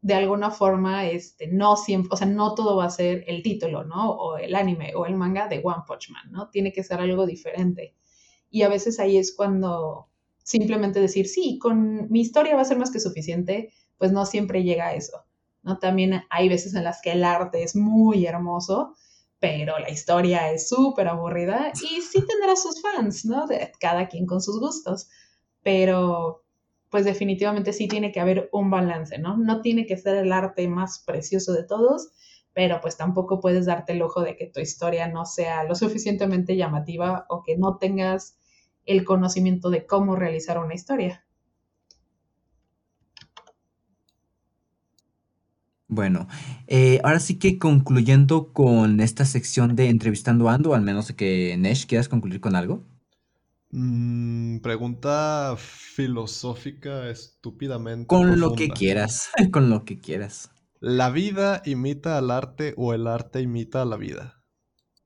[0.00, 3.84] de alguna forma, este, no siempre, o sea, no todo va a ser el título,
[3.84, 4.10] ¿no?
[4.12, 6.50] O el anime o el manga de One Punch Man, ¿no?
[6.50, 7.96] Tiene que ser algo diferente.
[8.50, 10.08] Y a veces ahí es cuando
[10.42, 14.62] simplemente decir, sí, con mi historia va a ser más que suficiente, pues no siempre
[14.62, 15.24] llega a eso,
[15.62, 15.78] ¿no?
[15.78, 18.94] También hay veces en las que el arte es muy hermoso,
[19.40, 23.46] pero la historia es súper aburrida y sí tendrá sus fans, ¿no?
[23.46, 25.08] De cada quien con sus gustos,
[25.62, 26.44] pero
[26.90, 29.36] pues definitivamente sí tiene que haber un balance, ¿no?
[29.36, 32.10] No tiene que ser el arte más precioso de todos,
[32.54, 36.56] pero pues tampoco puedes darte el ojo de que tu historia no sea lo suficientemente
[36.56, 38.38] llamativa o que no tengas
[38.86, 41.24] el conocimiento de cómo realizar una historia.
[45.90, 46.28] Bueno,
[46.66, 51.56] eh, ahora sí que concluyendo con esta sección de entrevistando a Ando, al menos que
[51.58, 52.84] Nesh quieras concluir con algo.
[53.70, 58.06] Mm, pregunta filosófica estúpidamente.
[58.06, 60.50] Con lo que quieras, con lo que quieras.
[60.80, 64.42] ¿La vida imita al arte o el arte imita a la vida?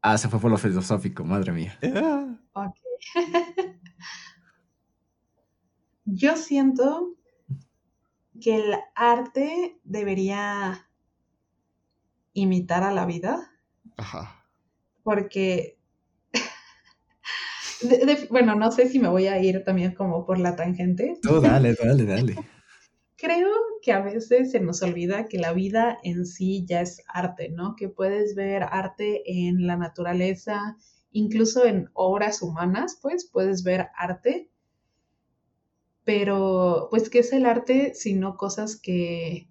[0.01, 1.79] Ah, se fue por lo filosófico, madre mía.
[6.05, 7.15] Yo siento
[8.41, 10.89] que el arte debería
[12.33, 13.51] imitar a la vida.
[13.97, 14.47] Ajá.
[15.03, 15.79] Porque
[18.31, 21.17] bueno, no sé si me voy a ir también como por la tangente.
[21.23, 22.37] Tú dale, dale, dale.
[23.17, 23.51] Creo
[23.83, 27.77] que a veces se nos olvida que la vida en sí ya es arte, ¿no?
[27.77, 30.77] Que puedes ver arte en la naturaleza,
[31.13, 34.51] incluso en obras humanas, pues puedes ver arte.
[36.05, 39.49] Pero, pues, ¿qué es el arte sino cosas que,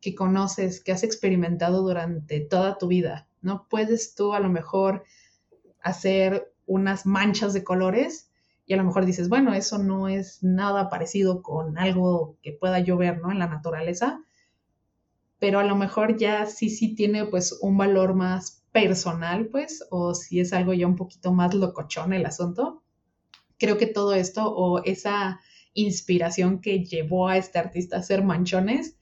[0.00, 3.28] que conoces, que has experimentado durante toda tu vida?
[3.42, 3.66] ¿No?
[3.68, 5.02] Puedes tú a lo mejor
[5.80, 8.30] hacer unas manchas de colores
[8.66, 12.78] y a lo mejor dices, bueno, eso no es nada parecido con algo que pueda
[12.78, 13.32] llover, ¿no?
[13.32, 14.20] En la naturaleza,
[15.38, 20.14] pero a lo mejor ya sí, sí tiene pues un valor más personal, pues, o
[20.14, 22.82] si es algo ya un poquito más locochón el asunto.
[23.58, 25.40] Creo que todo esto o esa
[25.72, 28.96] inspiración que llevó a este artista a hacer manchones,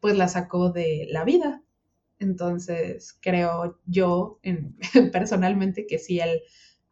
[0.00, 1.62] pues la sacó de la vida.
[2.18, 4.76] Entonces, creo yo en,
[5.12, 6.42] personalmente que sí, el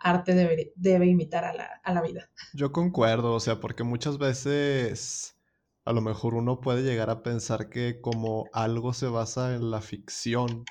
[0.04, 2.30] arte debe, debe imitar a la, a la vida.
[2.52, 5.36] Yo concuerdo, o sea, porque muchas veces
[5.84, 9.80] a lo mejor uno puede llegar a pensar que como algo se basa en la
[9.80, 10.64] ficción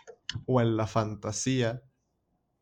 [0.45, 1.83] o en la fantasía,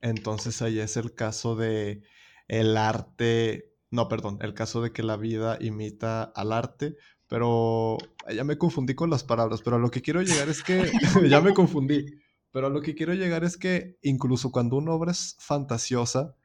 [0.01, 2.03] entonces ahí es el caso de
[2.48, 6.95] el arte, no, perdón, el caso de que la vida imita al arte,
[7.27, 7.98] pero
[8.33, 10.91] ya me confundí con las palabras, pero a lo que quiero llegar es que,
[11.30, 12.06] ya me confundí,
[12.51, 16.35] pero a lo que quiero llegar es que incluso cuando una obra es fantasiosa,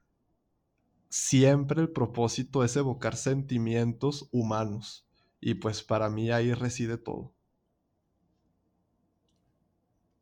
[1.09, 5.07] siempre el propósito es evocar sentimientos humanos.
[5.41, 7.35] Y pues para mí ahí reside todo.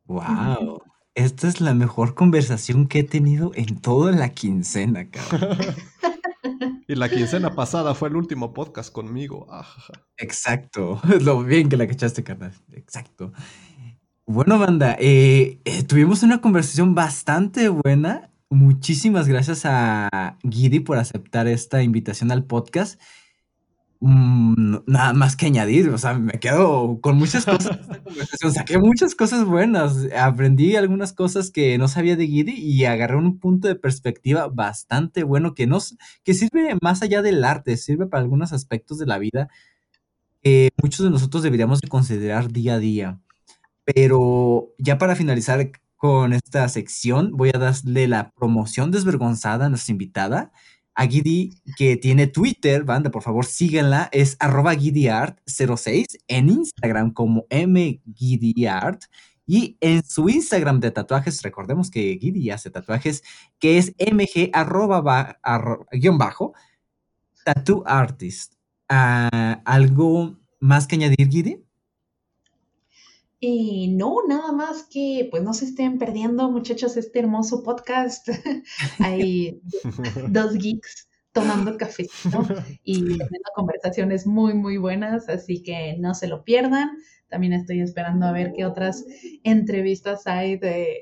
[0.05, 0.81] Wow.
[1.15, 5.57] Esta es la mejor conversación que he tenido en toda la quincena, cabrón.
[6.87, 9.47] y la quincena pasada fue el último podcast conmigo.
[10.17, 11.01] Exacto.
[11.21, 12.53] Lo bien que la cachaste, carnal.
[12.73, 13.31] Exacto.
[14.27, 21.47] Bueno, banda, eh, eh, tuvimos una conversación bastante buena Muchísimas gracias a Gidi por aceptar
[21.47, 23.01] esta invitación al podcast.
[24.01, 28.53] Mm, nada más que añadir, o sea, me quedo con muchas cosas de esta conversación.
[28.53, 33.39] Saqué muchas cosas buenas, aprendí algunas cosas que no sabía de Gidi y agarré un
[33.39, 38.21] punto de perspectiva bastante bueno que, nos, que sirve más allá del arte, sirve para
[38.21, 39.49] algunos aspectos de la vida
[40.43, 43.19] que muchos de nosotros deberíamos de considerar día a día.
[43.85, 45.71] Pero ya para finalizar,
[46.05, 47.31] con esta sección.
[47.31, 50.51] Voy a darle la promoción desvergonzada a nuestra invitada,
[50.93, 57.47] a Gidi, que tiene Twitter, banda, por favor síganla, es arroba GidiArt06, en Instagram como
[57.49, 59.05] MGidiArt,
[59.47, 63.23] y en su Instagram de tatuajes, recordemos que Gidi hace tatuajes,
[63.57, 65.39] que es mg arroba
[67.43, 68.53] tattoo artist.
[68.89, 71.64] Ah, ¿Algo más que añadir, Gidi?
[73.39, 78.27] Y no, nada más que pues no se estén perdiendo, muchachos, este hermoso podcast.
[78.99, 79.61] Hay
[80.29, 82.07] dos geeks tomando café
[82.83, 86.91] y teniendo conversaciones muy, muy buenas, así que no se lo pierdan.
[87.27, 89.03] También estoy esperando a ver qué otras
[89.43, 90.99] entrevistas hay de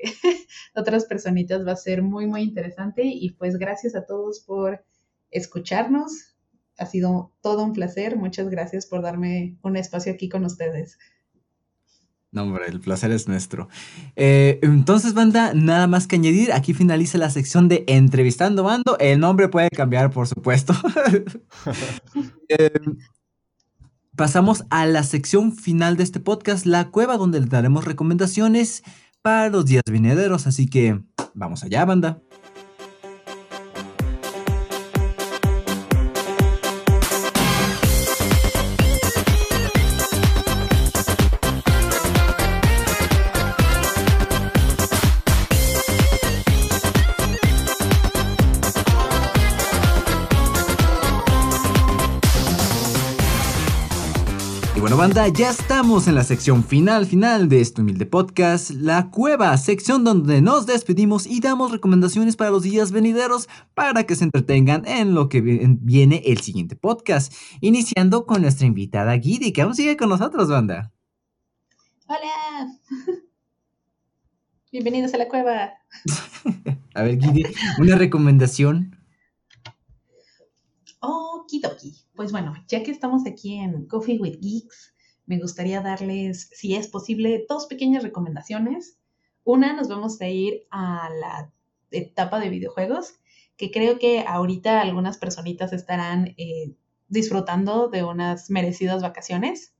[0.74, 1.64] otras personitas.
[1.66, 3.02] Va a ser muy, muy interesante.
[3.04, 4.84] Y pues gracias a todos por
[5.30, 6.34] escucharnos.
[6.78, 8.16] Ha sido todo un placer.
[8.16, 10.98] Muchas gracias por darme un espacio aquí con ustedes.
[12.34, 13.68] No, hombre, el placer es nuestro.
[14.16, 16.52] Eh, entonces, banda, nada más que añadir.
[16.52, 18.98] Aquí finaliza la sección de Entrevistando Bando.
[18.98, 20.74] El nombre puede cambiar, por supuesto.
[22.50, 22.78] Eh,
[24.14, 28.82] pasamos a la sección final de este podcast, La Cueva, donde le daremos recomendaciones
[29.22, 30.46] para los días venideros.
[30.46, 31.00] Así que
[31.32, 32.20] vamos allá, banda.
[55.04, 60.02] Banda, ya estamos en la sección final final de este humilde podcast, La Cueva, sección
[60.02, 65.14] donde nos despedimos y damos recomendaciones para los días venideros para que se entretengan en
[65.14, 70.08] lo que viene el siguiente podcast, iniciando con nuestra invitada Gidi, que aún sigue con
[70.08, 70.90] nosotros, banda.
[72.06, 72.80] Hola.
[74.72, 75.74] Bienvenidos a la cueva.
[76.94, 77.44] a ver, Gidi,
[77.78, 78.96] una recomendación.
[81.00, 81.94] Okidoki.
[82.14, 84.93] Pues bueno, ya que estamos aquí en Coffee with Geeks,
[85.26, 88.98] me gustaría darles, si es posible, dos pequeñas recomendaciones.
[89.44, 91.52] Una, nos vamos a ir a la
[91.90, 93.14] etapa de videojuegos,
[93.56, 96.74] que creo que ahorita algunas personitas estarán eh,
[97.08, 99.74] disfrutando de unas merecidas vacaciones.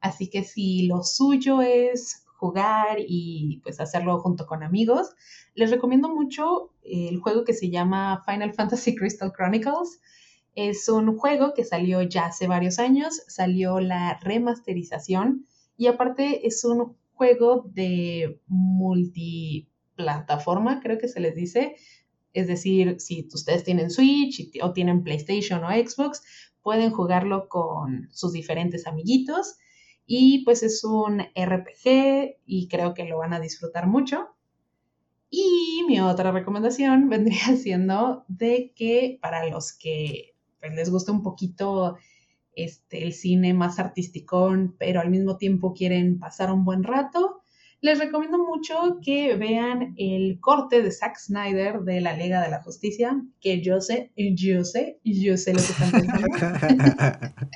[0.00, 5.10] Así que si lo suyo es jugar y pues hacerlo junto con amigos,
[5.54, 10.00] les recomiendo mucho el juego que se llama Final Fantasy Crystal Chronicles.
[10.60, 15.46] Es un juego que salió ya hace varios años, salió la remasterización
[15.76, 21.76] y aparte es un juego de multiplataforma, creo que se les dice.
[22.32, 26.24] Es decir, si ustedes tienen Switch o tienen PlayStation o Xbox,
[26.60, 29.58] pueden jugarlo con sus diferentes amiguitos.
[30.06, 34.26] Y pues es un RPG y creo que lo van a disfrutar mucho.
[35.30, 41.22] Y mi otra recomendación vendría siendo de que para los que pues, les gusta un
[41.22, 41.96] poquito
[42.54, 47.42] este, el cine más artisticón, pero al mismo tiempo quieren pasar un buen rato,
[47.80, 52.60] les recomiendo mucho que vean el corte de Zack Snyder de la Liga de la
[52.60, 56.28] Justicia, que yo sé, yo sé, yo sé lo que están pensando.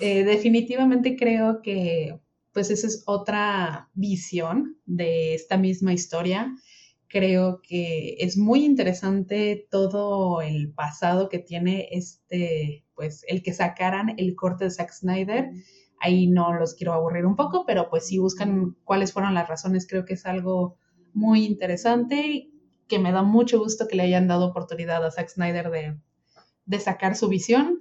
[0.00, 2.20] Eh, definitivamente creo que
[2.52, 6.54] pues esa es otra visión de esta misma historia
[7.08, 14.14] creo que es muy interesante todo el pasado que tiene este, pues el que sacaran
[14.18, 15.50] el corte de Zack Snyder.
[16.00, 19.86] Ahí no los quiero aburrir un poco, pero pues si buscan cuáles fueron las razones,
[19.88, 20.76] creo que es algo
[21.14, 22.50] muy interesante
[22.86, 27.16] que me da mucho gusto que le hayan dado oportunidad a Zack Snyder de, sacar
[27.16, 27.78] su visión.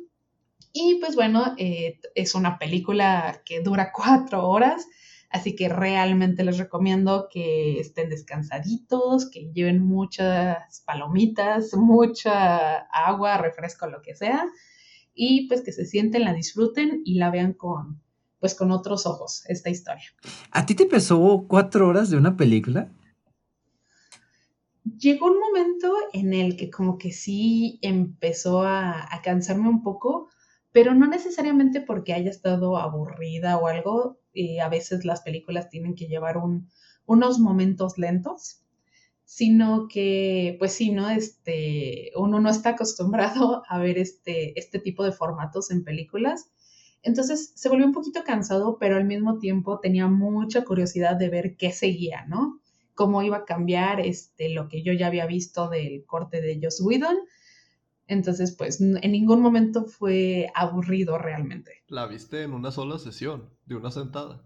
[0.73, 4.85] Y pues bueno, eh, es una película que dura cuatro horas
[5.29, 13.87] Así que realmente les recomiendo que estén descansaditos, que lleven muchas palomitas, mucha agua, refresco,
[13.87, 14.45] lo que sea,
[15.13, 18.01] y pues que se sienten, la disfruten y la vean con,
[18.39, 20.05] pues con otros ojos, esta historia.
[20.51, 22.93] ¿A ti te pesó cuatro horas de una película?
[24.97, 30.29] Llegó un momento en el que como que sí empezó a, a cansarme un poco,
[30.71, 34.16] pero no necesariamente porque haya estado aburrida o algo,
[34.61, 36.37] a veces las películas tienen que llevar
[37.05, 38.61] unos momentos lentos,
[39.25, 41.09] sino que, pues sí, ¿no?
[41.09, 46.49] Este, uno no está acostumbrado a ver este, este tipo de formatos en películas.
[47.03, 51.57] Entonces se volvió un poquito cansado, pero al mismo tiempo tenía mucha curiosidad de ver
[51.57, 52.59] qué seguía, ¿no?
[52.95, 56.81] Cómo iba a cambiar este, lo que yo ya había visto del corte de Joss
[56.81, 57.17] Whedon
[58.07, 61.83] entonces, pues en ningún momento fue aburrido realmente.
[61.87, 64.43] La viste en una sola sesión, de una sentada.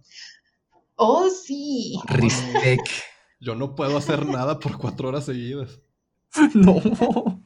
[0.96, 2.00] Oh, sí.
[2.08, 2.88] Respect.
[3.40, 5.80] Yo no puedo hacer nada por cuatro horas seguidas.
[6.54, 7.44] No.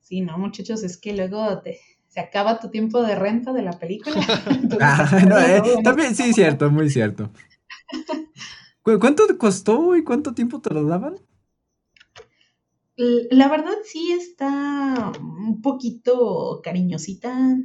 [0.00, 1.62] Sí, no, muchachos, es que luego
[2.08, 4.16] se acaba tu tiempo de renta de la película.
[4.80, 7.30] ah, no, eh, también, sí, cierto, muy cierto.
[8.82, 11.14] ¿Cuánto costó y cuánto tiempo te lo daban?
[13.30, 17.56] La verdad sí está un poquito cariñosita.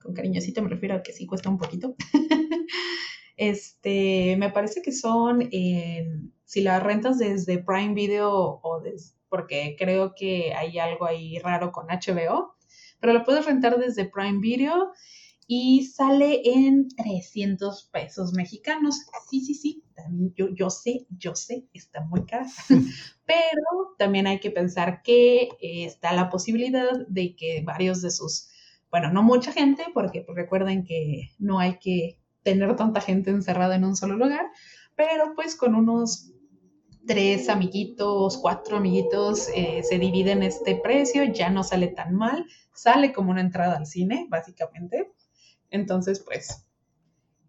[0.00, 1.96] Con cariñosita me refiero a que sí cuesta un poquito.
[3.36, 8.82] este, me parece que son, si la rentas desde Prime Video o
[9.28, 12.56] porque creo que hay algo ahí raro con HBO,
[12.98, 14.92] pero lo puedes rentar desde Prime Video
[15.46, 19.06] y sale en 300 pesos mexicanos.
[19.30, 22.46] Sí, sí, sí, también yo, yo sé, yo sé, está muy cara,
[23.26, 28.48] pero también hay que pensar que eh, está la posibilidad de que varios de sus,
[28.90, 33.76] bueno, no mucha gente, porque pues, recuerden que no hay que tener tanta gente encerrada
[33.76, 34.46] en un solo lugar,
[34.94, 36.32] pero pues con unos
[37.06, 43.12] tres amiguitos, cuatro amiguitos, eh, se dividen este precio, ya no sale tan mal, sale
[43.12, 45.12] como una entrada al cine, básicamente.
[45.70, 46.66] Entonces, pues,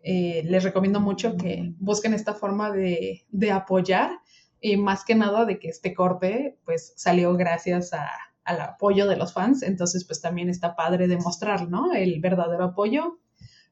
[0.04, 4.12] eh, les recomiendo mucho que busquen esta forma de, de apoyar,
[4.60, 8.10] y más que nada de que este corte, pues, salió gracias a,
[8.44, 11.94] al apoyo de los fans, entonces, pues, también está padre demostrar, ¿no?
[11.94, 13.20] El verdadero apoyo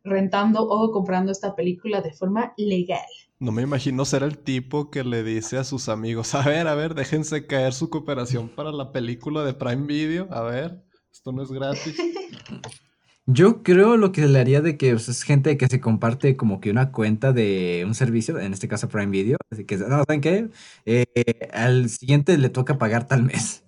[0.05, 3.05] rentando o comprando esta película de forma legal.
[3.39, 6.75] No me imagino ser el tipo que le dice a sus amigos, a ver, a
[6.75, 11.43] ver, déjense caer su cooperación para la película de Prime Video, a ver, esto no
[11.43, 11.97] es gratis.
[13.27, 16.69] Yo creo lo que le haría de que es gente que se comparte como que
[16.69, 20.49] una cuenta de un servicio, en este caso Prime Video, así que, no, ¿saben qué?
[20.85, 23.63] Eh, al siguiente le toca pagar tal mes.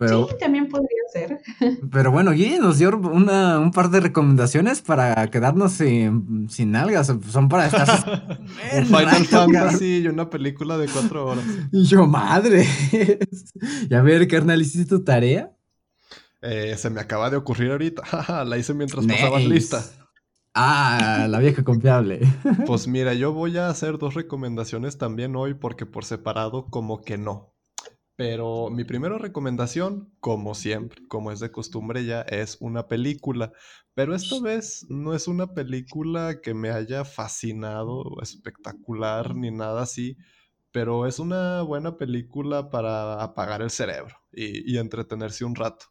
[0.00, 1.40] Pero, sí, también podría ser.
[1.92, 7.14] Pero bueno, Gui nos dio una, un par de recomendaciones para quedarnos sin, sin algas.
[7.28, 8.40] Son para estar.
[8.78, 11.44] un Final Fantasy y una película de cuatro horas.
[11.70, 12.66] Yo, madre.
[13.90, 15.54] y a ver, carnal, ¿hiciste tu tarea?
[16.42, 18.02] Eh, se me acaba de ocurrir ahorita.
[18.44, 19.84] la hice mientras pasabas lista.
[20.54, 22.20] Ah, la vieja confiable.
[22.66, 27.18] pues mira, yo voy a hacer dos recomendaciones también hoy porque por separado como que
[27.18, 27.54] no.
[28.20, 33.52] Pero mi primera recomendación, como siempre, como es de costumbre ya, es una película.
[33.94, 40.18] Pero esta vez no es una película que me haya fascinado, espectacular, ni nada así.
[40.70, 45.86] Pero es una buena película para apagar el cerebro y, entretenerse un rato.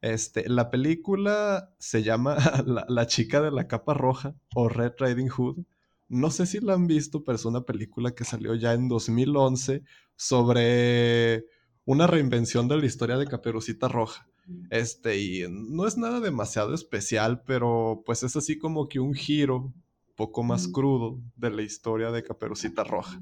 [0.00, 2.36] Este, la película se llama
[2.66, 5.64] la, la, chica de la capa roja o Red Riding Hood.
[6.08, 9.82] No sé si la han visto, pero es una película que salió ya en 2011
[10.16, 11.44] sobre
[11.84, 14.28] una reinvención de la historia de Caperucita Roja.
[14.70, 19.72] Este, y no es nada demasiado especial, pero pues es así como que un giro
[20.14, 23.20] poco más crudo de la historia de Caperucita Roja.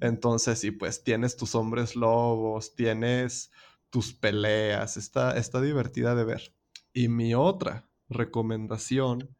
[0.00, 3.50] Entonces, y pues tienes tus hombres lobos, tienes
[3.96, 6.54] tus peleas, está, está divertida de ver.
[6.92, 9.34] Y mi otra recomendación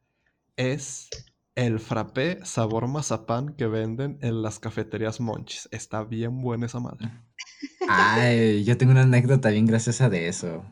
[0.56, 1.10] es
[1.54, 5.68] el frappé sabor mazapán que venden en las cafeterías Monchis.
[5.72, 7.10] Está bien buena esa madre.
[7.90, 10.64] Ay, yo tengo una anécdota bien graciosa de eso.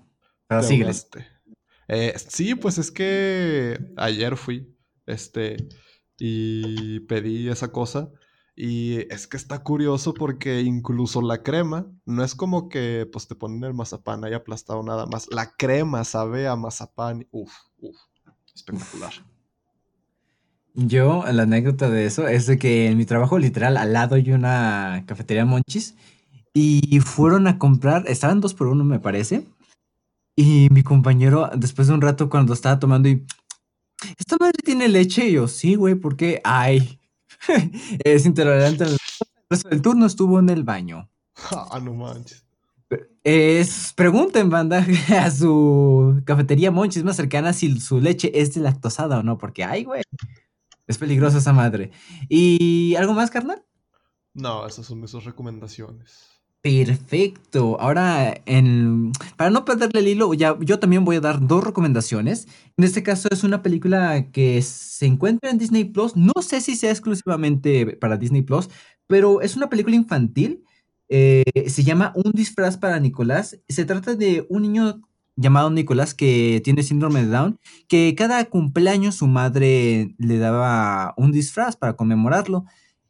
[0.47, 0.91] Pero sigue.
[1.89, 5.59] Eh, sí, pues es que ayer fui, este,
[6.17, 8.11] y pedí esa cosa.
[8.57, 13.35] Y es que está curioso porque incluso la crema, no es como que pues te
[13.35, 15.27] ponen el mazapán ahí aplastado nada más.
[15.31, 17.27] La crema sabe a mazapán.
[17.33, 17.97] Uf, uf,
[18.55, 19.13] espectacular.
[20.75, 24.33] Yo, la anécdota de eso es de que en mi trabajo literal al lado hay
[24.33, 25.95] una cafetería Monchis
[26.53, 29.47] y fueron a comprar, estaban dos por uno, me parece.
[30.37, 33.25] Y mi compañero, después de un rato, cuando estaba tomando y.
[34.19, 35.29] ¿Esta madre tiene leche?
[35.29, 36.41] Y yo, sí, güey, ¿por qué?
[36.45, 36.99] Ay.
[38.05, 38.85] es intolerante.
[39.71, 41.09] El turno estuvo en el baño.
[41.51, 42.45] Ah, no manches.
[43.25, 44.87] Es, pregunten, banda,
[45.21, 49.65] a su cafetería Monchis más cercana si su leche es de lactosada o no, porque,
[49.65, 50.03] ay, güey,
[50.87, 51.91] es peligrosa esa madre.
[52.29, 53.65] ¿Y algo más, carnal?
[54.35, 56.34] No, esas son mis recomendaciones.
[56.65, 57.79] Perfecto.
[57.79, 58.41] Ahora,
[59.37, 62.49] para no perderle el hilo, ya, yo también voy a dar dos recomendaciones.
[62.79, 66.17] En este caso es una película que se encuentra en Disney Plus.
[66.17, 68.71] No sé si sea exclusivamente para Disney Plus,
[69.07, 70.65] pero es una película infantil.
[71.11, 73.61] Eh, se llama Un disfraz para Nicolás.
[73.69, 75.03] Se trata de un niño
[75.37, 81.31] llamado Nicolás que tiene síndrome de Down, que cada cumpleaños su madre le daba un
[81.31, 82.65] disfraz para conmemorarlo.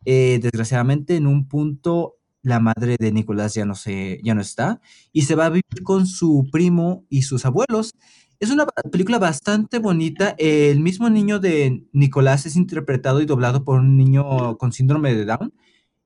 [0.06, 4.80] Eh, desgraciadamente, en un punto la madre de Nicolás ya no, se, ya no está
[5.12, 7.94] y se va a vivir con su primo y sus abuelos.
[8.38, 10.34] Es una película bastante bonita.
[10.38, 15.24] El mismo niño de Nicolás es interpretado y doblado por un niño con síndrome de
[15.24, 15.54] Down.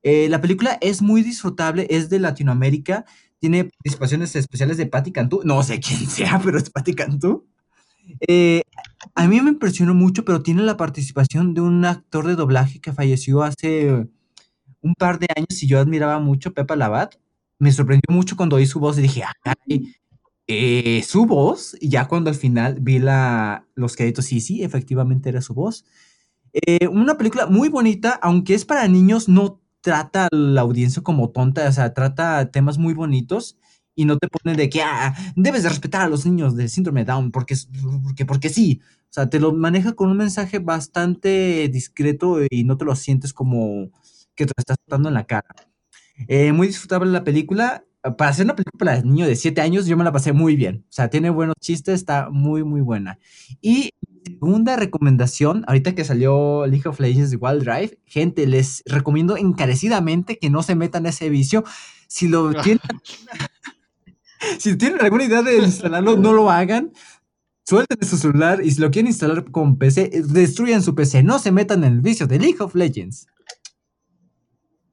[0.01, 3.03] Eh, la película es muy disfrutable, es de Latinoamérica,
[3.39, 5.41] tiene participaciones especiales de Patti Cantú.
[5.43, 7.45] No sé quién sea, pero es Patti Cantú.
[8.27, 8.63] Eh,
[9.13, 12.93] a mí me impresionó mucho, pero tiene la participación de un actor de doblaje que
[12.93, 14.07] falleció hace
[14.81, 17.15] un par de años y yo admiraba mucho Pepa Labat.
[17.59, 19.53] Me sorprendió mucho cuando oí su voz y dije, ah,
[20.47, 21.75] eh, su voz.
[21.79, 25.85] Y ya cuando al final vi la, los créditos, y sí, efectivamente era su voz.
[26.53, 31.29] Eh, una película muy bonita, aunque es para niños, no trata a la audiencia como
[31.29, 33.57] tonta, o sea, trata temas muy bonitos
[33.95, 37.05] y no te pone de que ah, debes de respetar a los niños de síndrome
[37.05, 37.55] Down porque,
[38.03, 38.81] porque, porque sí.
[39.09, 43.33] O sea, te lo maneja con un mensaje bastante discreto y no te lo sientes
[43.33, 43.89] como
[44.39, 45.49] que te estás dando en la cara.
[46.27, 47.85] Eh, muy disfrutable la película.
[48.17, 50.85] Para hacer una película para niños de 7 años, yo me la pasé muy bien.
[50.87, 53.19] O sea, tiene buenos chistes, está muy, muy buena.
[53.61, 53.91] Y
[54.39, 60.37] Segunda recomendación, ahorita que salió League of Legends de Wild Drive, gente, les recomiendo encarecidamente
[60.37, 61.63] que no se metan a ese vicio.
[62.07, 62.81] Si lo tienen,
[64.59, 66.93] si tienen alguna idea de instalarlo, no lo hagan.
[67.67, 71.21] Suelten su celular y si lo quieren instalar con PC, destruyan su PC.
[71.23, 73.27] No se metan en el vicio de League of Legends.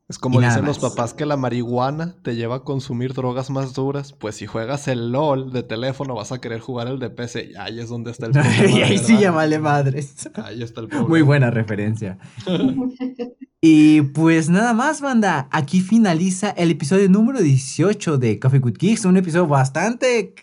[0.08, 4.12] Es como dicen los papás que la marihuana te lleva a consumir drogas más duras.
[4.12, 7.50] Pues si juegas el LOL de teléfono, vas a querer jugar el de PC.
[7.50, 8.70] Y ahí es donde está el problema.
[8.70, 10.30] y ahí sí ya vale madres.
[10.34, 11.08] Ahí está el problema.
[11.08, 12.18] Muy buena referencia.
[13.60, 15.48] y pues nada más, banda.
[15.50, 19.06] Aquí finaliza el episodio número 18 de Coffee with Geeks.
[19.06, 20.34] Un episodio bastante.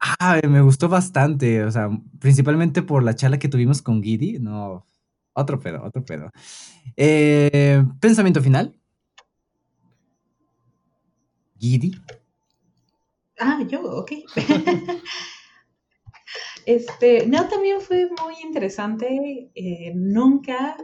[0.00, 1.62] Ah, me gustó bastante.
[1.62, 4.38] O sea, principalmente por la charla que tuvimos con Giddy.
[4.38, 4.86] No,
[5.32, 6.30] otro pedo, otro pedo.
[6.96, 8.74] Eh, pensamiento final.
[11.58, 11.92] Giddy.
[13.38, 14.12] Ah, yo, ok.
[16.66, 19.50] este, no, también fue muy interesante.
[19.54, 20.76] Eh, nunca,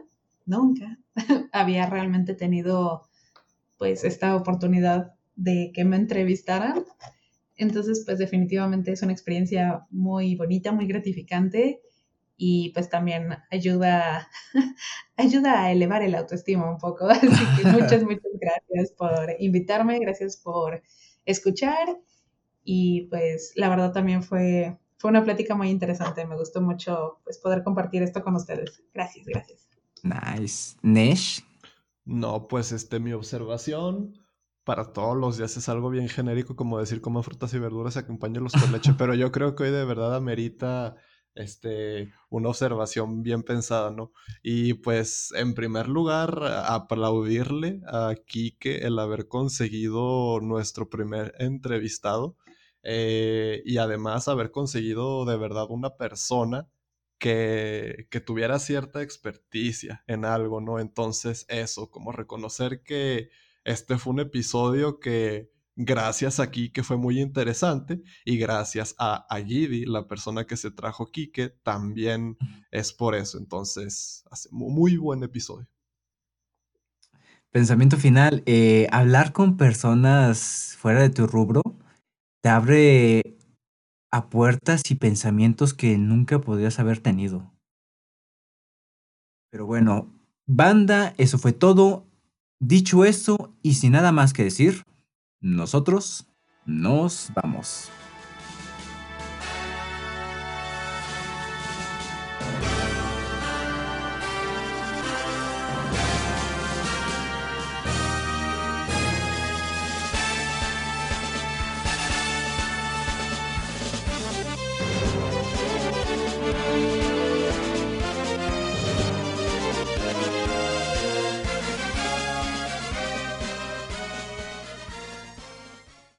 [0.45, 0.99] nunca
[1.53, 3.09] había realmente tenido
[3.79, 6.85] pues esta oportunidad de que me entrevistaran.
[7.57, 11.81] Entonces, pues definitivamente es una experiencia muy bonita, muy gratificante
[12.37, 14.29] y pues también ayuda,
[15.17, 17.09] ayuda a elevar el autoestima un poco.
[17.11, 20.83] Así que muchas, muchas gracias por invitarme, gracias por
[21.25, 21.99] escuchar
[22.63, 27.39] y pues la verdad también fue, fue una plática muy interesante, me gustó mucho pues
[27.39, 28.83] poder compartir esto con ustedes.
[28.93, 29.69] Gracias, gracias.
[30.03, 30.77] Nice.
[30.83, 31.43] Nesh.
[32.05, 34.15] No, pues este, mi observación
[34.63, 38.01] para todos los días es algo bien genérico como decir como frutas y verduras y
[38.01, 40.97] acompañarlos con leche, pero yo creo que hoy de verdad amerita
[41.37, 44.13] este, una observación bien pensada, ¿no?
[44.43, 52.37] Y pues, en primer lugar, aplaudirle a Quique el haber conseguido nuestro primer entrevistado
[52.83, 56.69] eh, y además haber conseguido de verdad una persona
[57.19, 60.81] que, que, tuviera cierta experticia en algo, ¿no?
[60.81, 63.31] Entonces, eso, como reconocer que
[63.65, 69.41] este fue un episodio que gracias a que fue muy interesante y gracias a, a
[69.41, 72.37] la persona que se trajo Kike, también
[72.71, 73.39] es por eso.
[73.39, 75.69] Entonces, hace muy buen episodio.
[77.51, 81.63] Pensamiento final, eh, hablar con personas fuera de tu rubro
[82.43, 83.39] te abre
[84.13, 87.53] a puertas y pensamientos que nunca podrías haber tenido.
[89.51, 90.13] Pero bueno,
[90.47, 92.07] banda, eso fue todo.
[92.61, 94.85] Dicho eso, y sin nada más que decir,
[95.47, 96.27] nosotros
[96.65, 97.89] nos vamos.